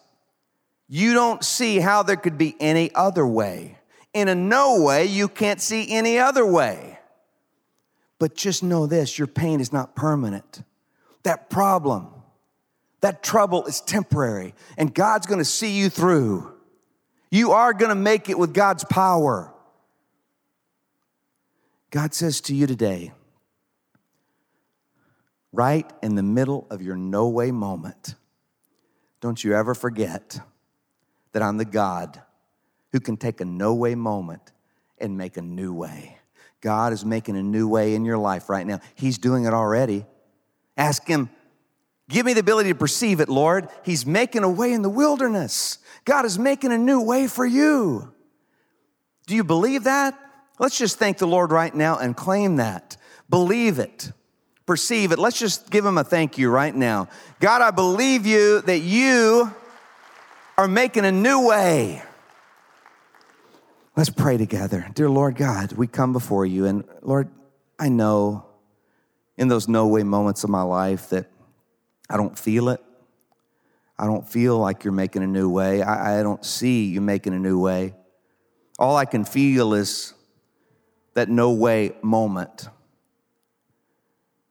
You 0.89 1.14
don't 1.14 1.45
see 1.45 1.78
how 1.78 2.03
there 2.03 2.16
could 2.16 2.39
be 2.39 2.57
any 2.61 2.95
other 2.95 3.26
way. 3.26 3.78
In 4.14 4.28
a 4.28 4.34
no 4.34 4.82
way, 4.82 5.05
you 5.05 5.28
can't 5.28 5.61
see 5.61 5.91
any 5.93 6.18
other 6.18 6.45
way. 6.45 6.99
But 8.18 8.34
just 8.34 8.62
know 8.62 8.86
this 8.86 9.18
your 9.18 9.28
pain 9.28 9.61
is 9.61 9.72
not 9.72 9.95
permanent. 9.95 10.62
That 11.22 11.51
problem, 11.51 12.09
that 13.01 13.22
trouble 13.22 13.66
is 13.66 13.80
temporary, 13.80 14.55
and 14.76 14.95
God's 14.95 15.26
gonna 15.26 15.45
see 15.45 15.72
you 15.72 15.89
through. 15.89 16.53
You 17.30 17.53
are 17.53 17.72
gonna 17.72 17.95
make 17.95 18.28
it 18.28 18.39
with 18.39 18.55
God's 18.55 18.84
power. 18.84 19.53
God 21.91 22.12
says 22.12 22.41
to 22.43 22.55
you 22.55 22.66
today, 22.66 23.12
right 25.53 25.91
in 26.03 26.14
the 26.14 26.22
middle 26.22 26.66
of 26.70 26.82
your 26.82 26.97
no 26.97 27.28
way 27.28 27.51
moment, 27.51 28.14
don't 29.20 29.43
you 29.43 29.55
ever 29.55 29.74
forget 29.74 30.41
that 31.32 31.43
I'm 31.43 31.57
the 31.57 31.64
God 31.64 32.20
who 32.93 33.01
can 33.01 33.16
take 33.16 33.41
a 33.41 33.45
no 33.45 33.74
way 33.74 33.95
moment 33.95 34.53
and 34.99 35.16
make 35.16 35.36
a 35.36 35.43
new 35.43 35.72
way. 35.72 36.18
God 36.61 36.93
is 36.93 37.05
making 37.05 37.36
a 37.36 37.43
new 37.43 37.68
way 37.68 37.95
in 37.95 38.05
your 38.05 38.18
life 38.18 38.49
right 38.49 38.66
now. 38.66 38.80
He's 38.95 39.16
doing 39.16 39.45
it 39.45 39.55
already. 39.55 40.05
Ask 40.76 41.07
Him, 41.07 41.30
give 42.09 42.26
me 42.26 42.34
the 42.34 42.41
ability 42.41 42.70
to 42.70 42.74
perceive 42.74 43.20
it, 43.20 43.28
Lord. 43.28 43.68
He's 43.84 44.05
making 44.05 44.43
a 44.43 44.51
way 44.51 44.72
in 44.72 44.82
the 44.82 44.91
wilderness. 44.91 45.78
God 46.05 46.24
is 46.24 46.39
making 46.39 46.72
a 46.72 46.78
new 46.78 47.01
way 47.01 47.28
for 47.28 47.47
you. 47.47 48.12
Do 49.26 49.34
you 49.34 49.45
believe 49.45 49.84
that? 49.84 50.18
Let's 50.59 50.76
just 50.76 50.98
thank 50.98 51.18
the 51.18 51.26
Lord 51.26 51.52
right 51.52 51.74
now 51.74 51.98
and 51.98 52.16
claim 52.16 52.56
that. 52.56 52.96
Believe 53.30 53.78
it. 53.78 54.12
Perceive 54.66 55.12
it. 55.12 55.18
Let's 55.18 55.38
just 55.38 55.70
give 55.70 55.86
him 55.86 55.98
a 55.98 56.04
thank 56.04 56.36
you 56.36 56.50
right 56.50 56.74
now. 56.74 57.09
God, 57.40 57.62
I 57.62 57.70
believe 57.70 58.26
you 58.26 58.61
that 58.62 58.80
you 58.80 59.54
are 60.59 60.68
making 60.68 61.04
a 61.04 61.12
new 61.12 61.46
way. 61.46 62.02
Let's 63.96 64.11
pray 64.11 64.36
together. 64.36 64.88
Dear 64.94 65.09
Lord 65.09 65.36
God, 65.36 65.72
we 65.72 65.86
come 65.86 66.12
before 66.12 66.46
you, 66.46 66.66
and 66.66 66.84
Lord, 67.02 67.28
I 67.78 67.88
know 67.88 68.44
in 69.36 69.48
those 69.48 69.68
no 69.68 69.86
way 69.86 70.02
moments 70.02 70.44
of 70.44 70.50
my 70.50 70.62
life 70.62 71.09
that 71.11 71.30
I 72.11 72.16
don't 72.16 72.38
feel 72.38 72.68
it. 72.68 72.82
I 73.98 74.06
don't 74.06 74.28
feel 74.28 74.59
like 74.59 74.84
you're 74.84 74.92
making 74.92 75.22
a 75.22 75.26
new 75.26 75.48
way. 75.48 75.82
I, 75.82 76.20
I 76.20 76.22
don't 76.22 76.44
see 76.44 76.84
you 76.86 77.00
making 77.00 77.34
a 77.34 77.38
new 77.38 77.59
way. 77.59 77.94
All 78.78 78.96
I 78.96 79.04
can 79.04 79.24
feel 79.24 79.74
is 79.74 80.14
that 81.18 81.28
no 81.28 81.50
way 81.50 81.90
moment. 82.00 82.68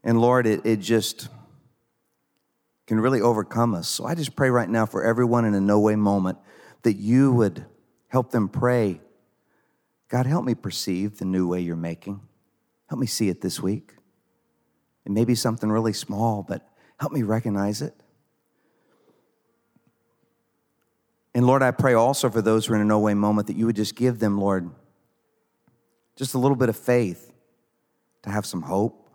And 0.04 0.20
Lord, 0.20 0.46
it, 0.46 0.66
it 0.66 0.82
just 0.82 1.30
can 2.88 3.00
really 3.00 3.22
overcome 3.22 3.74
us. 3.74 3.88
So 3.88 4.04
I 4.04 4.16
just 4.16 4.36
pray 4.36 4.50
right 4.50 4.70
now 4.70 4.86
for 4.86 5.02
everyone 5.02 5.46
in 5.46 5.54
a 5.54 5.62
no 5.62 5.80
way 5.80 5.96
moment 5.96 6.40
that 6.82 6.98
you 6.98 7.32
would 7.32 7.66
help 8.10 8.32
them 8.32 8.50
pray. 8.50 9.00
God, 10.10 10.26
help 10.26 10.44
me 10.44 10.56
perceive 10.56 11.20
the 11.20 11.26
new 11.26 11.48
way 11.48 11.62
you're 11.62 11.78
making. 11.78 12.20
Help 12.90 13.00
me 13.00 13.08
see 13.08 13.30
it 13.30 13.40
this 13.40 13.62
week. 13.62 13.94
It 15.06 15.14
may 15.14 15.24
be 15.24 15.36
something 15.36 15.72
really 15.72 15.94
small, 15.94 16.44
but 16.44 16.68
help 17.00 17.14
me 17.14 17.24
recognize 17.24 17.82
it. 17.82 17.96
And 21.34 21.48
Lord, 21.48 21.64
I 21.64 21.72
pray 21.72 21.94
also 21.94 22.30
for 22.30 22.42
those 22.42 22.66
who 22.66 22.74
are 22.74 22.76
in 22.76 22.82
a 22.82 22.86
no 22.86 23.00
way 23.00 23.14
moment 23.14 23.48
that 23.48 23.56
you 23.56 23.68
would 23.68 23.78
just 23.78 23.96
give 23.96 24.20
them, 24.20 24.38
Lord, 24.38 24.70
just 26.18 26.34
a 26.34 26.38
little 26.38 26.58
bit 26.58 26.68
of 26.68 26.76
faith 26.76 27.32
to 28.24 28.30
have 28.30 28.46
some 28.46 28.62
hope. 28.62 29.08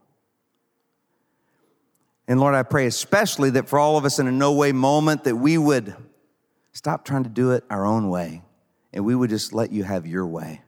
And 2.27 2.41
Lord, 2.41 2.55
I 2.55 2.63
pray 2.63 2.87
especially 2.87 3.51
that 3.51 3.69
for 3.69 3.79
all 3.79 3.99
of 3.99 4.07
us 4.07 4.19
in 4.19 4.27
a 4.27 4.33
no 4.33 4.53
way 4.53 4.73
moment 4.73 5.25
that 5.25 5.37
we 5.37 5.59
would 5.59 5.95
stop 6.73 7.05
trying 7.05 7.25
to 7.25 7.29
do 7.29 7.51
it 7.51 7.65
our 7.69 7.85
own 7.85 8.09
way 8.09 8.43
and 8.93 9.05
we 9.05 9.15
would 9.15 9.29
just 9.29 9.53
let 9.53 9.73
you 9.73 9.83
have 9.83 10.07
your 10.07 10.27
way. 10.27 10.63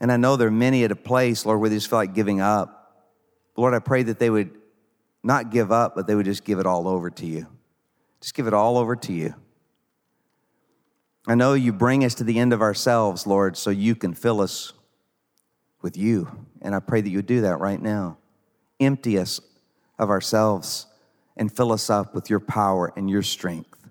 And 0.00 0.10
I 0.10 0.16
know 0.16 0.36
there 0.36 0.48
are 0.48 0.52
many 0.52 0.84
at 0.84 0.92
a 0.92 0.96
place, 0.96 1.44
Lord, 1.44 1.60
where 1.60 1.68
they 1.68 1.76
just 1.76 1.90
feel 1.90 1.98
like 1.98 2.14
giving 2.14 2.40
up. 2.40 3.04
Lord, 3.56 3.74
I 3.74 3.80
pray 3.80 4.04
that 4.04 4.18
they 4.18 4.30
would 4.30 4.50
not 5.22 5.50
give 5.50 5.70
up, 5.72 5.94
but 5.94 6.06
they 6.06 6.14
would 6.14 6.24
just 6.24 6.44
give 6.44 6.58
it 6.58 6.66
all 6.66 6.88
over 6.88 7.10
to 7.10 7.26
you. 7.26 7.46
Just 8.20 8.34
give 8.34 8.46
it 8.46 8.54
all 8.54 8.78
over 8.78 8.96
to 8.96 9.12
you. 9.12 9.34
I 11.28 11.34
know 11.34 11.52
you 11.52 11.74
bring 11.74 12.06
us 12.06 12.14
to 12.14 12.24
the 12.24 12.38
end 12.38 12.54
of 12.54 12.62
ourselves, 12.62 13.26
Lord, 13.26 13.58
so 13.58 13.68
you 13.68 13.94
can 13.94 14.14
fill 14.14 14.40
us 14.40 14.72
with 15.82 15.94
you. 15.94 16.46
And 16.62 16.74
I 16.74 16.80
pray 16.80 17.02
that 17.02 17.10
you 17.10 17.20
do 17.20 17.42
that 17.42 17.60
right 17.60 17.80
now. 17.80 18.16
Empty 18.80 19.18
us 19.18 19.38
of 19.98 20.08
ourselves 20.08 20.86
and 21.36 21.54
fill 21.54 21.70
us 21.70 21.90
up 21.90 22.14
with 22.14 22.30
your 22.30 22.40
power 22.40 22.94
and 22.96 23.10
your 23.10 23.22
strength. 23.22 23.86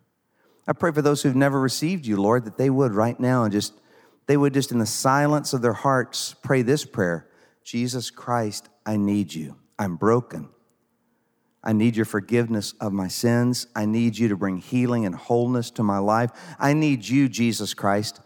I 0.67 0.73
pray 0.73 0.91
for 0.91 1.03
those 1.03 1.21
who've 1.21 1.35
never 1.35 1.61
received 1.61 2.07
you, 2.07 2.17
Lord, 2.17 2.43
that 2.45 2.57
they 2.57 2.71
would 2.71 2.93
right 2.93 3.19
now 3.19 3.43
and 3.43 3.51
just, 3.51 3.73
they 4.25 4.35
would 4.35 4.55
just 4.55 4.71
in 4.71 4.79
the 4.79 4.87
silence 4.87 5.53
of 5.53 5.61
their 5.61 5.73
hearts 5.73 6.35
pray 6.41 6.63
this 6.63 6.85
prayer 6.85 7.27
Jesus 7.63 8.09
Christ, 8.09 8.67
I 8.85 8.97
need 8.97 9.33
you. 9.33 9.57
I'm 9.77 9.95
broken. 9.97 10.49
I 11.67 11.73
need 11.73 11.97
your 11.97 12.05
forgiveness 12.05 12.73
of 12.79 12.93
my 12.93 13.09
sins. 13.09 13.67
I 13.75 13.85
need 13.85 14.17
you 14.17 14.29
to 14.29 14.37
bring 14.37 14.55
healing 14.55 15.05
and 15.05 15.13
wholeness 15.13 15.69
to 15.71 15.83
my 15.83 15.97
life. 15.97 16.31
I 16.57 16.71
need 16.71 17.05
you, 17.05 17.27
Jesus 17.27 17.73
Christ, 17.73 18.21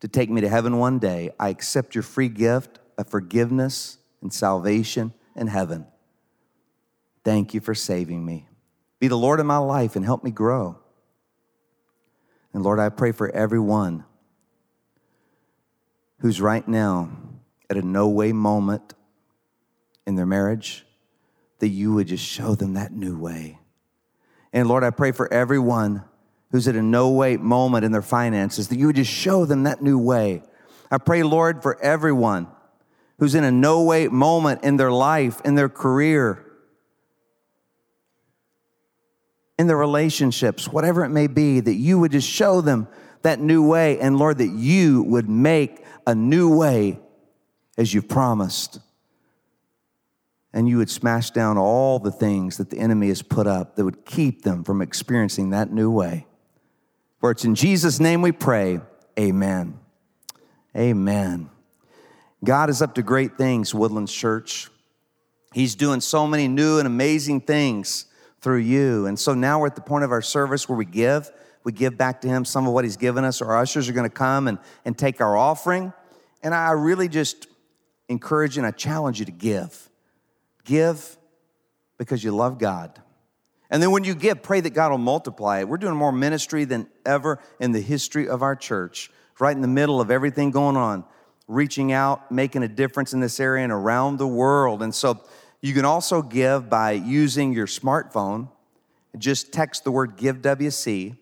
to 0.00 0.08
take 0.08 0.28
me 0.28 0.42
to 0.42 0.48
heaven 0.50 0.76
one 0.76 0.98
day. 0.98 1.30
I 1.40 1.48
accept 1.48 1.94
your 1.94 2.02
free 2.02 2.28
gift 2.28 2.80
of 2.98 3.08
forgiveness 3.08 3.96
and 4.20 4.30
salvation 4.30 5.14
in 5.34 5.46
heaven. 5.46 5.86
Thank 7.24 7.54
you 7.54 7.60
for 7.62 7.74
saving 7.74 8.26
me. 8.26 8.46
Be 9.00 9.08
the 9.08 9.16
Lord 9.16 9.40
of 9.40 9.46
my 9.46 9.56
life 9.56 9.96
and 9.96 10.04
help 10.04 10.22
me 10.22 10.30
grow. 10.30 10.78
And 12.52 12.62
Lord, 12.62 12.78
I 12.78 12.90
pray 12.90 13.12
for 13.12 13.30
everyone 13.30 14.04
who's 16.18 16.42
right 16.42 16.68
now 16.68 17.08
at 17.70 17.78
a 17.78 17.82
no 17.82 18.10
way 18.10 18.32
moment 18.32 18.92
in 20.06 20.14
their 20.14 20.26
marriage 20.26 20.84
that 21.62 21.68
you 21.68 21.92
would 21.92 22.08
just 22.08 22.26
show 22.26 22.56
them 22.56 22.74
that 22.74 22.90
new 22.90 23.16
way. 23.16 23.56
And 24.52 24.66
Lord, 24.66 24.82
I 24.82 24.90
pray 24.90 25.12
for 25.12 25.32
everyone 25.32 26.02
who's 26.50 26.66
at 26.66 26.74
a 26.74 26.82
no 26.82 27.10
wait 27.10 27.40
moment 27.40 27.84
in 27.84 27.92
their 27.92 28.02
finances 28.02 28.66
that 28.66 28.80
you 28.80 28.86
would 28.88 28.96
just 28.96 29.12
show 29.12 29.44
them 29.44 29.62
that 29.62 29.80
new 29.80 29.96
way. 29.96 30.42
I 30.90 30.98
pray, 30.98 31.22
Lord, 31.22 31.62
for 31.62 31.80
everyone 31.80 32.48
who's 33.20 33.36
in 33.36 33.44
a 33.44 33.52
no 33.52 33.84
wait 33.84 34.10
moment 34.10 34.64
in 34.64 34.76
their 34.76 34.90
life, 34.90 35.40
in 35.44 35.54
their 35.54 35.68
career, 35.68 36.44
in 39.56 39.68
their 39.68 39.76
relationships, 39.76 40.66
whatever 40.66 41.04
it 41.04 41.10
may 41.10 41.28
be, 41.28 41.60
that 41.60 41.74
you 41.74 42.00
would 42.00 42.10
just 42.10 42.28
show 42.28 42.60
them 42.60 42.88
that 43.22 43.38
new 43.38 43.64
way. 43.64 44.00
And 44.00 44.18
Lord, 44.18 44.38
that 44.38 44.50
you 44.50 45.04
would 45.04 45.28
make 45.28 45.84
a 46.08 46.14
new 46.16 46.56
way 46.56 46.98
as 47.78 47.94
you've 47.94 48.08
promised 48.08 48.80
and 50.52 50.68
you 50.68 50.78
would 50.78 50.90
smash 50.90 51.30
down 51.30 51.56
all 51.56 51.98
the 51.98 52.10
things 52.10 52.58
that 52.58 52.70
the 52.70 52.78
enemy 52.78 53.08
has 53.08 53.22
put 53.22 53.46
up 53.46 53.76
that 53.76 53.84
would 53.84 54.04
keep 54.04 54.42
them 54.42 54.64
from 54.64 54.82
experiencing 54.82 55.50
that 55.50 55.72
new 55.72 55.90
way. 55.90 56.26
For 57.20 57.30
it's 57.30 57.44
in 57.44 57.54
Jesus' 57.54 58.00
name 58.00 58.20
we 58.20 58.32
pray. 58.32 58.80
Amen. 59.18 59.78
Amen. 60.76 61.50
God 62.44 62.70
is 62.70 62.82
up 62.82 62.94
to 62.96 63.02
great 63.02 63.38
things, 63.38 63.74
Woodlands 63.74 64.12
Church. 64.12 64.68
He's 65.54 65.74
doing 65.74 66.00
so 66.00 66.26
many 66.26 66.48
new 66.48 66.78
and 66.78 66.86
amazing 66.86 67.42
things 67.42 68.06
through 68.40 68.58
you. 68.58 69.06
And 69.06 69.18
so 69.18 69.34
now 69.34 69.60
we're 69.60 69.68
at 69.68 69.76
the 69.76 69.82
point 69.82 70.04
of 70.04 70.10
our 70.10 70.22
service 70.22 70.68
where 70.68 70.76
we 70.76 70.84
give. 70.84 71.30
We 71.62 71.72
give 71.72 71.96
back 71.96 72.22
to 72.22 72.28
Him 72.28 72.44
some 72.44 72.66
of 72.66 72.72
what 72.72 72.84
He's 72.84 72.96
given 72.96 73.24
us. 73.24 73.40
Our 73.40 73.56
ushers 73.56 73.88
are 73.88 73.92
going 73.92 74.08
to 74.08 74.14
come 74.14 74.48
and, 74.48 74.58
and 74.84 74.98
take 74.98 75.20
our 75.20 75.36
offering. 75.36 75.92
And 76.42 76.54
I 76.54 76.72
really 76.72 77.08
just 77.08 77.46
encourage 78.08 78.58
and 78.58 78.66
I 78.66 78.72
challenge 78.72 79.20
you 79.20 79.26
to 79.26 79.32
give. 79.32 79.88
Give 80.64 81.16
because 81.98 82.22
you 82.22 82.34
love 82.34 82.58
God. 82.58 83.00
And 83.70 83.82
then 83.82 83.90
when 83.90 84.04
you 84.04 84.14
give, 84.14 84.42
pray 84.42 84.60
that 84.60 84.70
God 84.70 84.90
will 84.90 84.98
multiply 84.98 85.60
it. 85.60 85.68
We're 85.68 85.78
doing 85.78 85.96
more 85.96 86.12
ministry 86.12 86.64
than 86.64 86.88
ever 87.06 87.38
in 87.58 87.72
the 87.72 87.80
history 87.80 88.28
of 88.28 88.42
our 88.42 88.54
church, 88.54 89.10
right 89.40 89.56
in 89.56 89.62
the 89.62 89.68
middle 89.68 90.00
of 90.00 90.10
everything 90.10 90.50
going 90.50 90.76
on, 90.76 91.04
reaching 91.48 91.90
out, 91.90 92.30
making 92.30 92.62
a 92.62 92.68
difference 92.68 93.14
in 93.14 93.20
this 93.20 93.40
area 93.40 93.64
and 93.64 93.72
around 93.72 94.18
the 94.18 94.26
world. 94.26 94.82
And 94.82 94.94
so 94.94 95.22
you 95.62 95.72
can 95.72 95.86
also 95.86 96.20
give 96.20 96.68
by 96.68 96.92
using 96.92 97.54
your 97.54 97.66
smartphone. 97.66 98.50
Just 99.16 99.52
text 99.52 99.84
the 99.84 99.90
word 99.90 100.16
Give 100.16 100.42
WC 100.42 101.16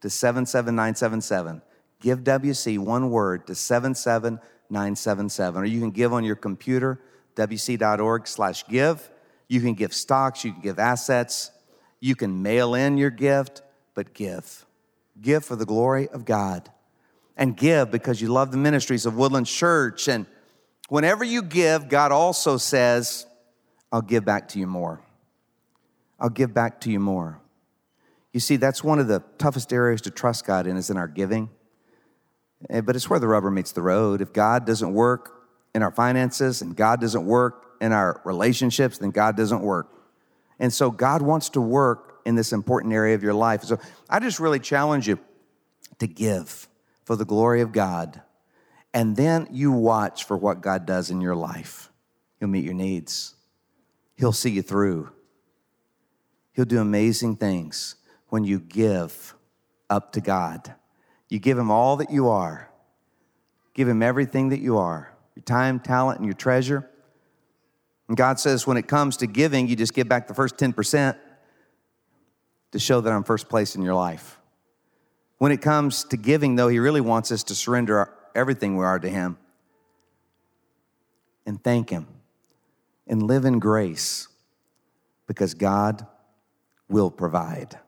to 0.00 0.10
77977. 0.10 1.60
Give 2.00 2.20
WC, 2.20 2.78
one 2.78 3.10
word, 3.10 3.46
to 3.48 3.54
77977. 3.54 5.62
Or 5.62 5.64
you 5.64 5.80
can 5.80 5.90
give 5.90 6.12
on 6.12 6.24
your 6.24 6.36
computer, 6.36 7.00
wc.org 7.36 8.26
slash 8.26 8.66
give. 8.66 9.10
You 9.48 9.60
can 9.60 9.74
give 9.74 9.92
stocks, 9.92 10.44
you 10.44 10.52
can 10.52 10.62
give 10.62 10.78
assets, 10.78 11.50
you 12.00 12.14
can 12.14 12.42
mail 12.42 12.74
in 12.74 12.96
your 12.96 13.10
gift, 13.10 13.62
but 13.94 14.14
give. 14.14 14.66
Give 15.20 15.44
for 15.44 15.56
the 15.56 15.66
glory 15.66 16.08
of 16.08 16.24
God. 16.24 16.70
And 17.36 17.56
give 17.56 17.90
because 17.90 18.20
you 18.20 18.28
love 18.28 18.50
the 18.50 18.56
ministries 18.56 19.06
of 19.06 19.16
Woodland 19.16 19.46
Church. 19.46 20.08
And 20.08 20.26
whenever 20.88 21.24
you 21.24 21.42
give, 21.42 21.88
God 21.88 22.12
also 22.12 22.56
says, 22.56 23.26
I'll 23.90 24.02
give 24.02 24.24
back 24.24 24.48
to 24.48 24.58
you 24.58 24.66
more. 24.66 25.00
I'll 26.18 26.30
give 26.30 26.54
back 26.54 26.80
to 26.82 26.90
you 26.90 27.00
more. 27.00 27.40
You 28.32 28.40
see, 28.40 28.56
that's 28.56 28.82
one 28.82 28.98
of 28.98 29.08
the 29.08 29.22
toughest 29.38 29.72
areas 29.72 30.00
to 30.02 30.10
trust 30.10 30.46
God 30.46 30.66
in 30.66 30.76
is 30.76 30.88
in 30.88 30.96
our 30.96 31.08
giving. 31.08 31.50
Eh, 32.70 32.80
but 32.80 32.96
it's 32.96 33.10
where 33.10 33.18
the 33.18 33.28
rubber 33.28 33.50
meets 33.50 33.72
the 33.72 33.82
road. 33.82 34.20
If 34.20 34.32
God 34.32 34.64
doesn't 34.64 34.92
work 34.94 35.41
in 35.74 35.82
our 35.82 35.90
finances 35.90 36.62
and 36.62 36.76
God 36.76 37.00
doesn't 37.00 37.24
work 37.24 37.76
in 37.80 37.92
our 37.92 38.20
relationships, 38.24 38.98
then 38.98 39.10
God 39.10 39.36
doesn't 39.36 39.62
work. 39.62 39.88
And 40.58 40.72
so 40.72 40.90
God 40.90 41.22
wants 41.22 41.50
to 41.50 41.60
work 41.60 42.20
in 42.24 42.34
this 42.36 42.52
important 42.52 42.92
area 42.92 43.14
of 43.14 43.22
your 43.22 43.34
life. 43.34 43.64
So 43.64 43.80
I 44.08 44.20
just 44.20 44.38
really 44.38 44.60
challenge 44.60 45.08
you 45.08 45.18
to 45.98 46.06
give 46.06 46.68
for 47.04 47.16
the 47.16 47.24
glory 47.24 47.60
of 47.60 47.72
God. 47.72 48.22
And 48.94 49.16
then 49.16 49.48
you 49.50 49.72
watch 49.72 50.24
for 50.24 50.36
what 50.36 50.60
God 50.60 50.86
does 50.86 51.10
in 51.10 51.20
your 51.20 51.34
life. 51.34 51.90
He'll 52.38 52.48
meet 52.48 52.64
your 52.64 52.74
needs, 52.74 53.34
He'll 54.16 54.32
see 54.32 54.50
you 54.50 54.62
through. 54.62 55.10
He'll 56.54 56.66
do 56.66 56.80
amazing 56.80 57.36
things 57.36 57.94
when 58.28 58.44
you 58.44 58.60
give 58.60 59.34
up 59.88 60.12
to 60.12 60.20
God. 60.20 60.74
You 61.30 61.38
give 61.38 61.56
Him 61.56 61.70
all 61.70 61.96
that 61.96 62.10
you 62.10 62.28
are, 62.28 62.70
give 63.72 63.88
Him 63.88 64.02
everything 64.02 64.50
that 64.50 64.60
you 64.60 64.76
are 64.76 65.11
your 65.34 65.42
time, 65.44 65.80
talent, 65.80 66.18
and 66.18 66.26
your 66.26 66.34
treasure. 66.34 66.88
And 68.08 68.16
God 68.16 68.38
says, 68.38 68.66
when 68.66 68.76
it 68.76 68.88
comes 68.88 69.16
to 69.18 69.26
giving, 69.26 69.68
you 69.68 69.76
just 69.76 69.94
give 69.94 70.08
back 70.08 70.28
the 70.28 70.34
first 70.34 70.56
10% 70.56 71.16
to 72.72 72.78
show 72.78 73.00
that 73.00 73.12
I'm 73.12 73.24
first 73.24 73.48
place 73.48 73.74
in 73.74 73.82
your 73.82 73.94
life. 73.94 74.38
When 75.38 75.52
it 75.52 75.62
comes 75.62 76.04
to 76.04 76.16
giving, 76.16 76.56
though, 76.56 76.68
He 76.68 76.78
really 76.78 77.00
wants 77.00 77.32
us 77.32 77.42
to 77.44 77.54
surrender 77.54 78.12
everything 78.34 78.76
we 78.76 78.84
are 78.84 78.98
to 78.98 79.08
Him 79.08 79.38
and 81.46 81.62
thank 81.62 81.90
Him 81.90 82.06
and 83.06 83.22
live 83.22 83.44
in 83.44 83.58
grace 83.58 84.28
because 85.26 85.54
God 85.54 86.06
will 86.88 87.10
provide. 87.10 87.78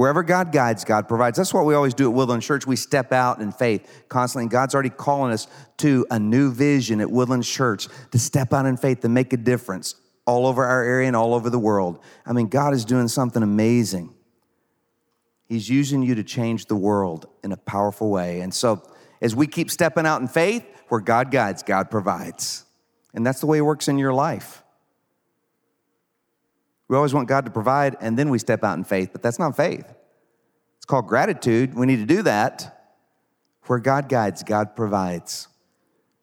Wherever 0.00 0.22
God 0.22 0.50
guides, 0.50 0.82
God 0.86 1.08
provides. 1.08 1.36
That's 1.36 1.52
what 1.52 1.66
we 1.66 1.74
always 1.74 1.92
do 1.92 2.08
at 2.08 2.14
Woodland 2.14 2.42
Church. 2.42 2.66
We 2.66 2.74
step 2.74 3.12
out 3.12 3.40
in 3.40 3.52
faith 3.52 4.04
constantly. 4.08 4.44
And 4.44 4.50
God's 4.50 4.72
already 4.72 4.88
calling 4.88 5.30
us 5.30 5.46
to 5.76 6.06
a 6.10 6.18
new 6.18 6.50
vision 6.50 7.02
at 7.02 7.10
Woodland 7.10 7.44
Church 7.44 7.86
to 8.10 8.18
step 8.18 8.54
out 8.54 8.64
in 8.64 8.78
faith 8.78 9.00
to 9.00 9.10
make 9.10 9.34
a 9.34 9.36
difference 9.36 9.96
all 10.24 10.46
over 10.46 10.64
our 10.64 10.82
area 10.82 11.06
and 11.06 11.14
all 11.14 11.34
over 11.34 11.50
the 11.50 11.58
world. 11.58 11.98
I 12.24 12.32
mean, 12.32 12.46
God 12.46 12.72
is 12.72 12.86
doing 12.86 13.08
something 13.08 13.42
amazing. 13.42 14.14
He's 15.44 15.68
using 15.68 16.02
you 16.02 16.14
to 16.14 16.24
change 16.24 16.64
the 16.64 16.76
world 16.76 17.26
in 17.44 17.52
a 17.52 17.58
powerful 17.58 18.08
way. 18.08 18.40
And 18.40 18.54
so, 18.54 18.82
as 19.20 19.36
we 19.36 19.46
keep 19.46 19.70
stepping 19.70 20.06
out 20.06 20.22
in 20.22 20.28
faith, 20.28 20.64
where 20.88 21.02
God 21.02 21.30
guides, 21.30 21.62
God 21.62 21.90
provides. 21.90 22.64
And 23.12 23.26
that's 23.26 23.40
the 23.40 23.46
way 23.46 23.58
it 23.58 23.66
works 23.66 23.86
in 23.86 23.98
your 23.98 24.14
life. 24.14 24.62
We 26.90 26.96
always 26.96 27.14
want 27.14 27.28
God 27.28 27.44
to 27.44 27.52
provide, 27.52 27.96
and 28.00 28.18
then 28.18 28.30
we 28.30 28.40
step 28.40 28.64
out 28.64 28.76
in 28.76 28.82
faith, 28.82 29.10
but 29.12 29.22
that's 29.22 29.38
not 29.38 29.56
faith. 29.56 29.88
It's 30.76 30.84
called 30.84 31.06
gratitude. 31.06 31.72
We 31.72 31.86
need 31.86 31.98
to 31.98 32.04
do 32.04 32.22
that. 32.22 32.96
Where 33.66 33.78
God 33.78 34.08
guides, 34.08 34.42
God 34.42 34.74
provides. 34.74 35.46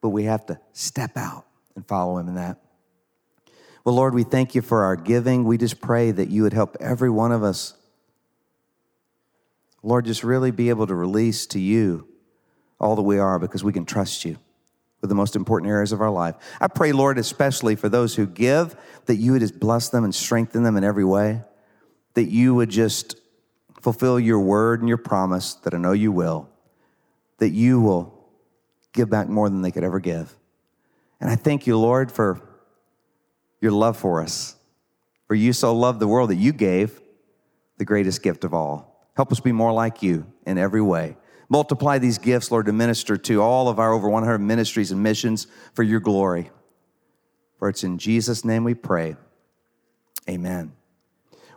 But 0.02 0.10
we 0.10 0.26
have 0.26 0.46
to 0.48 0.60
step 0.74 1.16
out 1.16 1.46
and 1.78 1.88
follow 1.88 2.18
Him 2.18 2.28
in 2.28 2.36
that. 2.36 2.58
Well, 3.86 3.96
Lord, 3.96 4.14
we 4.14 4.24
thank 4.24 4.56
you 4.56 4.62
for 4.62 4.84
our 4.84 4.98
giving. 4.98 5.46
We 5.46 5.58
just 5.58 5.80
pray 5.80 6.12
that 6.12 6.28
you 6.28 6.44
would 6.44 6.52
help 6.52 6.76
every 6.82 7.10
one 7.10 7.32
of 7.32 7.44
us. 7.44 7.74
Lord, 9.84 10.04
just 10.04 10.22
really 10.22 10.52
be 10.52 10.68
able 10.68 10.88
to 10.88 10.96
release 10.96 11.48
to 11.48 11.62
you 11.62 12.10
all 12.78 12.98
that 12.98 13.04
we 13.04 13.20
are 13.20 13.40
because 13.40 13.64
we 13.64 13.72
can 13.72 13.86
trust 13.86 14.26
you 14.26 14.38
with 15.02 15.10
the 15.10 15.16
most 15.16 15.36
important 15.36 15.70
areas 15.70 15.92
of 15.92 16.02
our 16.02 16.10
life. 16.10 16.36
I 16.60 16.68
pray, 16.68 16.92
Lord, 16.92 17.18
especially 17.18 17.76
for 17.76 17.90
those 17.90 18.16
who 18.16 18.26
give, 18.26 18.76
that 19.06 19.18
you 19.18 19.34
would 19.34 19.42
just 19.42 19.60
bless 19.60 19.90
them 19.90 20.04
and 20.04 20.14
strengthen 20.14 20.64
them 20.64 20.76
in 20.76 20.84
every 20.84 21.06
way, 21.06 21.42
that 22.16 22.26
you 22.26 22.56
would 22.56 22.70
just 22.70 23.16
fulfill 23.82 24.20
your 24.20 24.40
word 24.40 24.80
and 24.80 24.90
your 24.90 24.98
promise 24.98 25.54
that 25.56 25.74
I 25.74 25.78
know 25.78 25.92
you 25.92 26.12
will, 26.12 26.50
that 27.38 27.52
you 27.52 27.80
will 27.80 28.18
give 28.94 29.10
back 29.10 29.30
more 29.30 29.50
than 29.50 29.62
they 29.62 29.72
could 29.72 29.84
ever 29.84 30.00
give. 30.00 30.36
And 31.22 31.30
I 31.30 31.36
thank 31.36 31.68
you, 31.68 31.78
Lord, 31.78 32.12
for 32.12 32.42
your 33.62 33.72
love 33.72 33.98
for 33.98 34.22
us. 34.22 34.56
For 35.28 35.36
you 35.36 35.54
so 35.54 35.76
loved 35.76 36.00
the 36.00 36.08
world 36.08 36.30
that 36.30 36.36
you 36.36 36.54
gave 36.54 37.02
the 37.78 37.86
greatest 37.86 38.24
gift 38.24 38.44
of 38.44 38.54
all. 38.54 39.10
Help 39.16 39.32
us 39.32 39.40
be 39.40 39.52
more 39.52 39.72
like 39.72 40.02
you 40.02 40.26
in 40.46 40.58
every 40.58 40.82
way. 40.82 41.18
Multiply 41.50 41.98
these 41.98 42.18
gifts, 42.18 42.52
Lord, 42.52 42.66
to 42.66 42.74
minister 42.74 43.18
to 43.18 43.42
all 43.42 43.70
of 43.70 43.80
our 43.80 43.94
over 43.94 44.10
100 44.10 44.40
ministries 44.40 44.92
and 44.92 45.02
missions 45.02 45.48
for 45.74 45.84
your 45.84 46.00
glory. 46.00 46.52
For 47.58 47.70
it's 47.70 47.84
in 47.84 47.98
Jesus' 47.98 48.44
name 48.44 48.64
we 48.64 48.74
pray. 48.74 49.16
Amen. 50.30 50.74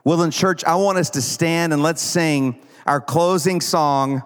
Woodland 0.05 0.33
Church, 0.33 0.65
I 0.65 0.77
want 0.77 0.99
us 0.99 1.11
to 1.11 1.23
stand 1.23 1.73
and 1.73 1.83
let's 1.83 2.01
sing 2.01 2.61
our 2.87 3.01
closing 3.01 3.61
song. 3.61 4.23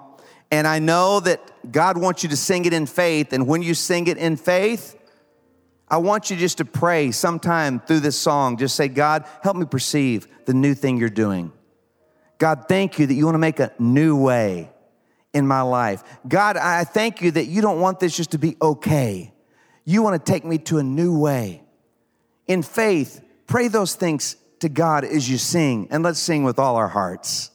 And 0.51 0.67
I 0.67 0.79
know 0.79 1.19
that 1.21 1.73
God 1.73 1.97
wants 1.99 2.23
you 2.23 2.29
to 2.29 2.37
sing 2.37 2.67
it 2.67 2.73
in 2.73 2.87
faith. 2.87 3.33
And 3.33 3.47
when 3.47 3.63
you 3.63 3.75
sing 3.75 4.07
it 4.07 4.19
in 4.19 4.37
faith, 4.37 4.97
I 5.89 5.97
want 5.97 6.31
you 6.31 6.37
just 6.37 6.59
to 6.59 6.65
pray 6.65 7.11
sometime 7.11 7.81
through 7.81 8.01
this 8.01 8.19
song. 8.19 8.59
Just 8.59 8.77
say, 8.77 8.89
God, 8.89 9.25
help 9.43 9.57
me 9.57 9.65
perceive 9.65 10.29
the 10.45 10.55
new 10.55 10.75
thing 10.75 10.99
you're 10.99 11.09
doing. 11.09 11.53
God, 12.39 12.67
thank 12.69 12.99
you 12.99 13.07
that 13.07 13.15
you 13.15 13.25
want 13.25 13.35
to 13.35 13.41
make 13.41 13.61
a 13.61 13.73
new 13.79 14.17
way 14.17 14.71
in 15.35 15.47
my 15.47 15.61
life. 15.61 16.03
God, 16.27 16.57
I 16.57 16.85
thank 16.85 17.21
you 17.21 17.33
that 17.33 17.47
you 17.47 17.61
don't 17.61 17.81
want 17.81 18.01
this 18.01 18.17
just 18.17 18.31
to 18.31 18.39
be 18.39 18.57
okay. 18.63 19.35
You 19.85 20.03
want 20.03 20.25
to 20.25 20.33
take 20.33 20.45
me 20.45 20.59
to 20.59 20.79
a 20.79 20.83
new 20.83 21.19
way. 21.19 21.63
In 22.47 22.63
faith, 22.63 23.21
pray 23.47 23.69
those 23.69 23.95
things 23.95 24.37
to 24.61 24.69
God 24.69 25.05
as 25.05 25.29
you 25.29 25.37
sing, 25.37 25.89
and 25.91 26.03
let's 26.03 26.19
sing 26.19 26.45
with 26.45 26.59
all 26.59 26.77
our 26.77 26.89
hearts. 26.89 27.51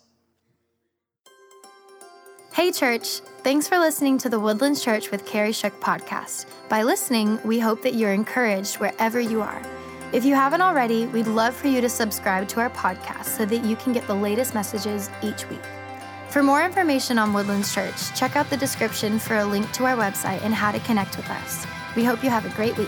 Hey, 2.53 2.71
church. 2.71 3.21
Thanks 3.41 3.67
for 3.67 3.79
listening 3.79 4.17
to 4.19 4.29
the 4.29 4.39
Woodlands 4.39 4.83
Church 4.83 5.11
with 5.11 5.25
Kerry 5.25 5.53
Shook 5.53 5.79
podcast. 5.79 6.45
By 6.67 6.83
listening, 6.83 7.39
we 7.45 7.57
hope 7.57 7.81
that 7.83 7.95
you're 7.95 8.11
encouraged 8.11 8.75
wherever 8.77 9.19
you 9.19 9.41
are. 9.41 9.61
If 10.11 10.25
you 10.25 10.35
haven't 10.35 10.61
already, 10.61 11.05
we'd 11.07 11.27
love 11.27 11.55
for 11.55 11.67
you 11.67 11.79
to 11.81 11.87
subscribe 11.87 12.47
to 12.49 12.59
our 12.59 12.69
podcast 12.71 13.25
so 13.37 13.45
that 13.45 13.63
you 13.63 13.75
can 13.77 13.93
get 13.93 14.05
the 14.07 14.13
latest 14.13 14.53
messages 14.53 15.09
each 15.23 15.47
week. 15.49 15.61
For 16.29 16.43
more 16.43 16.63
information 16.63 17.17
on 17.17 17.33
Woodlands 17.33 17.73
Church, 17.73 18.13
check 18.13 18.35
out 18.35 18.51
the 18.51 18.57
description 18.57 19.17
for 19.17 19.37
a 19.37 19.45
link 19.45 19.71
to 19.71 19.85
our 19.85 19.97
website 19.97 20.43
and 20.43 20.53
how 20.53 20.71
to 20.71 20.79
connect 20.81 21.17
with 21.17 21.27
us. 21.27 21.65
We 21.95 22.03
hope 22.03 22.23
you 22.23 22.29
have 22.29 22.45
a 22.45 22.55
great 22.55 22.77
week. 22.77 22.87